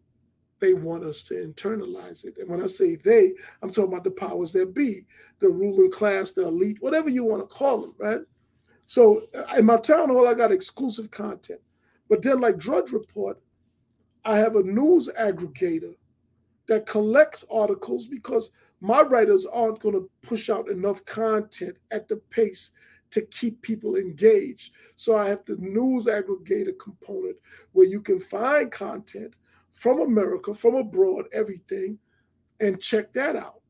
[0.61, 2.39] they want us to internalize it.
[2.39, 5.05] And when I say they, I'm talking about the powers that be,
[5.41, 8.21] the ruling class, the elite, whatever you want to call them, right?
[8.87, 11.61] So uh, in my town hall, I got exclusive content.
[12.09, 13.39] But then, like Drudge Report,
[14.25, 15.97] I have a news aggregator
[16.69, 18.51] that collects articles because
[18.83, 22.73] my writers aren't going to push out enough content at the pace
[23.13, 24.73] to keep people engaged.
[24.97, 27.37] So I have the news aggregator component
[27.73, 29.37] where you can find content
[29.73, 31.97] from America, from abroad, everything,
[32.59, 33.61] and check that out.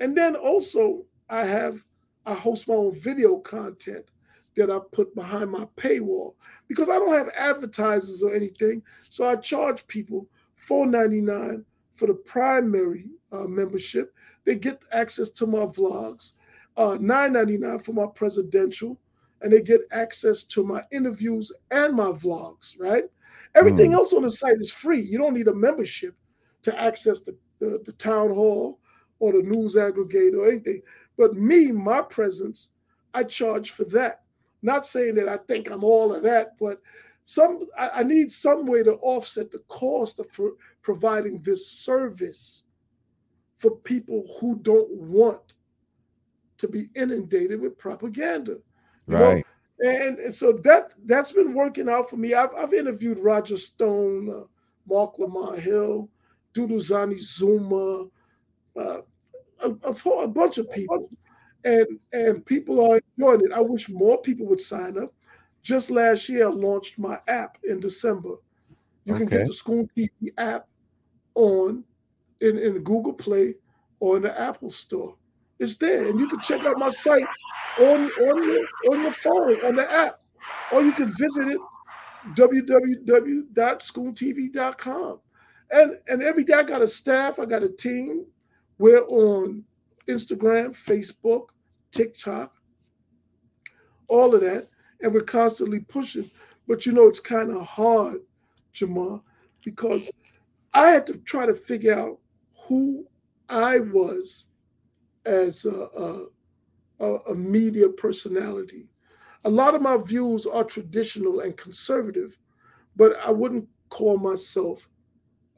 [0.00, 1.84] And then also, I have,
[2.26, 4.10] I host my own video content
[4.56, 6.34] that I put behind my paywall
[6.66, 8.82] because I don't have advertisers or anything.
[9.10, 10.26] So I charge people
[10.68, 11.64] $4.99
[11.96, 14.14] for the primary uh, membership.
[14.44, 16.32] They get access to my vlogs,
[16.76, 18.98] uh, $9.99 for my presidential,
[19.42, 23.04] and they get access to my interviews and my vlogs, right?
[23.54, 23.94] Everything mm.
[23.94, 25.00] else on the site is free.
[25.00, 26.14] You don't need a membership
[26.62, 28.78] to access the, the, the town hall
[29.18, 30.82] or the news aggregator or anything.
[31.16, 32.70] But me, my presence,
[33.14, 34.22] I charge for that.
[34.62, 36.80] Not saying that I think I'm all of that, but
[37.26, 40.28] some I, I need some way to offset the cost of
[40.80, 42.62] providing this service
[43.58, 45.54] for people who don't want
[46.58, 48.58] to be inundated with propaganda.
[49.08, 49.44] Right.
[49.80, 49.90] Know?
[49.90, 52.32] And, and so that that's been working out for me.
[52.32, 54.44] I've, I've interviewed Roger Stone, uh,
[54.88, 56.08] Marc Lamont Hill,
[56.54, 58.04] Duduzane Zuma,
[58.76, 59.00] uh,
[59.64, 61.10] a, a, a, bunch of people,
[61.64, 63.52] and and people are enjoying it.
[63.52, 65.12] I wish more people would sign up.
[65.66, 68.36] Just last year, I launched my app in December.
[69.04, 69.26] You okay.
[69.26, 70.68] can get the Scoon TV app
[71.34, 71.82] on
[72.40, 73.56] in, in Google Play
[73.98, 75.16] or in the Apple Store.
[75.58, 77.26] It's there, and you can check out my site
[77.80, 80.20] on on your on your phone on the app,
[80.70, 81.58] or you can visit it
[82.36, 85.20] www.scoontv.com.
[85.72, 88.24] And and every day I got a staff, I got a team.
[88.78, 89.64] We're on
[90.06, 91.48] Instagram, Facebook,
[91.90, 92.54] TikTok,
[94.06, 94.68] all of that,
[95.00, 96.30] and we're constantly pushing.
[96.66, 98.20] But you know, it's kind of hard,
[98.74, 99.22] Jamar,
[99.64, 100.10] because
[100.74, 102.18] I had to try to figure out
[102.66, 103.06] who
[103.48, 104.46] I was
[105.24, 106.26] as a,
[107.00, 108.88] a, a media personality.
[109.44, 112.36] A lot of my views are traditional and conservative,
[112.96, 114.88] but I wouldn't call myself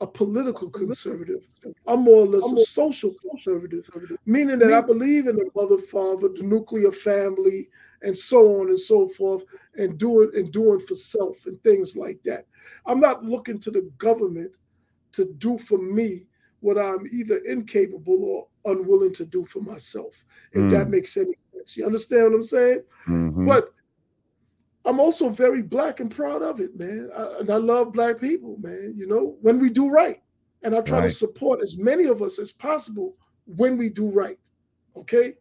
[0.01, 1.47] a political conservative.
[1.87, 3.91] I'm more or less a social conservative,
[4.27, 7.69] meaning that I believe in the mother, father, the nuclear family,
[8.03, 9.45] and so on and so forth,
[9.75, 12.47] and doing and doing for self and things like that.
[12.87, 14.53] I'm not looking to the government
[15.13, 16.27] to do for me
[16.61, 20.71] what I'm either incapable or unwilling to do for myself, if mm.
[20.71, 21.77] that makes any sense.
[21.77, 22.83] You understand what I'm saying?
[23.07, 23.47] Mm-hmm.
[23.47, 23.73] But
[24.85, 27.11] I'm also very black and proud of it, man.
[27.17, 28.95] I, and I love black people, man.
[28.97, 30.21] You know, when we do right.
[30.63, 31.05] And I try right.
[31.05, 34.39] to support as many of us as possible when we do right.
[34.97, 35.35] Okay.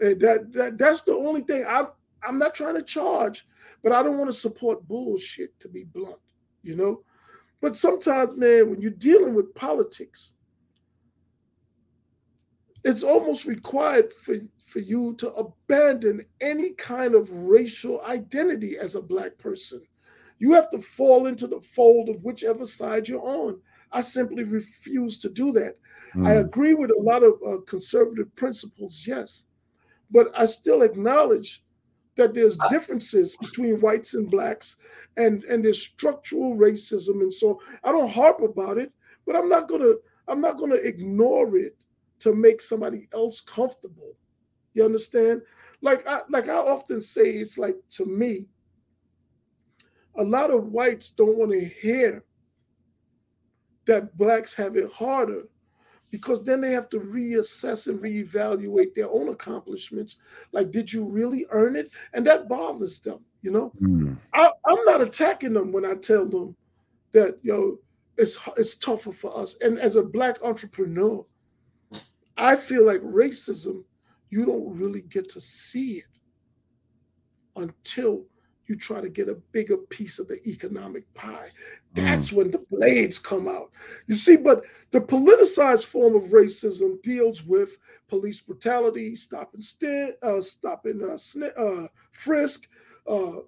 [0.00, 1.88] And that, that that's the only thing I'm
[2.22, 3.46] I'm not trying to charge,
[3.82, 6.18] but I don't want to support bullshit to be blunt,
[6.62, 7.02] you know.
[7.60, 10.32] But sometimes, man, when you're dealing with politics,
[12.84, 19.02] it's almost required for, for you to abandon any kind of racial identity as a
[19.02, 19.80] black person.
[20.38, 23.60] You have to fall into the fold of whichever side you're on.
[23.92, 25.76] I simply refuse to do that.
[26.14, 26.26] Mm.
[26.26, 29.44] I agree with a lot of uh, conservative principles, yes,
[30.12, 31.64] but I still acknowledge
[32.16, 34.76] that there's differences between whites and blacks
[35.16, 38.92] and and there's structural racism and so I don't harp about it,
[39.26, 39.98] but I'm not going to
[40.28, 41.76] I'm not to ignore it
[42.20, 44.14] to make somebody else comfortable.
[44.74, 45.42] You understand?
[45.80, 48.46] Like I like I often say, it's like to me,
[50.16, 52.24] a lot of whites don't want to hear
[53.86, 55.48] that blacks have it harder
[56.12, 60.18] because then they have to reassess and reevaluate their own accomplishments.
[60.52, 61.90] Like, did you really earn it?
[62.12, 63.72] And that bothers them, you know?
[63.80, 64.18] Mm.
[64.34, 66.54] I, am not attacking them when I tell them
[67.12, 67.78] that, yo,
[68.18, 69.56] it's it's tougher for us.
[69.62, 71.24] And as a black entrepreneur,
[72.36, 73.82] I feel like racism
[74.28, 76.04] you don't really get to see it
[77.56, 78.24] until
[78.72, 81.48] you try to get a bigger piece of the economic pie.
[81.92, 82.32] That's mm.
[82.32, 83.70] when the blades come out.
[84.06, 87.76] You see, but the politicized form of racism deals with
[88.08, 92.66] police brutality, stop and st- uh, stop and uh, sn- uh, frisk,
[93.06, 93.40] uh,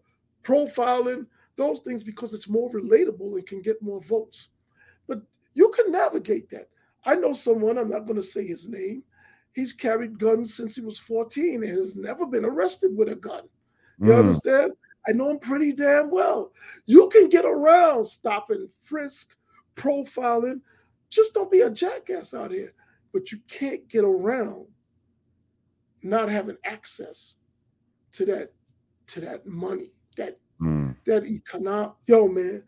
[0.42, 1.24] profiling,
[1.56, 4.48] those things because it's more relatable and can get more votes.
[5.06, 5.22] But
[5.55, 6.68] you can navigate that.
[7.06, 9.05] I know someone, I'm not going to say his name,
[9.55, 13.44] he's carried guns since he was 14 and has never been arrested with a gun.
[13.98, 14.18] You mm.
[14.18, 14.72] understand?
[15.06, 16.52] I know him pretty damn well.
[16.86, 19.35] You can get around stopping, frisk,
[19.76, 20.60] profiling.
[21.10, 22.72] Just don't be a jackass out here.
[23.12, 24.66] But you can't get around
[26.02, 27.35] not having access
[28.12, 28.52] to that
[29.06, 30.97] to that money, that mm.
[31.05, 31.93] that economic.
[32.06, 32.62] Yo, man,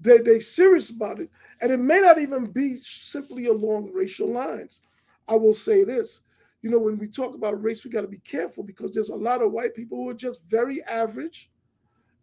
[0.00, 1.30] they they serious about it,
[1.60, 4.80] and it may not even be simply along racial lines.
[5.28, 6.22] I will say this:
[6.62, 9.16] you know, when we talk about race, we got to be careful because there's a
[9.16, 11.50] lot of white people who are just very average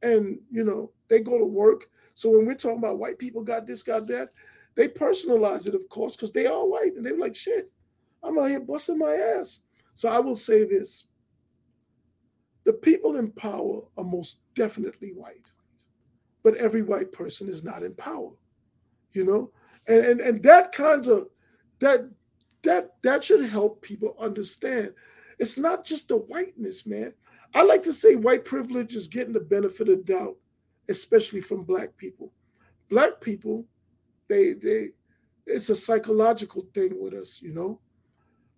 [0.01, 1.89] and you know they go to work.
[2.13, 4.29] So when we're talking about white people got this, got that,
[4.75, 7.71] they personalize it, of course, because they are white, and they're like, "Shit,
[8.23, 9.59] I'm out here busting my ass."
[9.95, 11.05] So I will say this:
[12.63, 15.51] the people in power are most definitely white,
[16.43, 18.31] but every white person is not in power,
[19.13, 19.51] you know,
[19.87, 21.27] and and and that kinds of
[21.79, 22.09] that
[22.63, 24.93] that that should help people understand.
[25.39, 27.13] It's not just the whiteness, man.
[27.53, 30.37] I like to say white privilege is getting the benefit of doubt,
[30.89, 32.31] especially from black people.
[32.89, 33.65] Black people,
[34.27, 34.89] they they
[35.45, 37.79] it's a psychological thing with us, you know.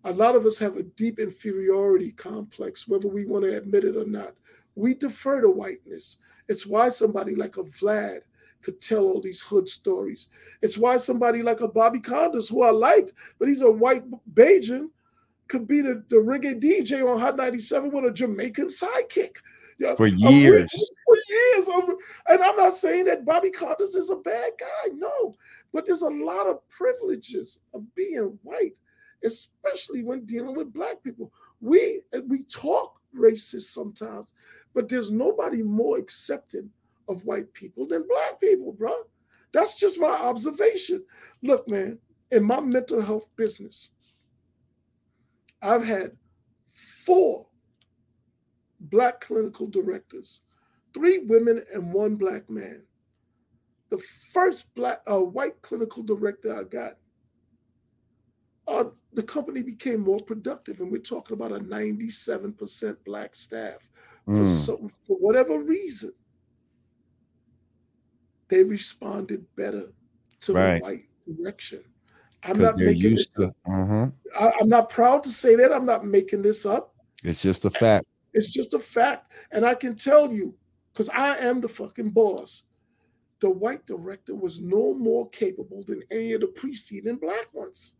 [0.04, 3.96] A lot of us have a deep inferiority complex, whether we want to admit it
[3.96, 4.34] or not.
[4.74, 6.18] We defer to whiteness.
[6.48, 8.20] It's why somebody like a Vlad
[8.60, 10.28] could tell all these hood stories.
[10.62, 14.04] It's why somebody like a Bobby Konders, who I liked, but he's a white
[14.34, 14.88] Bajan,
[15.48, 19.36] could be the, the reggae DJ on Hot 97 with a Jamaican sidekick.
[19.96, 20.72] For years.
[21.06, 21.68] For years.
[22.28, 24.90] And I'm not saying that Bobby Konders is a bad guy.
[24.94, 25.34] No.
[25.72, 28.78] But there's a lot of privileges of being white,
[29.24, 31.32] especially when dealing with black people.
[31.60, 34.32] We we talk racist sometimes,
[34.74, 36.70] but there's nobody more accepting
[37.08, 38.92] of white people than black people, bro.
[39.52, 41.04] That's just my observation.
[41.42, 41.98] Look, man,
[42.30, 43.90] in my mental health business,
[45.64, 46.12] I've had
[47.04, 47.46] four
[48.80, 50.40] black clinical directors,
[50.92, 52.82] three women and one black man.
[53.88, 53.98] The
[54.32, 56.98] first black uh, white clinical director I got,
[58.68, 63.90] uh, the company became more productive, and we're talking about a 97% black staff.
[64.28, 64.38] Mm.
[64.38, 66.12] For, some, for whatever reason,
[68.48, 69.88] they responded better
[70.40, 70.74] to right.
[70.74, 71.84] the white direction.
[72.44, 74.10] I'm not making this to, uh-huh.
[74.38, 75.72] I, I'm not proud to say that.
[75.72, 76.94] I'm not making this up.
[77.22, 78.06] It's just a fact.
[78.32, 79.32] It's just a fact.
[79.52, 80.54] And I can tell you,
[80.92, 82.64] because I am the fucking boss,
[83.40, 87.92] the white director was no more capable than any of the preceding black ones.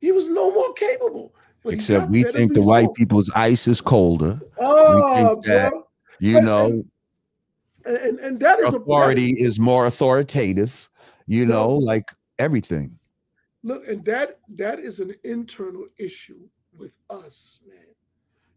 [0.00, 1.34] He was no more capable.
[1.64, 4.38] Except we think the white people's ice is colder.
[4.58, 5.72] Oh, that,
[6.20, 6.84] you know,
[7.86, 10.90] and, and, and that is authority is more authoritative.
[11.26, 12.98] You know, like everything.
[13.62, 16.40] Look, and that that is an internal issue
[16.76, 17.94] with us, man.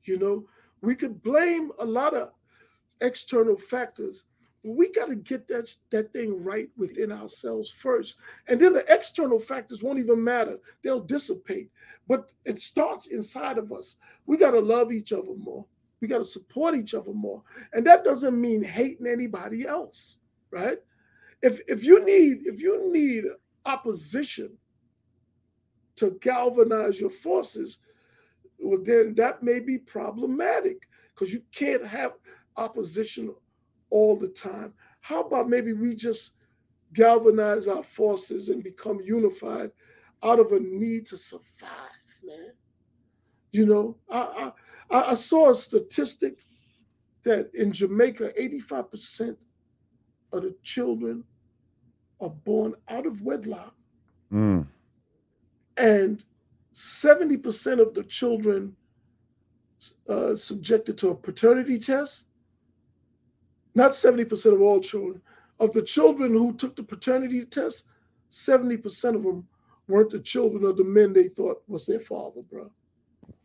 [0.03, 0.45] You know,
[0.81, 2.31] we could blame a lot of
[3.01, 4.25] external factors,
[4.63, 8.17] but we got to get that that thing right within ourselves first,
[8.47, 11.71] and then the external factors won't even matter; they'll dissipate.
[12.07, 13.95] But it starts inside of us.
[14.25, 15.65] We got to love each other more.
[16.01, 17.43] We got to support each other more,
[17.73, 20.17] and that doesn't mean hating anybody else,
[20.51, 20.79] right?
[21.41, 23.25] If if you need if you need
[23.67, 24.57] opposition
[25.97, 27.79] to galvanize your forces,
[28.59, 32.13] well, then that may be problematic because you can't have
[32.55, 33.33] opposition
[33.89, 34.73] all the time.
[35.01, 36.33] How about maybe we just
[36.93, 39.71] galvanize our forces and become unified
[40.23, 41.71] out of a need to survive,
[42.23, 42.53] man?
[43.51, 44.51] You know, I,
[44.89, 46.39] I, I saw a statistic
[47.23, 49.35] that in Jamaica, 85%
[50.33, 51.23] of the children
[52.19, 53.73] are born out of wedlock.
[54.31, 54.67] Mm.
[55.77, 56.23] And
[56.73, 58.75] 70% of the children
[60.09, 62.25] uh, subjected to a paternity test,
[63.75, 65.21] not 70% of all children,
[65.59, 67.85] of the children who took the paternity test,
[68.29, 69.47] 70% of them
[69.87, 72.69] weren't the children of the men they thought was their father, bro.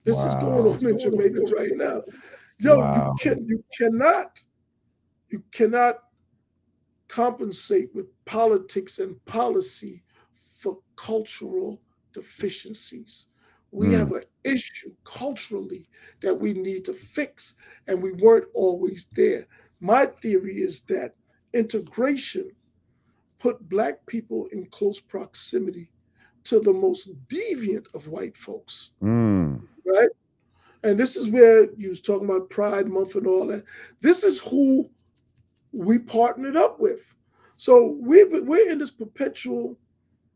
[0.04, 0.26] This wow.
[0.26, 2.02] is going on in Jamaica right now.
[2.58, 3.14] Yo, wow.
[3.16, 4.40] you can you cannot,
[5.30, 6.00] you cannot
[7.12, 10.02] compensate with politics and policy
[10.32, 11.78] for cultural
[12.14, 13.26] deficiencies.
[13.70, 13.98] We mm.
[13.98, 15.90] have an issue culturally
[16.22, 17.56] that we need to fix,
[17.86, 19.46] and we weren't always there.
[19.80, 21.14] My theory is that
[21.52, 22.50] integration
[23.38, 25.90] put Black people in close proximity
[26.44, 28.92] to the most deviant of white folks.
[29.02, 29.60] Mm.
[29.84, 30.08] Right?
[30.82, 33.64] And this is where you was talking about Pride Month and all that.
[34.00, 34.88] This is who
[35.72, 37.14] we partnered up with.
[37.56, 39.78] So we we're in this perpetual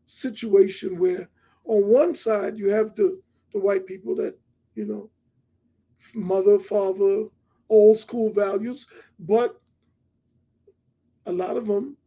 [0.05, 1.29] situation where
[1.65, 3.19] on one side you have the
[3.53, 4.37] the white people that
[4.75, 5.09] you know
[6.15, 7.25] mother father
[7.69, 8.87] old school values
[9.19, 9.59] but
[11.25, 11.97] a lot of them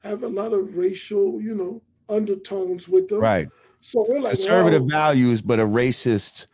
[0.00, 1.82] have a lot of racial you know
[2.14, 3.48] undertones with them right
[3.80, 4.88] so we're like conservative wow.
[4.88, 6.46] values but a racist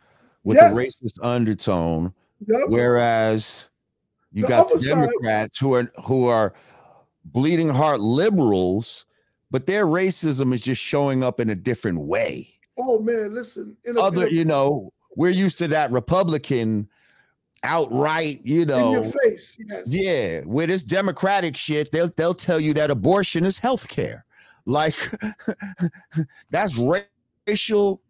[0.43, 0.71] with yes.
[0.71, 2.13] a racist undertone
[2.47, 2.61] yep.
[2.67, 3.69] whereas
[4.35, 6.53] you the got democrats side, who are who are
[7.25, 9.07] bleeding heart liberals
[9.49, 13.77] but their racism is just showing up in a different way Oh man, listen.
[13.87, 16.89] A, Other, a, you know, we're used to that Republican
[17.63, 19.57] outright, you know, in your face.
[19.67, 19.85] Yes.
[19.87, 24.25] Yeah, with this Democratic shit, they'll they'll tell you that abortion is health care.
[24.65, 24.95] Like
[26.49, 26.77] that's
[27.47, 28.01] racial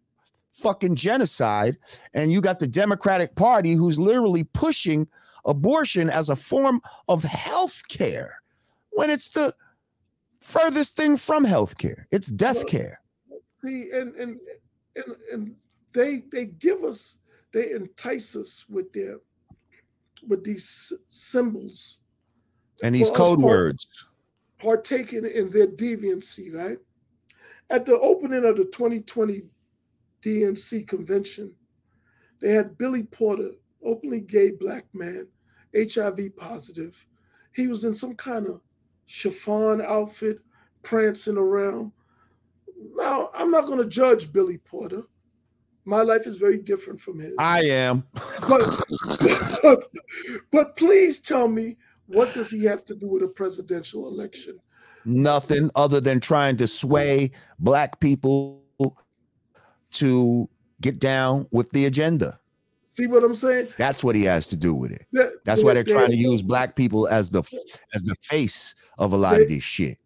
[0.52, 1.76] fucking genocide.
[2.12, 5.06] And you got the Democratic Party who's literally pushing
[5.46, 8.40] abortion as a form of health care
[8.90, 9.54] when it's the
[10.40, 12.06] furthest thing from health care.
[12.10, 13.00] It's death care.
[13.64, 14.38] See, and and
[14.96, 15.54] and and
[15.92, 17.16] they they give us
[17.52, 19.18] they entice us with their
[20.26, 21.98] with these symbols
[22.82, 23.86] and these code part, words
[24.58, 26.78] partaking in their deviancy right
[27.70, 29.42] at the opening of the 2020
[30.22, 31.52] dnc convention
[32.40, 33.50] they had billy porter
[33.82, 35.26] openly gay black man
[35.92, 37.06] hiv positive
[37.52, 38.60] he was in some kind of
[39.06, 40.38] chiffon outfit
[40.82, 41.92] prancing around
[42.94, 45.02] now, I'm not going to judge Billy Porter.
[45.84, 47.34] My life is very different from his.
[47.38, 48.04] I am.
[48.48, 48.84] but,
[49.62, 49.84] but,
[50.50, 51.76] but please tell me,
[52.06, 54.58] what does he have to do with a presidential election?
[55.04, 57.30] Nothing other than trying to sway
[57.60, 58.62] black people
[59.92, 60.48] to
[60.80, 62.40] get down with the agenda.
[62.96, 63.68] See what I'm saying?
[63.76, 65.06] That's what he has to do with it.
[65.44, 67.42] That's why they're trying to use black people as the
[67.94, 69.98] as the face of a lot they, of this shit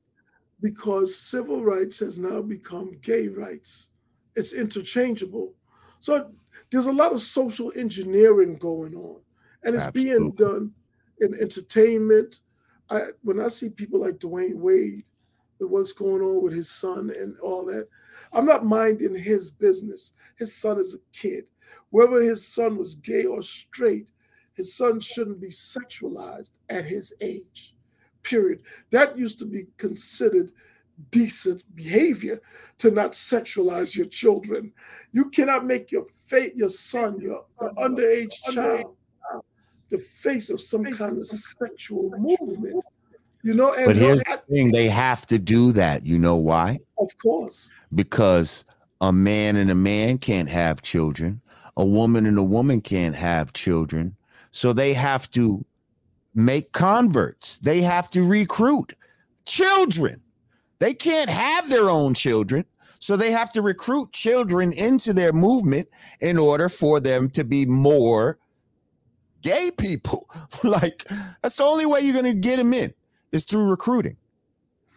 [0.63, 3.89] because civil rights has now become gay rights.
[4.37, 5.55] It's interchangeable.
[6.01, 6.31] So
[6.71, 9.21] there's a lot of social engineering going on,
[9.65, 10.19] and it's Absolutely.
[10.19, 10.73] being done
[11.21, 12.41] in entertainment.
[12.91, 15.05] I, when I see people like Dwyane Wade,
[15.59, 17.89] with what's going on with his son and all that,
[18.33, 20.13] I'm not minding his business.
[20.39, 21.45] His son is a kid.
[21.91, 24.09] Whether his son was gay or straight,
[24.55, 27.75] his son shouldn't be sexualized at his age
[28.23, 28.63] period.
[28.91, 30.53] That used to be considered
[31.11, 32.41] decent behavior
[32.79, 34.73] to not sexualize your children.
[35.13, 38.97] You cannot make your fate, your son, your, your underage child,
[39.89, 42.85] the face of some kind of sexual movement.
[43.43, 46.05] You know, but here's the thing: they have to do that.
[46.05, 46.79] You know why?
[46.99, 48.67] Of course, because
[49.01, 51.41] a man and a man can't have children.
[51.77, 54.17] A woman and a woman can't have children.
[54.51, 55.65] So they have to
[56.35, 57.59] make converts.
[57.59, 58.95] They have to recruit
[59.45, 60.23] children.
[60.79, 62.65] They can't have their own children.
[62.99, 65.89] So they have to recruit children into their movement
[66.21, 68.39] in order for them to be more
[69.43, 70.29] gay people.
[70.65, 71.07] like
[71.43, 72.93] that's the only way you're going to get them in
[73.33, 74.17] is through recruiting.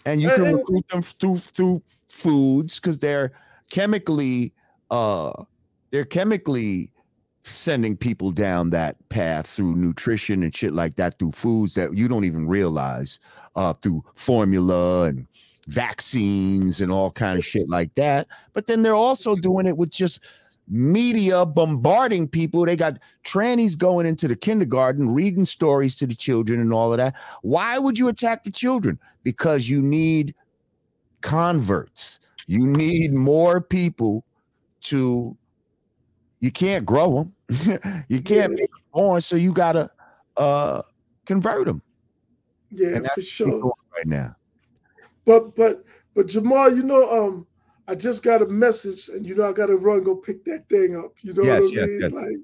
[0.06, 3.32] And you can recruit them through through foods cuz they're
[3.70, 4.54] chemically
[4.92, 5.32] uh
[5.94, 6.90] they're chemically
[7.44, 12.08] sending people down that path through nutrition and shit like that through foods that you
[12.08, 13.20] don't even realize
[13.56, 15.28] uh, through formula and
[15.68, 18.28] vaccines and all kind of shit like that.
[18.54, 20.24] But then they're also doing it with just
[20.68, 22.66] media bombarding people.
[22.66, 26.98] They got trannies going into the kindergarten reading stories to the children and all of
[26.98, 27.16] that.
[27.44, 28.98] Why would you attack the children?
[29.22, 30.34] Because you need
[31.22, 32.20] converts.
[32.48, 34.26] You need more people
[34.86, 35.38] to
[36.44, 37.80] you can't grow them.
[38.10, 38.58] you can't yeah.
[38.58, 39.90] make them born, so you gotta
[40.36, 40.82] uh
[41.26, 41.82] convert them.
[42.70, 43.74] Yeah, for sure.
[43.96, 44.36] Right now.
[45.24, 47.48] But but but Jamar, you know, um,
[47.88, 50.98] I just got a message, and you know, I gotta run go pick that thing
[50.98, 51.14] up.
[51.22, 52.00] You know yes, what I yes, mean?
[52.02, 52.12] Yes.
[52.12, 52.38] Like,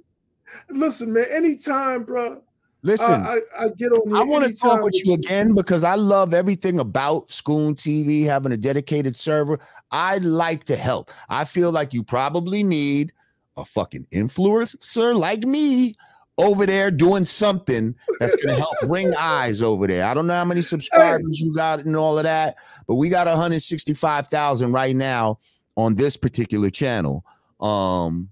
[0.70, 2.42] listen, man, anytime, bro.
[2.82, 4.16] Listen, I, I, I get on.
[4.16, 8.54] I want to talk with you again because I love everything about Scoon TV having
[8.54, 9.60] a dedicated server.
[9.92, 11.12] I like to help.
[11.28, 13.12] I feel like you probably need
[13.60, 15.96] a fucking influencer sir like me
[16.38, 20.06] over there doing something that's going to help bring eyes over there.
[20.06, 22.56] I don't know how many subscribers you got and all of that,
[22.88, 25.38] but we got 165,000 right now
[25.76, 27.26] on this particular channel.
[27.60, 28.30] Um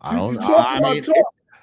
[0.00, 0.34] I don't.
[0.34, 1.04] You I, talk I about mean.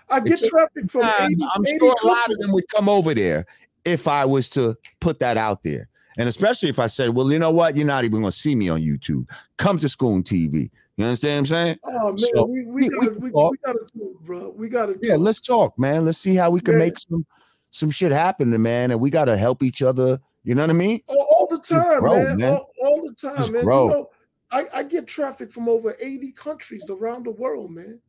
[0.09, 2.87] I get traffic from I'm, 80, I'm 80 sure a lot of them would come
[2.87, 3.45] over there
[3.83, 5.89] if I was to put that out there.
[6.17, 7.75] And especially if I said, well, you know what?
[7.75, 9.29] You're not even going to see me on YouTube.
[9.57, 10.69] Come to Scoon TV.
[10.97, 11.77] You understand what I'm saying?
[11.83, 14.49] Oh man, So, we, we- we, we gotta can we, we gotta do it, bro.
[14.49, 16.05] We gotta Yeah, let's talk, man.
[16.05, 16.79] Let's see how we can Yeah.
[16.79, 17.25] make some
[17.69, 18.91] some shit happen, man.
[18.91, 20.19] And we got to help each other.
[20.43, 21.01] You know what I mean?
[21.07, 22.37] all, all the time, grow, man.
[22.37, 22.53] man.
[22.53, 23.63] All, all the time, Just man.
[23.63, 23.83] grow.
[23.83, 24.09] You know,
[24.49, 27.99] I, I get traffic from over 80 countries around the world, man.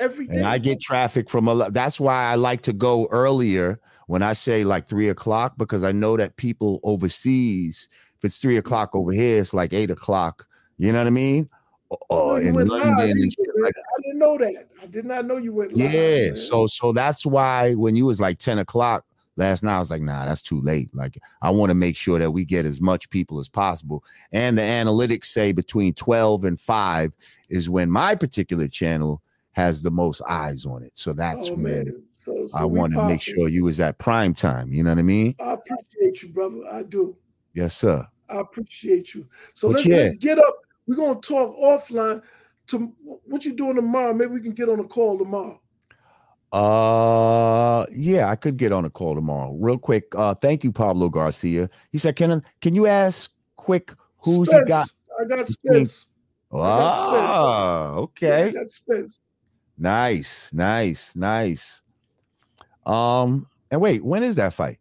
[0.00, 0.38] Every day.
[0.38, 1.72] And I get traffic from a lot.
[1.74, 5.92] That's why I like to go earlier when I say like three o'clock, because I
[5.92, 7.88] know that people overseas,
[8.18, 10.46] if it's three o'clock over here, it's like eight o'clock.
[10.78, 11.48] You know what I mean?
[12.10, 14.68] Oh, in London live, and shit like I didn't know that.
[14.82, 15.92] I did not know you went live.
[15.92, 16.36] Yeah, man.
[16.36, 19.04] so so that's why when you was like 10 o'clock
[19.36, 20.94] last night, I was like, nah, that's too late.
[20.94, 24.02] Like, I want to make sure that we get as much people as possible.
[24.32, 27.12] And the analytics say between 12 and 5
[27.48, 29.22] is when my particular channel
[29.52, 30.92] has the most eyes on it.
[30.94, 32.02] So that's oh, when.
[32.10, 34.72] So, so I want to make sure you was at prime time.
[34.72, 35.34] You know what I mean?
[35.40, 36.60] I appreciate you, brother.
[36.70, 37.16] I do.
[37.54, 38.06] Yes, sir.
[38.28, 39.26] I appreciate you.
[39.54, 39.96] So But let's, yeah.
[39.96, 40.56] let's get up.
[40.86, 42.22] We're gonna talk offline.
[42.68, 42.78] To
[43.24, 44.12] what you doing tomorrow?
[44.12, 45.60] Maybe we can get on a call tomorrow.
[46.52, 49.56] Uh yeah, I could get on a call tomorrow.
[49.60, 50.06] Real quick.
[50.16, 51.70] Uh thank you, Pablo Garcia.
[51.90, 54.64] He said, Can can you ask quick who's Spence.
[54.64, 54.90] he got?
[55.20, 56.06] I got Spence.
[56.50, 57.32] got Spence.
[57.32, 58.48] Yeah, okay.
[58.48, 59.20] I got Spence.
[59.78, 61.82] Nice, nice, nice.
[62.86, 64.78] Um, and wait, when is that fight?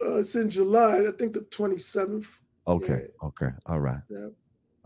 [0.00, 1.06] Uh, it's in July.
[1.06, 2.26] I think the 27th.
[2.66, 4.00] Okay, okay, all right.
[4.08, 4.28] Yeah.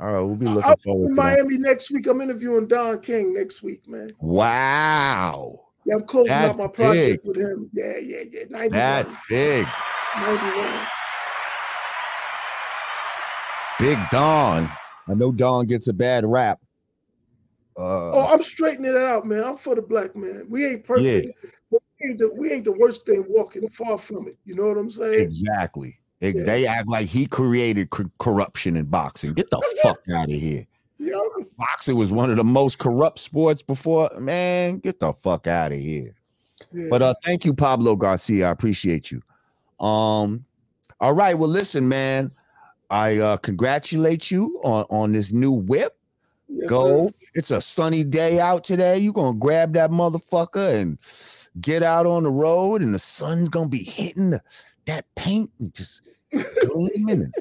[0.03, 1.23] All right, we'll be looking I'll forward In to that.
[1.23, 2.09] Miami next week.
[2.09, 4.11] I'm interviewing Don King next week, man.
[4.19, 7.71] Wow, Yeah, I'm closing That's out my project with him.
[7.73, 8.45] Yeah, yeah, yeah.
[8.51, 8.71] 91.
[8.73, 9.65] that's big.
[10.19, 10.87] 91.
[13.79, 14.69] Big Don.
[15.07, 16.59] I know Don gets a bad rap.
[17.79, 19.45] Uh, Oh, I'm straightening it out, man.
[19.45, 20.47] I'm for the black man.
[20.49, 21.29] We ain't perfect.
[21.71, 23.69] But we ain't, the, we ain't the worst thing walking.
[23.69, 24.37] Far from it.
[24.45, 25.21] You know what I'm saying?
[25.21, 25.97] exactly.
[26.23, 26.45] Yeah.
[26.45, 29.33] They act like he created cor- corruption in boxing.
[29.35, 30.67] Get the fuck out of here.
[31.59, 34.09] Boxing was one of the most corrupt sports before.
[34.21, 36.15] Man, get the fuck out of here.
[36.73, 36.87] yeah.
[36.91, 38.47] But uh thank you, Pablo Garcia.
[38.49, 39.21] I appreciate you.
[39.85, 40.45] Um,
[41.01, 41.37] all right.
[41.37, 42.31] Well, listen, man.
[42.89, 45.97] I uh congratulate you on on this new whip.
[46.49, 47.09] Yes, Go.
[47.09, 47.15] sir.
[47.35, 48.99] It's a sunny day out today.
[48.99, 50.99] You're gonna grab that motherfucker and
[51.61, 54.41] get out on the road, and the sun's gonna be hitting the,
[54.87, 56.03] that paint and just
[56.67, 57.33] gleaming.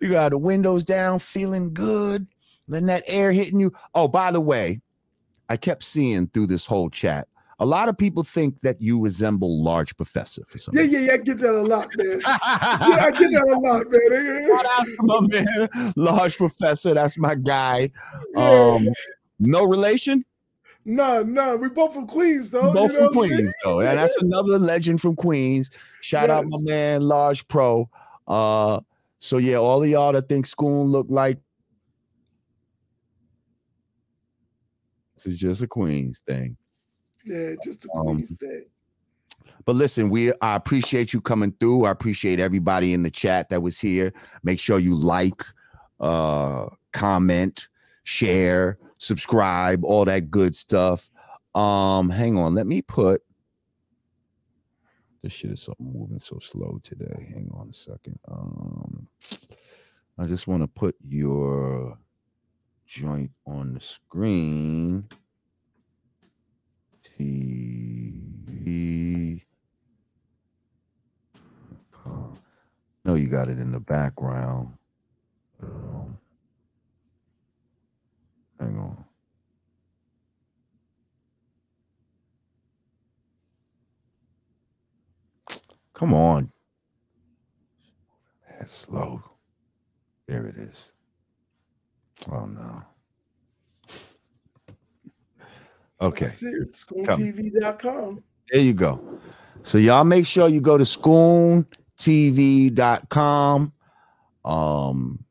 [0.00, 2.26] you got the windows down, feeling good,
[2.68, 3.72] letting that air hitting you.
[3.94, 4.80] Oh, by the way,
[5.48, 7.28] I kept seeing through this whole chat.
[7.60, 11.12] A lot of people think that you resemble Large Professor for some Yeah, yeah, yeah.
[11.12, 12.20] I get that a lot, man.
[12.20, 14.48] Yeah, I get that a lot, man.
[14.48, 16.94] Shout out to my man, Large Professor.
[16.94, 17.90] That's my guy.
[18.34, 18.74] Yeah.
[18.74, 18.88] Um,
[19.38, 20.24] no relation,
[20.84, 22.72] no, no, we both from Queens, though.
[22.72, 23.40] both you know from what I'm saying?
[23.40, 23.80] Queens, though.
[23.80, 25.70] And that's another legend from Queens.
[26.00, 27.88] Shout out my man, Large Pro.
[28.28, 28.80] Uh,
[29.18, 31.38] so yeah, all of y'all that think Scoon look like
[35.14, 36.56] this is just a Queens thing.
[37.24, 38.64] Yeah, just a Um, Queens thing.
[39.64, 41.86] But listen, we I appreciate you coming through.
[41.86, 44.12] I appreciate everybody in the chat that was here.
[44.42, 45.42] Make sure you like,
[46.00, 47.68] uh, comment,
[48.02, 51.08] share, subscribe, all that good stuff.
[51.54, 53.22] Um, hang on, let me put
[55.24, 57.30] this shit is something moving so slow today.
[57.32, 58.18] Hang on a second.
[58.28, 59.08] Um,
[60.18, 61.96] I just want to put your
[62.86, 65.08] joint on the screen.
[67.18, 69.40] TV.
[73.06, 74.74] No, you got it in the background.
[75.62, 76.18] Um,
[78.64, 79.04] hang on.
[85.92, 86.50] Come on.
[88.48, 89.22] That's slow.
[90.26, 90.92] There it is.
[92.30, 92.82] Oh no.
[96.00, 96.26] Okay.
[96.26, 98.24] ScoonTV.com.
[98.50, 99.00] There you go.
[99.62, 101.64] So y'all make sure you go to scoontv.com.
[104.44, 105.23] Um,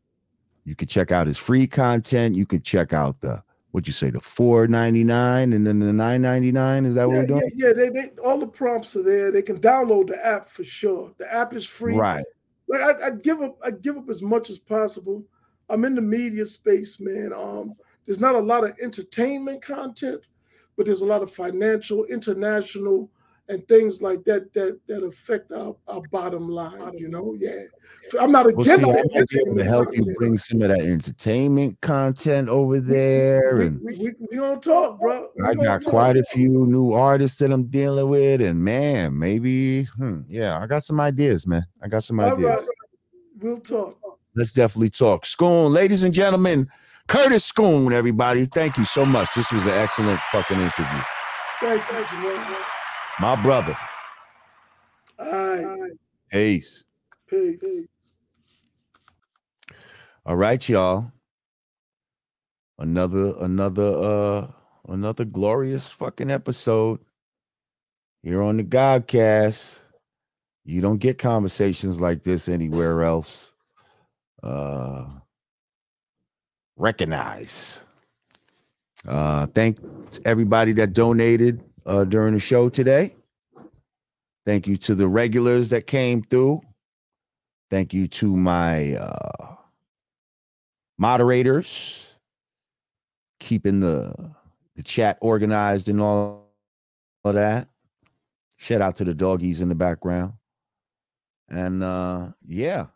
[0.66, 2.36] you can check out his free content.
[2.36, 6.86] You can check out the what you say, the 499 and then the 999.
[6.86, 7.52] Is that what Yeah, we're doing?
[7.56, 7.74] yeah, yeah.
[7.74, 9.32] They, they, all the prompts are there.
[9.32, 11.12] They can download the app for sure.
[11.18, 11.96] The app is free.
[11.96, 12.24] Right.
[12.68, 15.24] Like I, I give up, I give up as much as possible.
[15.70, 17.34] I'm in the media space, man.
[17.36, 17.74] Um,
[18.06, 20.22] there's not a lot of entertainment content,
[20.78, 23.10] but there's a lot of financial, international,
[23.50, 26.98] and things like that that that affect our, our bottom line.
[26.98, 27.64] You know, yeah.
[28.10, 29.12] So I'm not against well, see, it.
[29.16, 33.56] I might be able to help you bring some of that entertainment content over there,
[33.58, 35.30] We, and we, we, we don't talk, bro.
[35.36, 35.92] We I got talk.
[35.92, 40.68] quite a few new artists that I'm dealing with, and man, maybe, hmm, yeah, I
[40.68, 41.64] got some ideas, man.
[41.82, 42.62] I got some All ideas.
[42.62, 42.68] right,
[43.40, 43.98] we'll talk.
[44.36, 45.26] Let's definitely talk.
[45.26, 46.68] Scoon, ladies and gentlemen,
[47.08, 48.46] Curtis Scoon, everybody.
[48.46, 49.34] Thank you so much.
[49.36, 51.02] This was an excellent fucking interview.
[51.60, 52.73] Thank you, Jamar.
[53.20, 53.78] My brother.
[55.20, 55.92] All right,
[56.32, 56.84] Peace.
[57.30, 57.64] peace.
[60.26, 61.12] All right, y'all.
[62.80, 64.48] Another, another, uh,
[64.90, 67.00] another glorious fucking episode
[68.24, 69.78] here on the Godcast.
[70.66, 73.54] You don't get conversations like this anywhere else.
[74.42, 75.06] Uh,
[76.78, 77.82] recognize.
[79.08, 79.78] Uh, thank
[80.26, 83.16] everybody that donated uh, during the show today.
[84.46, 86.62] Thank you to the regulars that came through.
[87.70, 89.56] Thank you to my uh,
[90.98, 92.08] moderators,
[93.40, 94.14] keeping the
[94.76, 96.50] the chat organized and all
[97.24, 97.68] of that.
[98.58, 100.34] Shout out to the doggies in the background.
[101.50, 102.88] And uh yeah.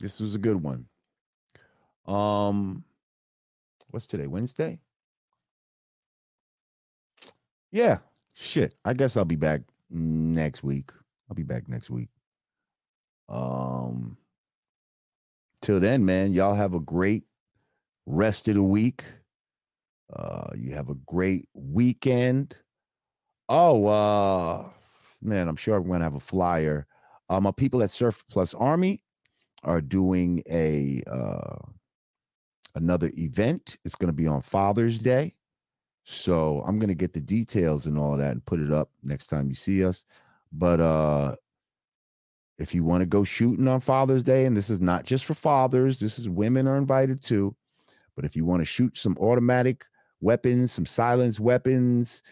[0.00, 0.86] This was a good one.
[2.06, 2.84] Um
[3.90, 4.26] what's today?
[4.26, 4.78] Wednesday?
[7.74, 7.98] Yeah.
[8.36, 8.76] Shit.
[8.84, 10.92] I guess I'll be back next week.
[11.28, 12.08] I'll be back next week.
[13.28, 14.16] Um
[15.60, 17.24] till then, man, y'all have a great
[18.06, 19.04] rest of the week.
[20.14, 22.56] Uh you have a great weekend.
[23.48, 24.68] Oh, uh
[25.20, 26.86] man, I'm sure I'm gonna have a flyer.
[27.28, 29.02] Uh, my people at Surplus Army
[29.64, 31.58] are doing a uh
[32.76, 33.78] another event.
[33.84, 35.34] It's gonna be on Father's Day.
[36.04, 39.48] So I'm gonna get the details and all that and put it up next time
[39.48, 40.04] you see us.
[40.52, 41.36] But uh
[42.58, 45.34] if you want to go shooting on Father's Day, and this is not just for
[45.34, 47.54] fathers, this is women are invited too.
[48.14, 49.84] But if you want to shoot some automatic
[50.20, 52.22] weapons, some silenced weapons,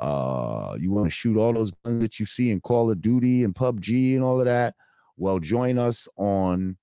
[0.00, 3.44] uh, you want to shoot all those guns that you see in Call of Duty
[3.44, 4.74] and PUBG and all of that,
[5.16, 6.76] well, join us on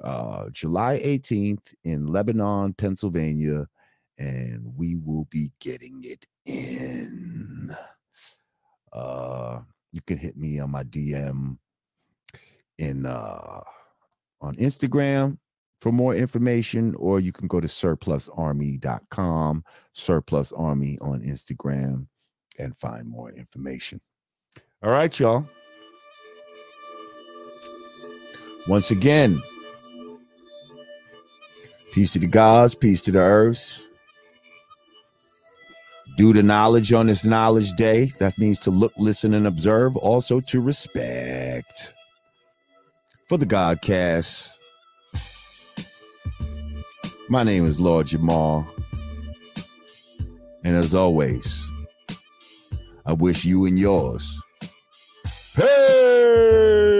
[0.00, 3.66] uh, July 18th in Lebanon, Pennsylvania,
[4.18, 7.74] and we will be getting it in.
[8.92, 9.60] Uh,
[9.92, 11.58] you can hit me on my DM
[12.78, 13.60] in uh
[14.40, 15.38] on Instagram
[15.80, 22.06] for more information, or you can go to surplusarmy.com, surplus army on Instagram,
[22.58, 24.00] and find more information.
[24.82, 25.46] All right, y'all.
[28.68, 29.40] Once again,
[31.92, 33.80] peace to the gods, peace to the earths.
[36.16, 38.06] Do the knowledge on this knowledge day.
[38.18, 41.92] That means to look, listen, and observe, also to respect.
[43.28, 44.54] For the Godcast,
[47.28, 48.66] my name is Lord Jamar.
[50.64, 51.70] And as always,
[53.04, 54.32] I wish you and yours.
[55.54, 56.95] Hey!